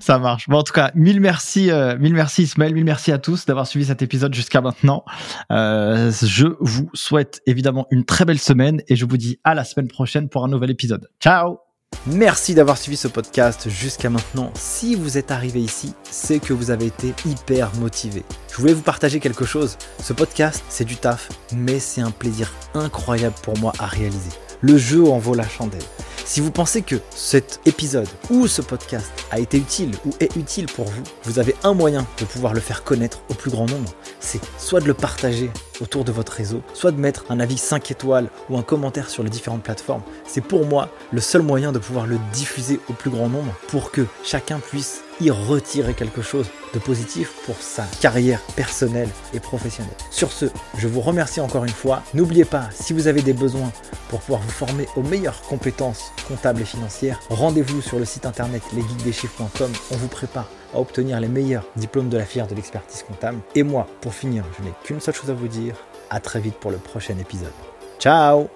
[0.00, 0.48] ça marche.
[0.48, 3.66] Bon, en tout cas, mille merci, euh, mille merci Ismaël, mille merci à tous d'avoir
[3.66, 5.04] suivi cet épisode jusqu'à maintenant.
[5.50, 9.64] Euh, je vous souhaite évidemment une très belle semaine et je vous dis à la
[9.64, 11.08] semaine prochaine pour un nouvel épisode.
[11.20, 11.58] Ciao
[12.06, 14.50] Merci d'avoir suivi ce podcast jusqu'à maintenant.
[14.54, 18.24] Si vous êtes arrivé ici, c'est que vous avez été hyper motivé.
[18.50, 19.76] Je voulais vous partager quelque chose.
[20.00, 24.30] Ce podcast, c'est du taf, mais c'est un plaisir incroyable pour moi à réaliser.
[24.64, 25.82] Le jeu en vaut la chandelle.
[26.24, 30.66] Si vous pensez que cet épisode ou ce podcast a été utile ou est utile
[30.66, 33.92] pour vous, vous avez un moyen de pouvoir le faire connaître au plus grand nombre.
[34.20, 35.50] C'est soit de le partager
[35.82, 39.22] autour de votre réseau, soit de mettre un avis 5 étoiles ou un commentaire sur
[39.22, 40.02] les différentes plateformes.
[40.24, 43.90] C'est pour moi le seul moyen de pouvoir le diffuser au plus grand nombre pour
[43.90, 49.92] que chacun puisse y retirer quelque chose de positif pour sa carrière personnelle et professionnelle.
[50.10, 50.46] Sur ce,
[50.78, 52.02] je vous remercie encore une fois.
[52.14, 53.70] N'oubliez pas, si vous avez des besoins
[54.08, 58.62] pour pouvoir vous former aux meilleures compétences comptables et financières, rendez-vous sur le site internet
[58.72, 59.72] lesgeekdeschiffres.com.
[59.90, 63.38] On vous prépare à obtenir les meilleurs diplômes de la filière de l'expertise comptable.
[63.54, 65.76] Et moi, pour finir, je n'ai qu'une seule chose à vous dire.
[66.10, 67.52] À très vite pour le prochain épisode.
[67.98, 68.48] Ciao